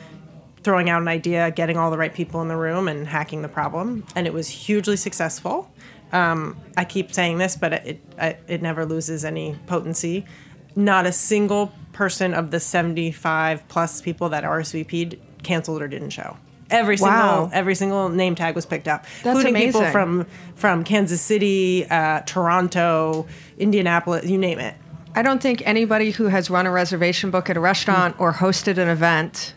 throwing 0.62 0.90
out 0.90 1.00
an 1.00 1.08
idea, 1.08 1.50
getting 1.52 1.76
all 1.78 1.90
the 1.90 1.96
right 1.96 2.12
people 2.12 2.42
in 2.42 2.48
the 2.48 2.56
room, 2.56 2.88
and 2.88 3.06
hacking 3.06 3.42
the 3.42 3.48
problem. 3.48 4.04
And 4.14 4.26
it 4.26 4.32
was 4.32 4.48
hugely 4.48 4.96
successful. 4.96 5.70
Um, 6.12 6.56
I 6.76 6.84
keep 6.84 7.12
saying 7.12 7.38
this, 7.38 7.56
but 7.56 7.72
it, 7.72 8.00
it, 8.18 8.40
it 8.48 8.62
never 8.62 8.84
loses 8.84 9.24
any 9.24 9.56
potency. 9.66 10.26
Not 10.74 11.06
a 11.06 11.12
single 11.12 11.72
person 11.92 12.34
of 12.34 12.50
the 12.50 12.60
75 12.60 13.66
plus 13.68 14.00
people 14.02 14.28
that 14.30 14.44
RSVP'd 14.44 15.18
canceled 15.42 15.80
or 15.80 15.88
didn't 15.88 16.10
show. 16.10 16.36
Every 16.70 16.98
single 16.98 17.14
Wow. 17.14 17.50
every 17.52 17.74
single 17.74 18.10
name 18.10 18.34
tag 18.34 18.54
was 18.54 18.66
picked 18.66 18.88
up, 18.88 19.06
That's 19.22 19.38
including 19.38 19.54
people 19.54 19.84
from 19.90 20.26
from 20.54 20.84
Kansas 20.84 21.22
City, 21.22 21.86
uh, 21.88 22.20
Toronto, 22.26 23.26
Indianapolis, 23.58 24.26
you 24.26 24.36
name 24.36 24.58
it. 24.58 24.74
I 25.18 25.22
don't 25.22 25.42
think 25.42 25.62
anybody 25.66 26.12
who 26.12 26.26
has 26.26 26.48
run 26.48 26.64
a 26.64 26.70
reservation 26.70 27.32
book 27.32 27.50
at 27.50 27.56
a 27.56 27.60
restaurant 27.60 28.14
or 28.20 28.32
hosted 28.32 28.78
an 28.78 28.88
event. 28.88 29.52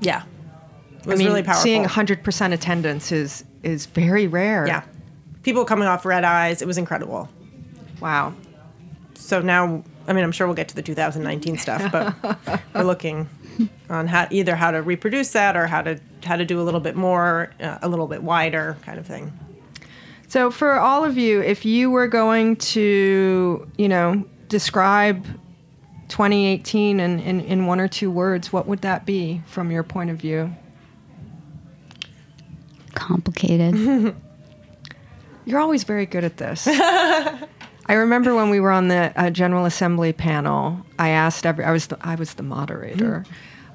Yeah, 0.00 0.24
it 1.04 1.12
I 1.12 1.14
mean, 1.14 1.28
really 1.28 1.44
powerful. 1.44 1.62
seeing 1.62 1.84
100% 1.84 2.52
attendance 2.52 3.12
is 3.12 3.44
is 3.62 3.86
very 3.86 4.26
rare. 4.26 4.66
yeah, 4.66 4.82
people 5.44 5.64
coming 5.64 5.86
off 5.86 6.04
red 6.04 6.24
eyes. 6.24 6.60
It 6.60 6.66
was 6.66 6.76
incredible. 6.76 7.28
Wow. 8.00 8.34
so 9.14 9.40
now 9.40 9.82
i 10.08 10.12
mean 10.12 10.22
i'm 10.22 10.32
sure 10.32 10.46
we'll 10.46 10.54
get 10.54 10.68
to 10.68 10.74
the 10.74 10.82
2019 10.82 11.56
stuff 11.56 11.90
but 11.90 12.60
we're 12.74 12.82
looking 12.82 13.26
on 13.88 14.06
how 14.06 14.28
either 14.30 14.54
how 14.54 14.70
to 14.70 14.82
reproduce 14.82 15.30
that 15.32 15.56
or 15.56 15.66
how 15.66 15.80
to 15.82 15.98
how 16.24 16.36
to 16.36 16.44
do 16.44 16.60
a 16.60 16.64
little 16.64 16.80
bit 16.80 16.94
more 16.94 17.50
uh, 17.60 17.78
a 17.80 17.88
little 17.88 18.06
bit 18.06 18.22
wider 18.22 18.76
kind 18.84 18.98
of 18.98 19.06
thing 19.06 19.32
So 20.28 20.50
for 20.50 20.72
all 20.78 21.04
of 21.04 21.16
you, 21.16 21.40
if 21.40 21.64
you 21.64 21.88
were 21.90 22.08
going 22.08 22.56
to, 22.56 23.66
you 23.78 23.88
know, 23.88 24.24
describe 24.48 25.24
2018 26.08 27.00
in, 27.00 27.18
in, 27.20 27.40
in 27.40 27.66
one 27.66 27.80
or 27.80 27.88
two 27.88 28.10
words, 28.10 28.52
what 28.52 28.66
would 28.66 28.82
that 28.82 29.06
be 29.06 29.42
from 29.46 29.70
your 29.70 29.82
point 29.82 30.10
of 30.10 30.16
view? 30.16 30.54
Complicated. 32.94 34.14
You're 35.44 35.60
always 35.60 35.84
very 35.84 36.06
good 36.06 36.24
at 36.24 36.38
this. 36.38 36.66
I 37.88 37.92
remember 37.94 38.34
when 38.34 38.50
we 38.50 38.58
were 38.58 38.72
on 38.72 38.88
the 38.88 39.12
uh, 39.16 39.30
General 39.30 39.64
Assembly 39.64 40.12
panel, 40.12 40.80
I 40.98 41.10
asked 41.10 41.46
every 41.46 41.64
I 41.64 41.70
was 41.70 41.86
the, 41.86 41.98
I 42.00 42.16
was 42.16 42.34
the 42.34 42.42
moderator. 42.42 43.24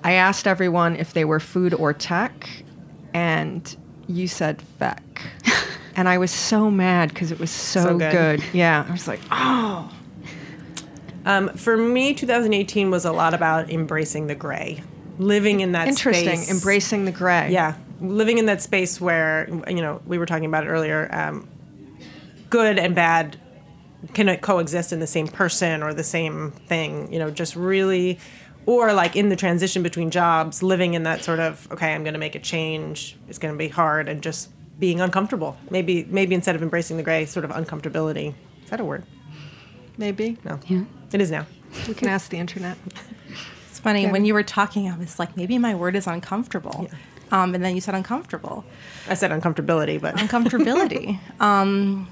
I 0.03 0.13
asked 0.13 0.47
everyone 0.47 0.95
if 0.97 1.13
they 1.13 1.23
were 1.23 1.39
food 1.39 1.73
or 1.73 1.93
tech, 1.93 2.49
and 3.13 3.73
you 4.07 4.27
said 4.27 4.61
feck. 4.79 5.21
and 5.95 6.09
I 6.09 6.17
was 6.17 6.31
so 6.31 6.69
mad 6.69 7.09
because 7.09 7.31
it 7.31 7.39
was 7.39 7.51
so, 7.51 7.83
So 7.83 7.97
good. 7.97 8.11
good. 8.11 8.43
Yeah, 8.51 8.85
I 8.87 8.91
was 8.91 9.07
like, 9.07 9.21
oh, 9.31 9.89
um, 11.25 11.49
for 11.49 11.77
me 11.77 12.13
2018 12.13 12.89
was 12.91 13.05
a 13.05 13.11
lot 13.11 13.33
about 13.33 13.69
embracing 13.69 14.27
the 14.27 14.35
gray 14.35 14.83
living 15.19 15.59
in 15.59 15.73
that 15.73 15.83
space. 15.85 15.97
interesting. 15.97 16.37
space 16.37 16.51
Embracing 16.51 17.05
the 17.05 17.11
gray. 17.11 17.49
yeah 17.51 17.75
living 17.99 18.37
in 18.39 18.47
that 18.47 18.61
space 18.61 18.99
where 18.99 19.47
you 19.67 19.81
know 19.81 20.01
we 20.05 20.17
were 20.17 20.25
talking 20.25 20.45
about 20.45 20.63
it 20.63 20.67
earlier 20.67 21.07
um, 21.13 21.47
good 22.49 22.79
and 22.79 22.95
bad 22.95 23.37
can 24.13 24.35
coexist 24.37 24.91
in 24.91 24.99
the 24.99 25.07
same 25.07 25.27
person 25.27 25.83
or 25.83 25.93
the 25.93 26.03
same 26.03 26.51
thing 26.51 27.11
you 27.13 27.19
know 27.19 27.29
just 27.29 27.55
really 27.55 28.17
or 28.65 28.93
like 28.93 29.15
in 29.15 29.29
the 29.29 29.35
transition 29.35 29.83
between 29.83 30.09
jobs 30.09 30.63
living 30.63 30.93
in 30.95 31.03
that 31.03 31.23
sort 31.23 31.39
of 31.39 31.71
okay 31.71 31.93
i'm 31.93 32.03
going 32.03 32.13
to 32.13 32.19
make 32.19 32.33
a 32.35 32.39
change 32.39 33.15
it's 33.27 33.37
going 33.37 33.53
to 33.53 33.57
be 33.57 33.67
hard 33.67 34.09
and 34.09 34.23
just 34.23 34.49
being 34.79 34.99
uncomfortable 34.99 35.55
maybe 35.69 36.03
maybe 36.09 36.33
instead 36.33 36.55
of 36.55 36.63
embracing 36.63 36.97
the 36.97 37.03
gray 37.03 37.25
sort 37.25 37.45
of 37.45 37.51
uncomfortability 37.51 38.33
is 38.63 38.69
that 38.71 38.79
a 38.79 38.83
word 38.83 39.03
maybe. 39.97 40.37
no 40.43 40.59
Yeah. 40.65 40.83
It 41.13 41.21
is 41.21 41.31
now 41.31 41.45
We 41.87 41.93
can 41.93 42.07
ask 42.09 42.29
the 42.29 42.37
internet. 42.37 42.77
It's 43.69 43.79
funny 43.79 44.07
when 44.09 44.25
you 44.25 44.33
were 44.33 44.43
talking, 44.43 44.89
I 44.89 44.97
was 44.97 45.19
like, 45.19 45.35
maybe 45.37 45.57
my 45.57 45.73
word 45.75 45.95
is 45.95 46.07
uncomfortable, 46.07 46.87
um, 47.31 47.55
and 47.55 47.63
then 47.63 47.75
you 47.75 47.81
said 47.81 47.95
uncomfortable, 47.95 48.63
i 49.07 49.13
said 49.13 49.31
uncomfortability 49.31 49.99
but 49.99 50.15
uncomfortability. 50.23 51.19
um, 51.39 52.07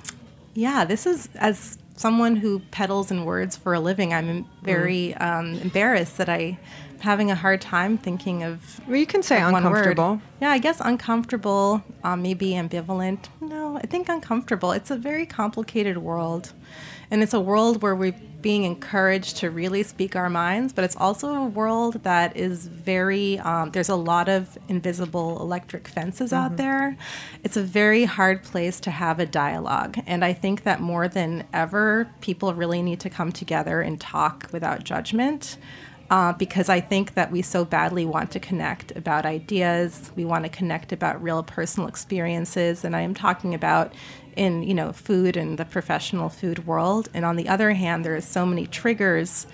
yeah, 0.54 0.86
this 0.86 1.06
is 1.06 1.30
as 1.36 1.78
someone 1.96 2.38
who 2.38 2.60
peddles 2.72 3.12
in 3.12 3.26
words 3.26 3.58
for 3.58 3.74
a 3.74 3.80
living. 3.80 4.14
I'm 4.14 4.46
very 4.64 5.14
um, 5.16 5.56
embarrassed 5.56 6.18
that 6.18 6.30
I. 6.30 6.38
am 6.40 6.58
Having 7.02 7.32
a 7.32 7.36
hard 7.36 7.62
time 7.62 7.98
thinking 7.98 8.44
of 8.44 8.82
Well, 8.86 8.98
you 8.98 9.06
can 9.06 9.24
say 9.24 9.38
of 9.42 9.54
one 9.54 9.64
word. 9.64 9.70
uncomfortable. 9.70 10.22
Yeah, 10.42 10.52
I 10.52 10.58
guess 10.58 10.82
uncomfortable, 10.82 11.82
um, 12.04 12.22
maybe 12.22 12.52
ambivalent. 12.52 13.30
No, 13.40 13.78
I 13.78 13.86
think 13.88 14.10
uncomfortable. 14.10 14.74
It's 14.74 14.92
a 14.92 14.98
very 14.98 15.26
complicated 15.26 16.00
world. 16.00 16.52
And 17.10 17.24
it's 17.24 17.34
a 17.34 17.40
world 17.40 17.82
where 17.82 17.96
we're 17.96 18.16
being 18.42 18.64
encouraged 18.64 19.38
to 19.38 19.50
really 19.50 19.84
speak 19.84 20.16
our 20.16 20.30
minds, 20.30 20.72
but 20.74 20.84
it's 20.84 20.96
also 20.96 21.34
a 21.34 21.46
world 21.46 22.04
that 22.04 22.36
is 22.38 22.68
very, 22.68 23.40
um, 23.40 23.72
there's 23.72 23.90
a 23.90 23.96
lot 23.96 24.30
of 24.30 24.58
invisible 24.68 25.42
electric 25.42 25.88
fences 25.88 26.32
out 26.32 26.58
there. 26.58 26.98
It's 27.44 27.58
a 27.58 27.64
very 27.64 28.06
hard 28.06 28.44
place 28.44 28.80
to 28.82 28.92
have 28.92 29.20
a 29.20 29.26
dialogue. 29.26 30.00
And 30.08 30.24
I 30.24 30.34
think 30.34 30.64
that 30.64 30.80
more 30.80 31.08
than 31.08 31.46
ever, 31.54 32.10
people 32.22 32.54
really 32.54 32.82
need 32.82 33.00
to 33.02 33.10
come 33.10 33.32
together 33.32 33.82
and 33.82 34.00
talk 34.00 34.48
without 34.52 34.84
judgment 34.84 35.58
uh, 36.10 36.34
because 36.34 36.70
I 36.70 36.80
think 36.80 37.14
that 37.14 37.32
we 37.32 37.42
so 37.42 37.64
badly 37.64 38.06
want 38.06 38.32
to 38.32 38.40
connect 38.40 38.96
about 38.96 39.26
ideas. 39.26 40.12
We 40.16 40.26
want 40.26 40.44
to 40.44 40.50
connect 40.50 40.92
about 40.92 41.22
real 41.22 41.44
personal 41.44 41.88
experiences, 41.88 42.84
and 42.84 42.96
I 42.96 43.02
am 43.02 43.14
talking 43.14 43.54
about 43.54 43.94
in 44.36 44.64
you 44.64 44.74
know 44.74 44.92
food 44.92 45.38
and 45.38 45.58
the 45.58 45.66
professional 45.66 46.30
food 46.30 46.66
world. 46.66 47.10
And 47.14 47.26
on 47.26 47.36
the 47.36 47.48
other 47.48 47.72
hand, 47.74 48.06
there 48.06 48.16
are 48.16 48.22
so 48.22 48.46
many 48.46 48.68
triggers. 48.68 49.48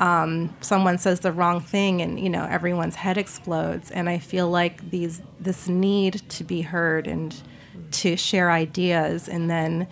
Um, 0.00 0.54
someone 0.60 0.98
says 0.98 1.20
the 1.20 1.32
wrong 1.32 1.60
thing, 1.60 2.02
and 2.02 2.18
you 2.18 2.28
know 2.28 2.44
everyone's 2.44 2.96
head 2.96 3.18
explodes. 3.18 3.90
And 3.90 4.08
I 4.08 4.18
feel 4.18 4.48
like 4.48 4.90
these 4.90 5.22
this 5.38 5.68
need 5.68 6.22
to 6.30 6.44
be 6.44 6.62
heard 6.62 7.06
and 7.06 7.34
to 7.92 8.16
share 8.16 8.50
ideas, 8.50 9.28
and 9.28 9.48
then 9.48 9.86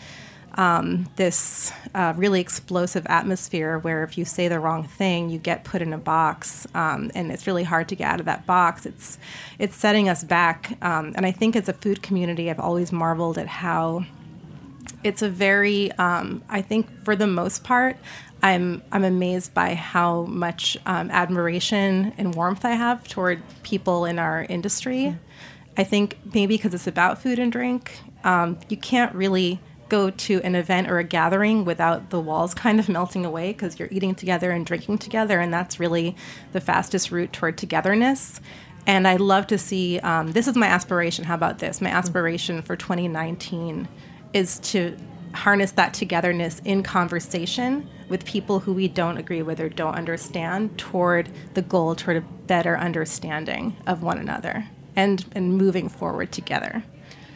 um, 0.55 1.09
this 1.17 1.73
uh, 1.95 2.13
really 2.17 2.41
explosive 2.41 3.07
atmosphere 3.07 3.79
where 3.79 4.05
if 4.05 4.19
you 4.19 4.25
say 4.25 4.49
the 4.49 4.61
wrong 4.61 4.85
thing, 4.85 5.31
you 5.31 5.39
get 5.39 5.65
put 5.65 5.81
in 5.81 5.93
a 5.93 5.99
box, 5.99 6.67
um, 6.75 7.11
and 7.15 7.33
it's 7.33 7.47
really 7.47 7.65
hard 7.65 7.89
to 7.89 7.97
get 7.97 8.11
out 8.11 8.21
of 8.21 8.27
that 8.27 8.47
box. 8.47 8.85
It's 8.85 9.19
it's 9.59 9.77
setting 9.77 10.09
us 10.09 10.23
back, 10.25 10.77
um, 10.83 11.13
and 11.17 11.25
I 11.25 11.31
think 11.31 11.57
as 11.57 11.69
a 11.69 11.73
food 11.73 12.03
community, 12.03 12.51
I've 12.51 12.61
always 12.61 12.93
marveled 12.93 13.39
at 13.39 13.47
how 13.47 14.05
it's 15.05 15.23
a 15.23 15.29
very 15.29 15.93
um, 15.93 16.43
I 16.49 16.63
think 16.63 17.05
for 17.05 17.17
the 17.17 17.27
most 17.27 17.65
part. 17.65 17.97
I'm, 18.45 18.83
I'm 18.91 19.05
amazed 19.05 19.55
by 19.55 19.75
how 19.75 20.25
much 20.25 20.77
um, 20.85 21.13
admiration 21.13 22.13
and 22.19 22.35
warmth 22.35 22.65
I 22.65 22.73
have 22.73 23.07
toward 23.07 23.41
people 23.63 24.05
in 24.05 24.19
our 24.19 24.45
industry. 24.49 25.17
I 25.77 25.85
think 25.85 26.19
maybe 26.35 26.57
because 26.57 26.75
it's 26.75 26.89
about 26.89 27.23
food 27.23 27.39
and 27.39 27.53
drink, 27.53 28.01
um, 28.25 28.59
you 28.69 28.77
can't 28.77 29.15
really 29.15 29.61
go 29.89 30.11
to 30.11 30.41
an 30.43 30.55
event 30.55 30.91
or 30.91 30.99
a 30.99 31.05
gathering 31.05 31.65
without 31.65 32.11
the 32.11 32.19
walls 32.19 32.55
kind 32.65 32.81
of 32.81 32.89
melting 32.89 33.25
away 33.25 33.53
because 33.53 33.79
you're 33.79 33.89
eating 33.93 34.15
together 34.15 34.51
and 34.51 34.67
drinking 34.67 34.99
together, 34.99 35.39
and 35.39 35.55
that's 35.55 35.79
really 35.79 36.17
the 36.53 36.61
fastest 36.61 37.13
route 37.13 37.33
toward 37.33 37.57
togetherness. 37.57 38.41
And 38.87 39.07
I'd 39.07 39.21
love 39.21 39.47
to 39.47 39.59
see 39.59 40.01
um, 40.01 40.33
this 40.33 40.49
is 40.49 40.57
my 40.57 40.67
aspiration. 40.67 41.25
How 41.25 41.37
about 41.37 41.61
this? 41.61 41.81
My 41.81 41.91
aspiration 41.91 42.63
for 42.63 42.75
2019 42.75 43.87
is 44.33 44.59
to 44.61 44.97
harness 45.35 45.73
that 45.73 45.95
togetherness 45.95 46.61
in 46.65 46.83
conversation 46.83 47.89
with 48.09 48.25
people 48.25 48.61
who 48.61 48.73
we 48.73 48.89
don't 48.89 49.17
agree 49.17 49.43
with 49.43 49.59
or 49.61 49.69
don't 49.69 49.95
understand 49.95 50.77
toward 50.79 51.31
the 51.55 51.63
goal 51.63 51.95
toward 51.95 52.19
a 52.19 52.21
better 52.21 52.77
understanding 52.77 53.75
of 53.87 54.03
one 54.03 54.19
another 54.19 54.69
and 54.95 55.25
and 55.35 55.57
moving 55.57 55.89
forward 55.89 56.31
together 56.31 56.83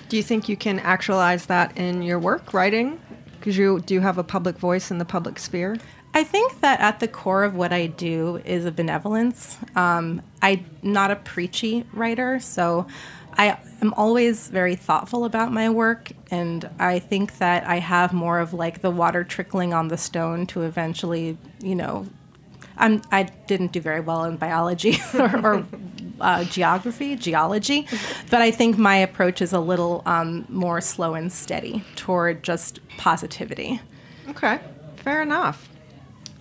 Do 0.09 0.17
you 0.17 0.23
think 0.23 0.49
you 0.49 0.57
can 0.57 0.79
actualize 0.81 1.47
that 1.47 1.77
in 1.77 2.03
your 2.03 2.19
work, 2.19 2.55
writing? 2.55 3.01
Because 3.39 3.59
you 3.59 3.81
do 3.81 4.01
have 4.01 4.19
a 4.19 4.25
public 4.25 4.59
voice 4.59 4.91
in 4.91 4.99
the 4.99 5.05
public 5.05 5.39
sphere? 5.39 5.79
I 6.15 6.25
think 6.25 6.61
that 6.61 6.81
at 6.81 7.01
the 7.01 7.09
core 7.09 7.45
of 7.45 7.55
what 7.55 7.73
I 7.73 7.89
do 7.89 8.41
is 8.45 8.65
a 8.65 8.73
benevolence. 8.73 9.59
Um, 9.75 10.23
I'm 10.41 10.65
not 10.83 11.11
a 11.11 11.17
preachy 11.17 11.85
writer, 11.93 12.41
so 12.41 12.87
I 13.39 13.59
am 13.83 13.93
always 13.95 14.49
very 14.49 14.77
thoughtful 14.77 15.25
about 15.25 15.53
my 15.53 15.69
work, 15.69 16.11
and 16.31 16.69
I 16.79 16.99
think 16.99 17.39
that 17.39 17.67
I 17.67 17.79
have 17.79 18.13
more 18.13 18.41
of 18.41 18.55
like 18.55 18.81
the 18.81 18.91
water 18.91 19.25
trickling 19.25 19.75
on 19.75 19.89
the 19.89 19.99
stone 19.99 20.47
to 20.49 20.63
eventually, 20.63 21.37
you 21.61 21.75
know, 21.75 22.07
I'm, 22.79 23.03
I 23.11 23.25
didn't 23.25 23.73
do 23.73 23.81
very 23.81 24.01
well 24.01 24.25
in 24.25 24.37
biology 24.37 24.99
or, 25.15 25.47
or 25.47 25.67
uh, 26.21 26.45
geography, 26.45 27.17
geology, 27.17 27.87
but 28.31 28.43
I 28.43 28.51
think 28.51 28.79
my 28.79 28.97
approach 28.97 29.43
is 29.43 29.53
a 29.53 29.61
little 29.61 30.03
um, 30.07 30.47
more 30.49 30.81
slow 30.81 31.15
and 31.15 31.33
steady 31.33 31.85
toward 31.95 32.43
just 32.43 32.81
positivity. 32.97 33.81
Okay, 34.29 34.61
fair 34.97 35.23
enough. 35.23 35.69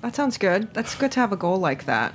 That 0.02 0.16
sounds 0.16 0.38
good. 0.38 0.74
That's 0.74 0.96
good 0.96 1.12
to 1.14 1.20
have 1.20 1.32
a 1.32 1.38
goal 1.38 1.58
like 1.58 1.86
that. 1.86 2.14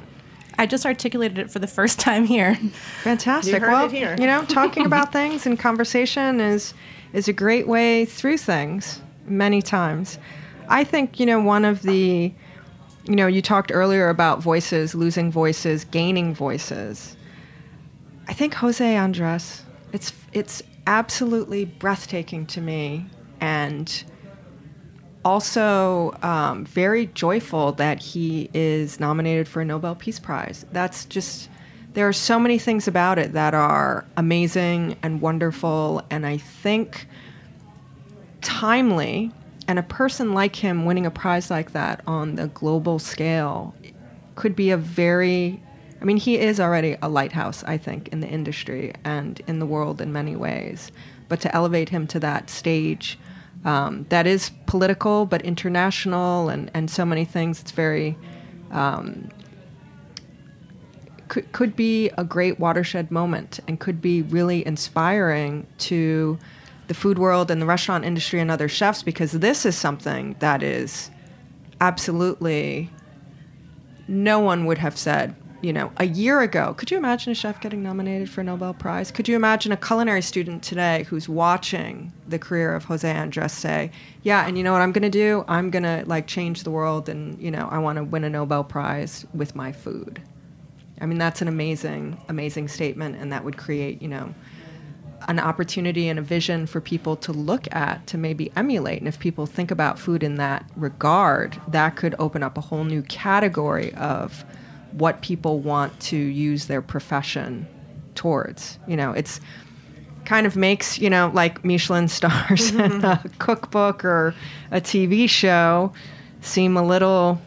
I 0.60 0.66
just 0.66 0.84
articulated 0.84 1.38
it 1.38 1.50
for 1.50 1.58
the 1.58 1.66
first 1.66 1.98
time 2.08 2.26
here. 2.26 2.54
Fantastic. 3.02 3.54
You 3.54 3.60
heard 3.60 3.72
well, 3.72 3.86
it 3.86 3.92
here. 3.92 4.14
you 4.20 4.26
know, 4.26 4.44
talking 4.44 4.84
about 4.84 5.10
things 5.18 5.46
and 5.46 5.58
conversation 5.58 6.38
is 6.38 6.74
is 7.14 7.28
a 7.28 7.32
great 7.32 7.66
way 7.66 8.04
through 8.04 8.36
things 8.36 9.00
many 9.24 9.62
times. 9.62 10.18
I 10.68 10.84
think, 10.84 11.18
you 11.18 11.24
know, 11.24 11.40
one 11.40 11.64
of 11.64 11.80
the 11.82 12.32
you 13.06 13.16
know, 13.16 13.26
you 13.26 13.40
talked 13.40 13.72
earlier 13.72 14.10
about 14.10 14.42
voices, 14.42 14.94
losing 14.94 15.32
voices, 15.32 15.84
gaining 15.84 16.34
voices. 16.34 17.16
I 18.28 18.34
think 18.34 18.52
Jose 18.52 18.96
Andres, 18.96 19.62
it's 19.94 20.12
it's 20.34 20.62
absolutely 20.86 21.64
breathtaking 21.64 22.44
to 22.48 22.60
me 22.60 23.06
and 23.40 24.04
also 25.24 26.16
um, 26.22 26.64
very 26.64 27.06
joyful 27.06 27.72
that 27.72 28.00
he 28.00 28.48
is 28.54 29.00
nominated 29.00 29.48
for 29.48 29.60
a 29.60 29.64
Nobel 29.64 29.94
Peace 29.94 30.18
Prize. 30.18 30.64
That's 30.72 31.04
just, 31.04 31.48
there 31.92 32.08
are 32.08 32.12
so 32.12 32.38
many 32.38 32.58
things 32.58 32.88
about 32.88 33.18
it 33.18 33.32
that 33.32 33.54
are 33.54 34.04
amazing 34.16 34.96
and 35.02 35.20
wonderful, 35.20 36.02
and 36.10 36.26
I 36.26 36.38
think 36.38 37.06
timely. 38.40 39.32
And 39.68 39.78
a 39.78 39.84
person 39.84 40.34
like 40.34 40.56
him 40.56 40.84
winning 40.84 41.06
a 41.06 41.12
prize 41.12 41.48
like 41.48 41.72
that 41.72 42.02
on 42.06 42.34
the 42.34 42.48
global 42.48 42.98
scale 42.98 43.72
could 44.34 44.56
be 44.56 44.70
a 44.70 44.76
very 44.76 45.62
I 46.00 46.04
mean, 46.04 46.16
he 46.16 46.38
is 46.38 46.58
already 46.58 46.96
a 47.02 47.08
lighthouse, 47.08 47.62
I 47.64 47.76
think, 47.76 48.08
in 48.08 48.20
the 48.20 48.26
industry 48.26 48.94
and 49.04 49.40
in 49.46 49.58
the 49.58 49.66
world 49.66 50.00
in 50.00 50.12
many 50.12 50.34
ways. 50.34 50.90
But 51.28 51.40
to 51.42 51.54
elevate 51.54 51.90
him 51.90 52.06
to 52.08 52.20
that 52.20 52.48
stage 52.48 53.18
um, 53.64 54.06
that 54.08 54.26
is 54.26 54.50
political 54.66 55.26
but 55.26 55.42
international 55.42 56.48
and, 56.48 56.70
and 56.74 56.90
so 56.90 57.04
many 57.04 57.24
things, 57.24 57.60
it's 57.60 57.72
very. 57.72 58.16
Um, 58.70 59.28
could, 61.28 61.52
could 61.52 61.76
be 61.76 62.10
a 62.18 62.24
great 62.24 62.58
watershed 62.58 63.10
moment 63.10 63.60
and 63.68 63.78
could 63.78 64.00
be 64.00 64.22
really 64.22 64.66
inspiring 64.66 65.66
to 65.78 66.38
the 66.88 66.94
food 66.94 67.20
world 67.20 67.52
and 67.52 67.62
the 67.62 67.66
restaurant 67.66 68.04
industry 68.04 68.40
and 68.40 68.50
other 68.50 68.68
chefs 68.68 69.04
because 69.04 69.30
this 69.30 69.64
is 69.64 69.76
something 69.76 70.34
that 70.40 70.60
is 70.60 71.08
absolutely 71.80 72.90
no 74.08 74.40
one 74.40 74.66
would 74.66 74.78
have 74.78 74.98
said, 74.98 75.36
you 75.62 75.72
know, 75.72 75.92
a 75.98 76.06
year 76.06 76.40
ago. 76.40 76.74
Could 76.74 76.90
you 76.90 76.96
imagine 76.96 77.32
a 77.32 77.34
chef 77.34 77.60
getting 77.60 77.82
nominated 77.82 78.30
for 78.30 78.40
a 78.40 78.44
Nobel 78.44 78.74
Prize? 78.74 79.10
Could 79.10 79.28
you 79.28 79.36
imagine 79.36 79.72
a 79.72 79.76
culinary 79.76 80.22
student 80.22 80.62
today 80.62 81.04
who's 81.04 81.28
watching 81.28 82.12
the 82.26 82.38
career 82.38 82.74
of 82.74 82.84
Jose 82.84 83.10
Andres 83.10 83.52
say, 83.52 83.90
yeah, 84.22 84.46
and 84.46 84.56
you 84.56 84.64
know 84.64 84.72
what 84.72 84.82
I'm 84.82 84.92
going 84.92 85.02
to 85.02 85.10
do? 85.10 85.44
I'm 85.48 85.70
going 85.70 85.82
to 85.82 86.04
like 86.06 86.26
change 86.26 86.62
the 86.62 86.70
world 86.70 87.08
and, 87.08 87.40
you 87.40 87.50
know, 87.50 87.68
I 87.70 87.78
want 87.78 87.96
to 87.96 88.04
win 88.04 88.24
a 88.24 88.30
Nobel 88.30 88.64
Prize 88.64 89.26
with 89.34 89.54
my 89.54 89.72
food. 89.72 90.22
I 91.00 91.06
mean, 91.06 91.18
that's 91.18 91.40
an 91.40 91.48
amazing, 91.48 92.20
amazing 92.28 92.68
statement, 92.68 93.16
and 93.16 93.32
that 93.32 93.44
would 93.44 93.56
create, 93.56 94.02
you 94.02 94.08
know, 94.08 94.34
an 95.28 95.38
opportunity 95.38 96.08
and 96.08 96.18
a 96.18 96.22
vision 96.22 96.66
for 96.66 96.80
people 96.80 97.16
to 97.16 97.32
look 97.32 97.66
at 97.74 98.06
to 98.06 98.18
maybe 98.18 98.50
emulate. 98.56 98.98
And 98.98 99.08
if 99.08 99.18
people 99.18 99.46
think 99.46 99.70
about 99.70 99.98
food 99.98 100.22
in 100.22 100.36
that 100.36 100.64
regard, 100.76 101.60
that 101.68 101.96
could 101.96 102.14
open 102.18 102.42
up 102.42 102.56
a 102.56 102.60
whole 102.60 102.84
new 102.84 103.02
category 103.02 103.92
of 103.94 104.44
what 104.92 105.22
people 105.22 105.60
want 105.60 105.98
to 106.00 106.16
use 106.16 106.66
their 106.66 106.82
profession 106.82 107.66
towards. 108.14 108.78
You 108.86 108.96
know, 108.96 109.12
it's 109.12 109.40
kind 110.24 110.46
of 110.46 110.56
makes, 110.56 110.98
you 110.98 111.10
know, 111.10 111.30
like 111.34 111.64
Michelin 111.64 112.08
stars 112.08 112.70
in 112.74 113.04
a 113.04 113.22
cookbook 113.38 114.04
or 114.04 114.34
a 114.70 114.80
TV 114.80 115.28
show 115.28 115.92
seem 116.40 116.76
a 116.76 116.82
little 116.82 117.40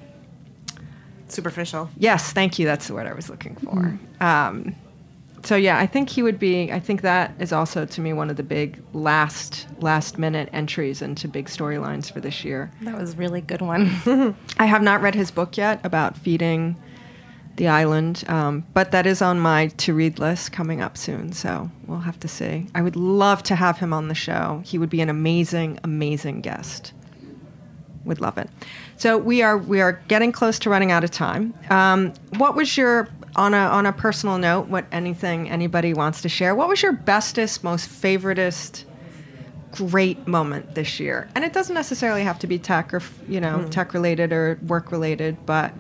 Superficial. 1.34 1.90
Yes, 1.98 2.32
thank 2.32 2.60
you. 2.60 2.66
That's 2.66 2.88
the 2.88 2.94
word 2.94 3.08
I 3.08 3.14
was 3.14 3.30
looking 3.30 3.56
for. 3.56 3.98
Um, 4.24 4.76
so 5.44 5.56
yeah, 5.56 5.80
I 5.80 5.88
think 5.88 6.10
he 6.10 6.22
would 6.22 6.40
be. 6.40 6.72
I 6.72 6.80
think 6.80 7.02
that 7.02 7.34
is 7.40 7.52
also 7.52 7.86
to 7.86 8.02
me 8.02 8.14
one 8.14 8.30
of 8.30 8.36
the 8.38 8.44
big 8.44 8.82
last 8.94 9.68
last 9.80 10.18
minute 10.18 10.48
entries 10.54 11.02
into 11.02 11.28
big 11.28 11.48
storylines 11.48 12.12
for 12.12 12.22
this 12.22 12.46
year. 12.46 12.72
That 12.82 12.98
was 12.98 13.14
a 13.14 13.18
really 13.18 13.42
good 13.42 13.62
one. 13.62 13.86
I 14.58 14.66
have 14.66 14.84
not 14.84 15.02
read 15.02 15.16
his 15.16 15.32
book 15.32 15.58
yet 15.58 15.84
about 15.84 16.16
feeding 16.16 16.76
the 17.56 17.68
island, 17.68 18.24
um, 18.28 18.66
but 18.74 18.92
that 18.92 19.06
is 19.06 19.22
on 19.22 19.40
my 19.40 19.68
to 19.68 19.94
read 19.94 20.18
list 20.18 20.52
coming 20.52 20.82
up 20.82 20.98
soon. 20.98 21.34
So 21.34 21.70
we'll 21.86 22.00
have 22.00 22.20
to 22.22 22.28
see. 22.28 22.68
I 22.74 22.82
would 22.82 22.96
love 22.96 23.44
to 23.44 23.56
have 23.56 23.78
him 23.78 23.94
on 23.94 24.08
the 24.08 24.16
show. 24.16 24.62
He 24.66 24.78
would 24.78 24.90
be 24.90 25.02
an 25.02 25.10
amazing, 25.10 25.80
amazing 25.84 26.42
guest. 26.42 26.94
Would 28.06 28.20
love 28.20 28.38
it. 28.38 28.50
So 28.98 29.18
we 29.18 29.42
are 29.42 29.58
we 29.58 29.82
are 29.82 30.02
getting 30.08 30.32
close 30.32 30.60
to 30.60 30.70
running 30.70 30.92
out 30.92 31.04
of 31.04 31.12
time. 31.12 31.54
Um, 31.70 32.14
what 32.38 32.56
was 32.56 32.76
your 32.76 33.08
on 33.36 33.54
a 33.54 33.58
on 33.58 33.86
a 33.86 33.94
personal 33.94 34.38
note? 34.38 34.68
What 34.68 34.86
anything 34.92 35.50
anybody 35.50 35.94
wants 35.94 36.22
to 36.24 36.30
share? 36.30 36.56
What 36.56 36.68
was 36.68 36.82
your 36.82 36.92
bestest, 36.92 37.64
most 37.64 37.90
favoritist, 37.90 38.84
great 39.72 40.28
moment 40.28 40.76
this 40.76 41.00
year? 41.00 41.30
And 41.36 41.46
it 41.46 41.54
doesn't 41.54 41.76
necessarily 41.76 42.24
have 42.24 42.40
to 42.40 42.48
be 42.48 42.60
tech 42.60 42.94
or 42.94 43.02
you 43.28 43.40
know 43.40 43.66
tech 43.70 43.94
related 43.94 44.34
or 44.34 44.60
work 44.68 44.92
related, 44.92 45.46
but 45.46 45.74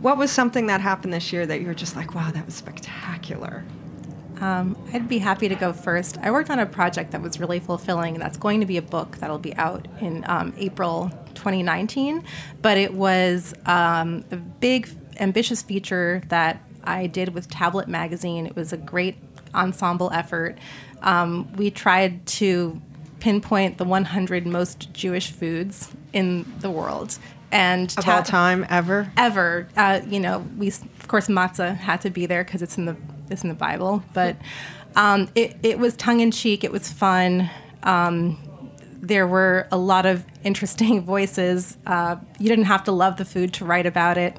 what 0.00 0.18
was 0.18 0.30
something 0.30 0.66
that 0.66 0.80
happened 0.80 1.12
this 1.12 1.32
year 1.32 1.46
that 1.46 1.60
you 1.60 1.66
were 1.66 1.74
just 1.74 1.96
like, 1.96 2.14
wow, 2.14 2.30
that 2.30 2.44
was 2.44 2.54
spectacular? 2.54 3.64
Um, 4.40 4.76
I'd 4.92 5.08
be 5.08 5.18
happy 5.18 5.48
to 5.48 5.54
go 5.54 5.72
first. 5.72 6.18
I 6.18 6.30
worked 6.30 6.50
on 6.50 6.58
a 6.58 6.66
project 6.66 7.12
that 7.12 7.22
was 7.22 7.40
really 7.40 7.58
fulfilling. 7.58 8.14
And 8.14 8.22
that's 8.22 8.36
going 8.36 8.60
to 8.60 8.66
be 8.66 8.76
a 8.76 8.82
book 8.82 9.16
that'll 9.18 9.38
be 9.38 9.54
out 9.56 9.88
in 10.00 10.24
um, 10.28 10.52
April 10.58 11.10
2019. 11.34 12.22
But 12.60 12.76
it 12.76 12.92
was 12.92 13.54
um, 13.64 14.24
a 14.30 14.36
big, 14.36 14.88
ambitious 15.18 15.62
feature 15.62 16.22
that 16.28 16.62
I 16.84 17.06
did 17.06 17.34
with 17.34 17.48
Tablet 17.48 17.88
Magazine. 17.88 18.46
It 18.46 18.54
was 18.54 18.72
a 18.72 18.76
great 18.76 19.16
ensemble 19.54 20.10
effort. 20.12 20.58
Um, 21.02 21.50
we 21.54 21.70
tried 21.70 22.26
to 22.26 22.80
pinpoint 23.20 23.78
the 23.78 23.84
100 23.84 24.46
most 24.46 24.92
Jewish 24.92 25.30
foods 25.30 25.90
in 26.12 26.52
the 26.60 26.70
world. 26.70 27.18
And 27.56 27.94
Of 27.96 28.04
Ta- 28.04 28.16
all 28.16 28.22
time, 28.22 28.66
ever? 28.68 29.10
ever. 29.16 29.66
Uh, 29.76 30.00
you 30.06 30.20
know, 30.20 30.44
we 30.58 30.68
of 30.68 31.08
course 31.08 31.26
matzah 31.28 31.76
had 31.76 32.00
to 32.02 32.10
be 32.10 32.26
there 32.26 32.44
because 32.44 32.60
it's 32.62 32.76
in 32.76 32.84
the 32.84 32.96
it's 33.30 33.42
in 33.42 33.48
the 33.48 33.54
Bible, 33.54 34.02
but 34.12 34.36
um, 34.94 35.28
it 35.34 35.56
it 35.62 35.78
was 35.78 35.96
tongue 35.96 36.20
in 36.20 36.30
cheek. 36.30 36.64
It 36.64 36.72
was 36.72 36.90
fun. 36.92 37.50
Um, 37.82 38.38
there 39.00 39.26
were 39.26 39.68
a 39.72 39.78
lot 39.78 40.04
of 40.06 40.24
interesting 40.44 41.00
voices. 41.14 41.78
Uh, 41.86 42.16
you 42.38 42.48
didn't 42.48 42.66
have 42.66 42.84
to 42.84 42.92
love 42.92 43.16
the 43.16 43.24
food 43.24 43.52
to 43.54 43.64
write 43.64 43.86
about 43.86 44.18
it, 44.18 44.36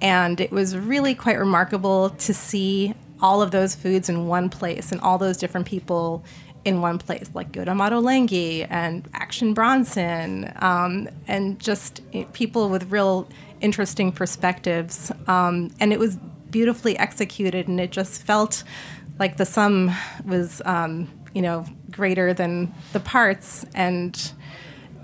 and 0.00 0.40
it 0.40 0.52
was 0.52 0.76
really 0.76 1.14
quite 1.14 1.38
remarkable 1.38 2.10
to 2.10 2.32
see 2.32 2.94
all 3.20 3.42
of 3.42 3.50
those 3.50 3.74
foods 3.74 4.08
in 4.08 4.26
one 4.26 4.48
place 4.48 4.92
and 4.92 5.00
all 5.00 5.18
those 5.18 5.36
different 5.36 5.66
people 5.66 6.24
in 6.64 6.80
one 6.80 6.98
place, 6.98 7.30
like 7.34 7.52
Yotam 7.52 7.80
Ottolenghi 7.80 8.66
and 8.70 9.08
Action 9.14 9.54
Bronson, 9.54 10.52
um, 10.56 11.08
and 11.26 11.58
just 11.58 12.00
eh, 12.12 12.24
people 12.32 12.68
with 12.68 12.90
real 12.90 13.28
interesting 13.60 14.12
perspectives. 14.12 15.10
Um, 15.26 15.70
and 15.80 15.92
it 15.92 15.98
was 15.98 16.16
beautifully 16.50 16.96
executed, 16.98 17.68
and 17.68 17.80
it 17.80 17.90
just 17.90 18.22
felt 18.22 18.62
like 19.18 19.36
the 19.36 19.46
sum 19.46 19.94
was, 20.24 20.62
um, 20.64 21.10
you 21.34 21.42
know, 21.42 21.64
greater 21.90 22.32
than 22.32 22.72
the 22.92 23.00
parts. 23.00 23.64
And 23.74 24.32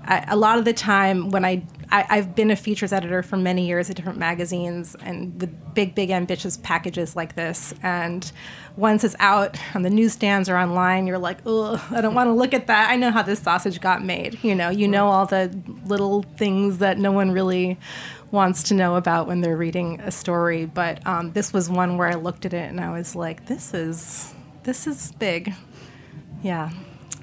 I, 0.05 0.25
a 0.29 0.37
lot 0.37 0.57
of 0.57 0.65
the 0.65 0.73
time 0.73 1.29
when 1.29 1.45
I, 1.45 1.63
I 1.91 2.05
I've 2.09 2.35
been 2.35 2.51
a 2.51 2.55
features 2.55 2.93
editor 2.93 3.23
for 3.23 3.37
many 3.37 3.67
years 3.67 3.89
at 3.89 3.95
different 3.95 4.19
magazines 4.19 4.95
and 5.01 5.39
with 5.39 5.73
big 5.73 5.95
big 5.95 6.11
ambitious 6.11 6.57
packages 6.57 7.15
like 7.15 7.35
this. 7.35 7.73
And 7.83 8.31
once 8.75 9.03
it's 9.03 9.15
out 9.19 9.57
on 9.75 9.81
the 9.81 9.89
newsstands 9.89 10.49
or 10.49 10.57
online 10.57 11.07
you're 11.07 11.17
like 11.17 11.39
oh 11.45 11.83
I 11.91 12.01
don't 12.01 12.13
want 12.13 12.27
to 12.27 12.33
look 12.33 12.53
at 12.53 12.67
that. 12.67 12.89
I 12.89 12.95
know 12.95 13.11
how 13.11 13.21
this 13.21 13.39
sausage 13.39 13.81
got 13.81 14.03
made 14.03 14.43
you 14.43 14.55
know? 14.55 14.69
You 14.69 14.87
know 14.87 15.07
all 15.07 15.25
the 15.25 15.55
little 15.85 16.23
things 16.23 16.79
that 16.79 16.97
no 16.97 17.11
one 17.11 17.31
really 17.31 17.77
wants 18.31 18.63
to 18.63 18.73
know 18.73 18.95
about 18.95 19.27
when 19.27 19.41
they're 19.41 19.57
reading 19.57 19.99
a 20.01 20.11
story. 20.11 20.65
But 20.65 21.05
um, 21.07 21.31
this 21.33 21.51
was 21.51 21.69
one 21.69 21.97
where 21.97 22.07
I 22.07 22.15
looked 22.15 22.45
at 22.45 22.53
it 22.53 22.69
and 22.69 22.79
I 22.79 22.91
was 22.91 23.15
like 23.15 23.45
this 23.47 23.73
is 23.73 24.33
this 24.63 24.87
is 24.87 25.11
big. 25.13 25.53
Yeah 26.41 26.71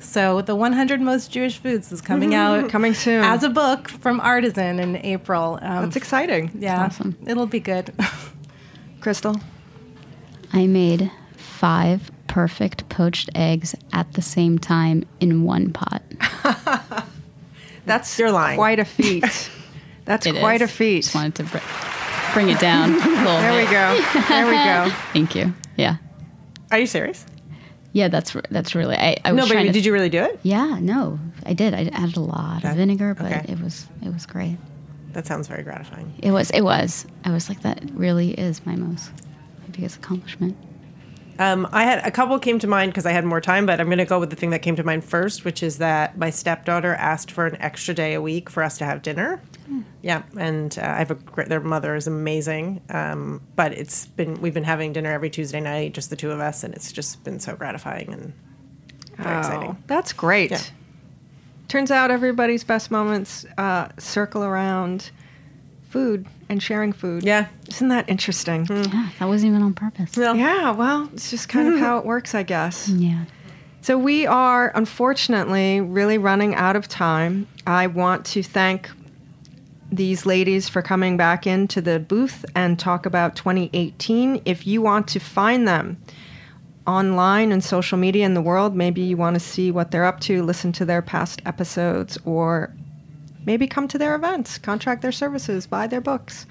So 0.07 0.40
the 0.40 0.54
100 0.54 1.00
Most 1.00 1.30
Jewish 1.32 1.59
Foods 1.59 1.90
is 1.92 2.00
coming 2.00 2.34
out 2.34 2.70
Coming 2.70 2.94
soon. 2.94 3.22
as 3.24 3.42
a 3.42 3.50
book 3.50 3.88
from 3.88 4.20
Artisan 4.20 4.78
in 4.78 4.96
April. 5.04 5.59
Um, 5.61 5.84
That's 5.84 5.96
exciting. 5.96 6.52
yeah, 6.59 6.84
awesome. 6.84 7.16
it'll 7.26 7.46
be 7.46 7.61
good. 7.61 7.86
Krystle. 9.00 9.42
I 10.52 10.66
made 10.66 11.11
five 11.36 12.11
perfect 12.28 12.88
poached 12.88 13.30
eggs 13.34 13.74
at 13.92 14.12
the 14.14 14.22
same 14.22 14.59
time 14.59 15.04
in 15.20 15.42
one 15.44 15.72
pot. 15.72 16.02
That's 17.84 18.18
You're 18.18 18.32
lying. 18.32 18.57
quite 18.57 18.78
a 18.78 18.84
feat. 18.84 19.24
That's 20.04 20.24
It 20.26 20.36
quite 20.38 20.62
is. 20.62 20.70
a 20.70 20.72
feat. 20.72 21.02
Just 21.02 21.14
wanted 21.14 21.34
to 21.36 21.44
br- 21.44 21.59
bring 22.32 22.48
it 22.48 22.61
down 22.61 22.90
a 22.94 22.96
little 22.96 23.24
There 23.24 23.64
we 23.64 23.64
go. 23.70 24.20
There 24.28 24.46
we 24.46 24.52
go. 24.52 24.94
Thank 25.12 25.34
you. 25.34 25.52
Yeah. 25.76 25.96
Are 26.70 26.78
you 26.78 26.86
serious? 26.86 27.26
Yeah, 27.97 28.09
that's 28.09 28.36
that's 28.51 28.74
really. 28.74 28.94
I, 28.94 29.16
I 29.24 29.32
was 29.32 29.38
No, 29.38 29.47
trying 29.51 29.66
but 29.68 29.72
did 29.72 29.86
you 29.86 29.92
really 29.94 30.11
do 30.11 30.22
it? 30.22 30.38
Yeah, 30.42 30.76
no, 30.78 31.18
I 31.47 31.55
did. 31.55 31.72
I 31.72 31.88
added 31.94 32.18
a 32.18 32.20
lot 32.20 32.62
of 32.62 32.76
vinegar, 32.76 33.14
but 33.14 33.32
Okay. 33.32 33.47
it 33.49 33.59
was 33.59 33.86
it 34.05 34.12
was 34.12 34.26
great. 34.26 34.59
That 35.14 35.26
sounds 35.26 35.49
very 35.49 35.62
gratifying. 35.62 36.12
It 36.22 36.30
was 36.30 36.51
it 36.51 36.61
was. 36.61 37.07
I 37.24 37.30
was 37.30 37.49
like, 37.49 37.62
that 37.62 37.80
really 37.94 38.32
is 38.32 38.66
my 38.66 38.76
most 38.76 39.11
my 39.62 39.68
biggest 39.72 39.97
accomplishment. 39.97 40.59
Um, 41.38 41.66
I 41.72 41.84
had 41.84 42.07
a 42.07 42.11
couple 42.11 42.38
came 42.38 42.59
to 42.59 42.66
mind 42.66 42.92
because 42.92 43.07
I 43.07 43.12
had 43.12 43.24
more 43.24 43.40
time, 43.40 43.64
but 43.64 43.80
I'm 43.80 43.86
going 43.86 43.97
to 43.97 44.05
go 44.05 44.20
with 44.20 44.28
the 44.28 44.36
thing 44.36 44.51
that 44.51 44.61
came 44.61 44.76
to 44.76 44.84
mind 44.84 45.03
first, 45.03 45.47
which 45.47 45.62
is 45.62 45.78
that 45.78 46.18
my 46.18 46.28
stepdaughter 46.28 46.94
asked 46.97 47.30
for 47.30 47.47
an 47.47 47.57
extra 47.62 47.94
day 47.94 48.12
a 48.12 48.20
week 48.20 48.51
for 48.51 48.62
us 48.62 48.76
to 48.78 48.84
have 48.84 49.01
dinner. 49.01 49.40
Yeah, 50.02 50.22
and 50.38 50.76
uh, 50.78 50.82
I 50.82 50.98
have 50.98 51.10
a 51.10 51.14
great. 51.14 51.48
Their 51.48 51.60
mother 51.60 51.94
is 51.96 52.06
amazing, 52.06 52.80
um, 52.90 53.40
but 53.56 53.72
it's 53.72 54.06
been 54.06 54.40
we've 54.40 54.54
been 54.54 54.64
having 54.64 54.92
dinner 54.92 55.12
every 55.12 55.30
Tuesday 55.30 55.60
night, 55.60 55.94
just 55.94 56.10
the 56.10 56.16
two 56.16 56.30
of 56.30 56.40
us, 56.40 56.62
and 56.64 56.74
it's 56.74 56.92
just 56.92 57.22
been 57.24 57.40
so 57.40 57.56
gratifying 57.56 58.12
and 58.12 58.32
very 59.16 59.34
Oh, 59.34 59.38
exciting. 59.38 59.82
That's 59.86 60.12
great. 60.12 60.50
Yeah. 60.50 60.60
Turns 61.68 61.90
out 61.90 62.10
everybody's 62.10 62.62
best 62.64 62.90
moments 62.90 63.44
uh, 63.58 63.88
circle 63.98 64.44
around 64.44 65.10
food 65.88 66.26
and 66.48 66.62
sharing 66.62 66.92
food. 66.92 67.24
Yeah. 67.24 67.46
Isn't 67.68 67.88
that 67.88 68.08
interesting? 68.08 68.66
Yeah, 68.70 69.08
that 69.18 69.26
wasn't 69.26 69.50
even 69.50 69.62
on 69.62 69.74
purpose. 69.74 70.16
No. 70.16 70.34
Yeah, 70.34 70.70
well, 70.72 71.08
it's 71.12 71.30
just 71.30 71.48
kind 71.48 71.72
of 71.72 71.80
how 71.80 71.98
it 71.98 72.04
works, 72.04 72.34
I 72.34 72.42
guess. 72.44 72.88
Yeah. 72.88 73.24
So 73.80 73.98
we 73.98 74.26
are 74.26 74.70
unfortunately 74.74 75.80
really 75.80 76.18
running 76.18 76.54
out 76.54 76.76
of 76.76 76.86
time. 76.88 77.48
I 77.66 77.86
want 77.86 78.24
to 78.26 78.42
thank 78.42 78.90
these 79.97 80.26
ladies 80.26 80.68
for 80.68 80.82
coming 80.82 81.16
back 81.16 81.47
into 81.47 81.80
the 81.80 81.99
booth 81.99 82.44
and 82.55 82.78
talk 82.78 83.07
about 83.07 83.36
2018. 83.36 84.42
If 84.44 84.66
you 84.66 84.82
want 84.82 85.09
to 85.09 85.18
find 85.18 85.66
them 85.66 86.01
online 86.86 87.51
and 87.53 87.64
social 87.64 87.99
media 87.99 88.24
in 88.24 88.34
the 88.34 88.42
world, 88.42 88.76
maybe 88.76 89.01
you 89.01 89.16
want 89.16 89.34
to 89.34 89.40
see 89.40 89.70
what 89.70 89.90
they're 89.90 90.05
up 90.05 90.20
to, 90.20 90.42
listen 90.42 90.72
to 90.72 90.84
their 90.84 91.03
past 91.03 91.42
episodes, 91.44 92.16
or 92.24 92.72
maybe 93.44 93.66
come 93.66 93.88
to 93.88 93.99
their 93.99 94.14
events, 94.14 94.59
contract 94.59 95.03
their 95.03 95.12
services, 95.12 95.66
buy 95.66 95.86
their 95.86 96.01
books. 96.01 96.47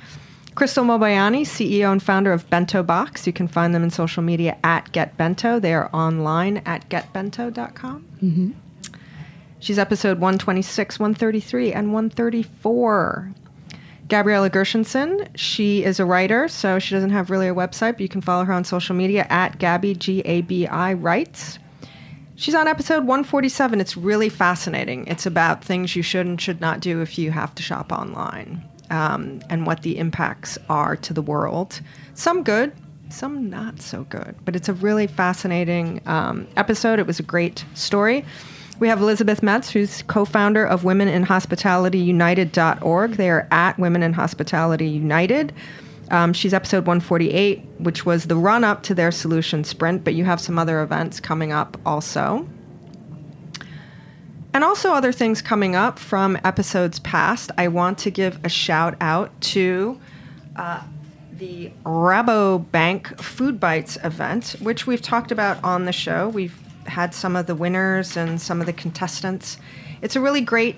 Krystle 0.55 0.85
Mobayeni, 0.85 1.41
CEO 1.41 1.91
and 1.91 2.01
founder 2.01 2.31
of 2.31 2.49
BentoBox. 2.49 3.27
You 3.27 3.33
can 3.33 3.47
find 3.47 3.75
them 3.75 3.83
in 3.83 3.89
social 3.89 4.23
media 4.23 4.57
at 4.63 4.89
Get 4.93 5.17
Bento. 5.17 5.59
They 5.59 5.73
are 5.73 5.89
online 5.93 6.57
at 6.65 6.87
getbento.com. 6.89 8.05
Mm-hmm. 8.23 8.51
She's 9.65 9.79
episode 9.79 10.19
126, 10.19 10.99
133, 10.99 11.73
and 11.73 11.91
134. 11.91 13.31
Gabriella 14.07 14.47
Gershenson, 14.47 15.27
she 15.33 15.83
is 15.83 15.99
a 15.99 16.05
writer, 16.05 16.47
so 16.47 16.77
she 16.77 16.93
doesn't 16.93 17.09
have 17.09 17.31
really 17.31 17.47
a 17.47 17.55
website, 17.55 17.93
but 17.93 18.01
you 18.01 18.07
can 18.07 18.21
follow 18.21 18.43
her 18.43 18.53
on 18.53 18.63
social 18.63 18.95
media 18.95 19.25
at 19.31 19.57
Gabby, 19.57 19.95
G 19.95 20.19
A 20.19 20.41
B 20.41 20.67
I 20.67 20.93
Writes. 20.93 21.57
She's 22.35 22.53
on 22.53 22.67
episode 22.67 23.07
147. 23.07 23.81
It's 23.81 23.97
really 23.97 24.29
fascinating. 24.29 25.07
It's 25.07 25.25
about 25.25 25.63
things 25.63 25.95
you 25.95 26.03
should 26.03 26.27
and 26.27 26.39
should 26.39 26.61
not 26.61 26.79
do 26.79 27.01
if 27.01 27.17
you 27.17 27.31
have 27.31 27.55
to 27.55 27.63
shop 27.63 27.91
online 27.91 28.63
um, 28.91 29.41
and 29.49 29.65
what 29.65 29.81
the 29.81 29.97
impacts 29.97 30.59
are 30.69 30.95
to 30.97 31.11
the 31.11 31.23
world. 31.23 31.81
Some 32.13 32.43
good, 32.43 32.71
some 33.09 33.49
not 33.49 33.81
so 33.81 34.03
good. 34.03 34.35
But 34.45 34.55
it's 34.55 34.69
a 34.69 34.73
really 34.73 35.07
fascinating 35.07 36.03
um, 36.05 36.47
episode. 36.55 36.99
It 36.99 37.07
was 37.07 37.19
a 37.19 37.23
great 37.23 37.65
story. 37.73 38.23
We 38.77 38.89
have 38.89 39.01
Elizabeth 39.01 39.39
Meltz, 39.39 39.71
who's 39.71 40.01
co 40.03 40.25
founder 40.25 40.65
of 40.65 40.83
Women 40.83 41.07
in 41.07 41.23
Hospitality 41.23 41.97
United.org. 41.99 43.11
They 43.11 43.29
are 43.29 43.47
at 43.49 43.79
Women 43.79 44.03
in 44.03 44.11
Hospitality 44.11 44.87
United. 44.87 45.53
Um, 46.11 46.33
she's 46.33 46.53
episode 46.53 46.85
148, 46.85 47.63
which 47.79 48.05
was 48.05 48.25
the 48.25 48.35
run 48.35 48.63
up 48.63 48.83
to 48.83 48.93
their 48.93 49.11
solution 49.11 49.63
sprint, 49.63 50.03
but 50.03 50.13
you 50.13 50.25
have 50.25 50.41
some 50.41 50.59
other 50.59 50.81
events 50.81 51.19
coming 51.21 51.53
up 51.53 51.77
also. 51.85 52.47
And 54.53 54.63
also 54.63 54.91
other 54.91 55.11
things 55.11 55.41
coming 55.41 55.75
up 55.75 55.97
from 55.97 56.37
episodes 56.43 56.99
past. 56.99 57.51
I 57.57 57.69
want 57.69 57.97
to 57.99 58.11
give 58.11 58.39
a 58.43 58.49
shout 58.49 58.95
out 59.01 59.39
to 59.41 59.99
uh, 60.57 60.81
the 61.31 61.71
Rabobank 61.85 63.15
FoodBytes 63.17 64.03
event, 64.05 64.55
which 64.59 64.85
we've 64.85 65.01
talked 65.01 65.31
about 65.31 65.63
on 65.63 65.85
the 65.85 65.91
show. 65.91 66.29
We've 66.29 66.57
had 66.85 67.13
some 67.13 67.35
of 67.35 67.47
the 67.47 67.55
winners 67.55 68.17
and 68.17 68.39
some 68.39 68.59
of 68.59 68.65
the 68.65 68.73
contestants. 68.73 69.57
It's 70.01 70.15
a 70.15 70.21
really 70.21 70.41
great 70.41 70.75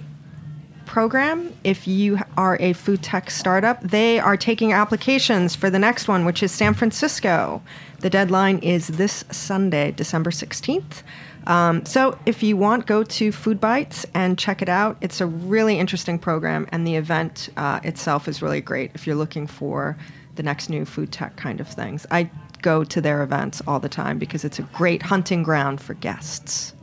program. 0.86 1.54
If 1.64 1.88
you 1.88 2.18
are 2.38 2.58
a 2.60 2.74
food 2.74 3.04
tech 3.04 3.30
startup, 3.30 3.82
they 3.82 4.20
are 4.20 4.38
taking 4.38 4.74
applications 4.74 5.56
for 5.56 5.70
the 5.70 5.80
next 5.80 6.08
one, 6.08 6.26
which 6.26 6.42
is 6.42 6.52
San 6.52 6.74
Francisco. 6.74 7.62
The 8.00 8.10
deadline 8.10 8.60
is 8.60 8.88
this 8.88 9.26
Sunday, 9.30 9.92
December 9.92 10.32
16th. 10.32 11.04
Um, 11.46 11.86
so 11.86 12.18
if 12.26 12.44
you 12.44 12.58
want, 12.58 12.88
go 12.88 13.04
to 13.04 13.32
FoodBytes 13.32 14.06
and 14.14 14.38
check 14.38 14.62
it 14.62 14.70
out. 14.70 14.98
It's 15.02 15.22
a 15.22 15.26
really 15.26 15.80
interesting 15.80 16.20
program, 16.20 16.68
and 16.72 16.86
the 16.86 16.96
event 16.96 17.50
uh, 17.56 17.80
itself 17.84 18.28
is 18.28 18.42
really 18.42 18.62
great 18.62 18.92
if 18.94 19.08
you're 19.08 19.16
looking 19.16 19.48
for 19.48 19.98
the 20.36 20.44
next 20.44 20.70
new 20.70 20.86
food 20.86 21.12
tech 21.12 21.36
kind 21.38 21.60
of 21.60 21.68
things. 21.68 22.06
I 22.12 22.30
go 22.62 22.84
to 22.84 23.02
their 23.02 23.24
events 23.24 23.62
all 23.68 23.80
the 23.80 23.90
time 23.90 24.18
because 24.18 24.44
it's 24.44 24.60
a 24.60 24.64
great 24.64 25.04
hunting 25.04 25.44
ground 25.44 25.82
for 25.82 25.94
guests. 25.96 26.74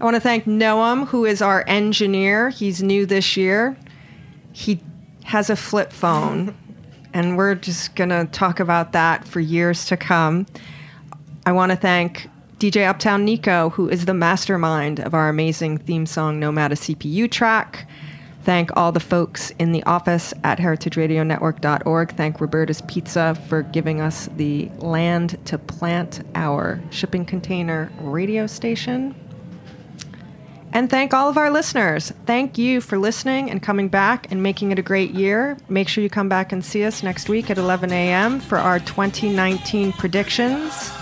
I 0.00 0.04
want 0.04 0.16
to 0.16 0.20
thank 0.20 0.44
Noam, 0.44 1.06
who 1.06 1.26
is 1.26 1.42
our 1.42 1.62
engineer. 1.66 2.48
He's 2.48 2.82
new 2.82 3.04
this 3.04 3.36
year. 3.36 3.76
He 4.52 4.80
has 5.24 5.50
a 5.50 5.56
flip 5.56 5.92
phone, 5.92 6.54
and 7.14 7.36
we're 7.36 7.54
just 7.54 7.94
going 7.96 8.10
to 8.10 8.26
talk 8.32 8.60
about 8.60 8.92
that 8.92 9.26
for 9.26 9.40
years 9.40 9.84
to 9.86 9.96
come. 9.96 10.46
I 11.44 11.52
want 11.52 11.70
to 11.70 11.76
thank 11.76 12.28
DJ 12.58 12.86
Uptown 12.86 13.24
Nico, 13.24 13.70
who 13.70 13.88
is 13.88 14.06
the 14.06 14.14
mastermind 14.14 15.00
of 15.00 15.14
our 15.14 15.28
amazing 15.28 15.78
theme 15.78 16.06
song, 16.06 16.38
No 16.38 16.52
Matter 16.52 16.74
CPU 16.74 17.30
track. 17.30 17.86
Thank 18.42 18.74
all 18.76 18.90
the 18.90 19.00
folks 19.00 19.50
in 19.58 19.72
the 19.72 19.82
office 19.84 20.32
at 20.44 20.58
heritageradionetwork.org. 20.58 22.16
Thank 22.16 22.40
Roberta's 22.40 22.80
Pizza 22.82 23.36
for 23.48 23.62
giving 23.62 24.00
us 24.00 24.28
the 24.36 24.70
land 24.78 25.38
to 25.46 25.58
plant 25.58 26.22
our 26.34 26.80
shipping 26.90 27.24
container 27.26 27.92
radio 28.00 28.46
station. 28.46 29.14
And 30.72 30.88
thank 30.88 31.12
all 31.12 31.28
of 31.28 31.36
our 31.36 31.50
listeners. 31.50 32.12
Thank 32.26 32.56
you 32.56 32.80
for 32.80 32.96
listening 32.96 33.50
and 33.50 33.60
coming 33.60 33.88
back 33.88 34.30
and 34.30 34.42
making 34.42 34.70
it 34.70 34.78
a 34.78 34.82
great 34.82 35.10
year. 35.10 35.58
Make 35.68 35.88
sure 35.88 36.02
you 36.02 36.08
come 36.08 36.28
back 36.28 36.52
and 36.52 36.64
see 36.64 36.84
us 36.84 37.02
next 37.02 37.28
week 37.28 37.50
at 37.50 37.58
11 37.58 37.92
a.m. 37.92 38.40
for 38.40 38.56
our 38.56 38.78
2019 38.78 39.92
predictions. 39.94 40.92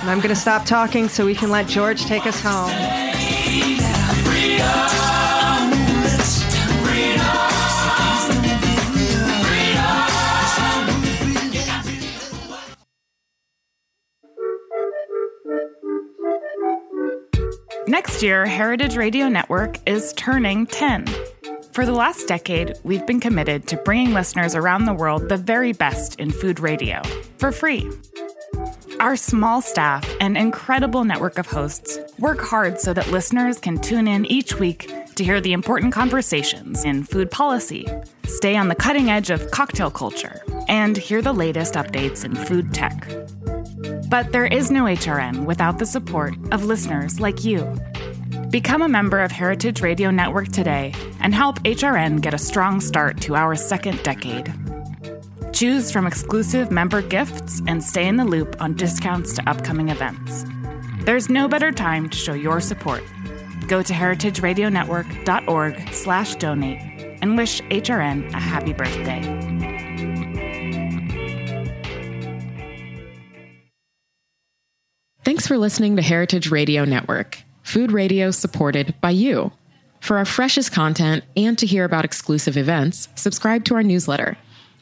And 0.00 0.10
I'm 0.10 0.18
going 0.18 0.28
to 0.28 0.36
stop 0.36 0.64
talking 0.64 1.08
so 1.08 1.26
we 1.26 1.34
can 1.34 1.50
let 1.50 1.66
George 1.66 2.04
take 2.04 2.26
us 2.26 2.40
home. 2.40 2.70
Next 17.88 18.22
year, 18.22 18.44
Heritage 18.44 18.96
Radio 18.96 19.28
Network 19.28 19.78
is 19.88 20.12
turning 20.12 20.66
10. 20.66 21.06
For 21.72 21.86
the 21.86 21.92
last 21.92 22.28
decade, 22.28 22.74
we've 22.84 23.06
been 23.06 23.18
committed 23.18 23.66
to 23.68 23.76
bringing 23.78 24.12
listeners 24.12 24.54
around 24.54 24.84
the 24.84 24.92
world 24.92 25.28
the 25.28 25.36
very 25.36 25.72
best 25.72 26.20
in 26.20 26.30
food 26.30 26.60
radio 26.60 27.00
for 27.38 27.50
free. 27.50 27.88
Our 29.00 29.14
small 29.14 29.62
staff 29.62 30.04
and 30.20 30.36
incredible 30.36 31.04
network 31.04 31.38
of 31.38 31.46
hosts 31.46 32.00
work 32.18 32.40
hard 32.40 32.80
so 32.80 32.92
that 32.94 33.12
listeners 33.12 33.60
can 33.60 33.78
tune 33.78 34.08
in 34.08 34.26
each 34.26 34.58
week 34.58 34.92
to 35.14 35.22
hear 35.22 35.40
the 35.40 35.52
important 35.52 35.92
conversations 35.92 36.84
in 36.84 37.04
food 37.04 37.30
policy, 37.30 37.86
stay 38.26 38.56
on 38.56 38.66
the 38.66 38.74
cutting 38.74 39.08
edge 39.08 39.30
of 39.30 39.52
cocktail 39.52 39.92
culture, 39.92 40.42
and 40.66 40.96
hear 40.96 41.22
the 41.22 41.32
latest 41.32 41.74
updates 41.74 42.24
in 42.24 42.34
food 42.34 42.74
tech. 42.74 43.08
But 44.10 44.32
there 44.32 44.46
is 44.46 44.72
no 44.72 44.84
HRN 44.84 45.44
without 45.44 45.78
the 45.78 45.86
support 45.86 46.34
of 46.50 46.64
listeners 46.64 47.20
like 47.20 47.44
you. 47.44 47.72
Become 48.50 48.82
a 48.82 48.88
member 48.88 49.20
of 49.20 49.30
Heritage 49.30 49.80
Radio 49.80 50.10
Network 50.10 50.48
today 50.48 50.92
and 51.20 51.32
help 51.32 51.60
HRN 51.60 52.20
get 52.20 52.34
a 52.34 52.38
strong 52.38 52.80
start 52.80 53.20
to 53.20 53.36
our 53.36 53.54
second 53.54 54.02
decade. 54.02 54.52
Choose 55.58 55.90
from 55.90 56.06
exclusive 56.06 56.70
member 56.70 57.02
gifts 57.02 57.60
and 57.66 57.82
stay 57.82 58.06
in 58.06 58.14
the 58.14 58.24
loop 58.24 58.54
on 58.60 58.74
discounts 58.74 59.32
to 59.32 59.50
upcoming 59.50 59.88
events. 59.88 60.44
There's 61.00 61.28
no 61.28 61.48
better 61.48 61.72
time 61.72 62.08
to 62.10 62.16
show 62.16 62.32
your 62.32 62.60
support. 62.60 63.02
Go 63.66 63.82
to 63.82 63.92
heritageradionetwork.org 63.92 65.92
slash 65.92 66.36
donate 66.36 66.78
and 67.20 67.36
wish 67.36 67.60
HRN 67.62 68.32
a 68.32 68.38
happy 68.38 68.72
birthday. 68.72 69.20
Thanks 75.24 75.48
for 75.48 75.58
listening 75.58 75.96
to 75.96 76.02
Heritage 76.02 76.52
Radio 76.52 76.84
Network, 76.84 77.42
food 77.64 77.90
radio 77.90 78.30
supported 78.30 78.94
by 79.00 79.10
you. 79.10 79.50
For 79.98 80.18
our 80.18 80.24
freshest 80.24 80.70
content 80.70 81.24
and 81.36 81.58
to 81.58 81.66
hear 81.66 81.84
about 81.84 82.04
exclusive 82.04 82.56
events, 82.56 83.08
subscribe 83.16 83.64
to 83.64 83.74
our 83.74 83.82
newsletter. 83.82 84.38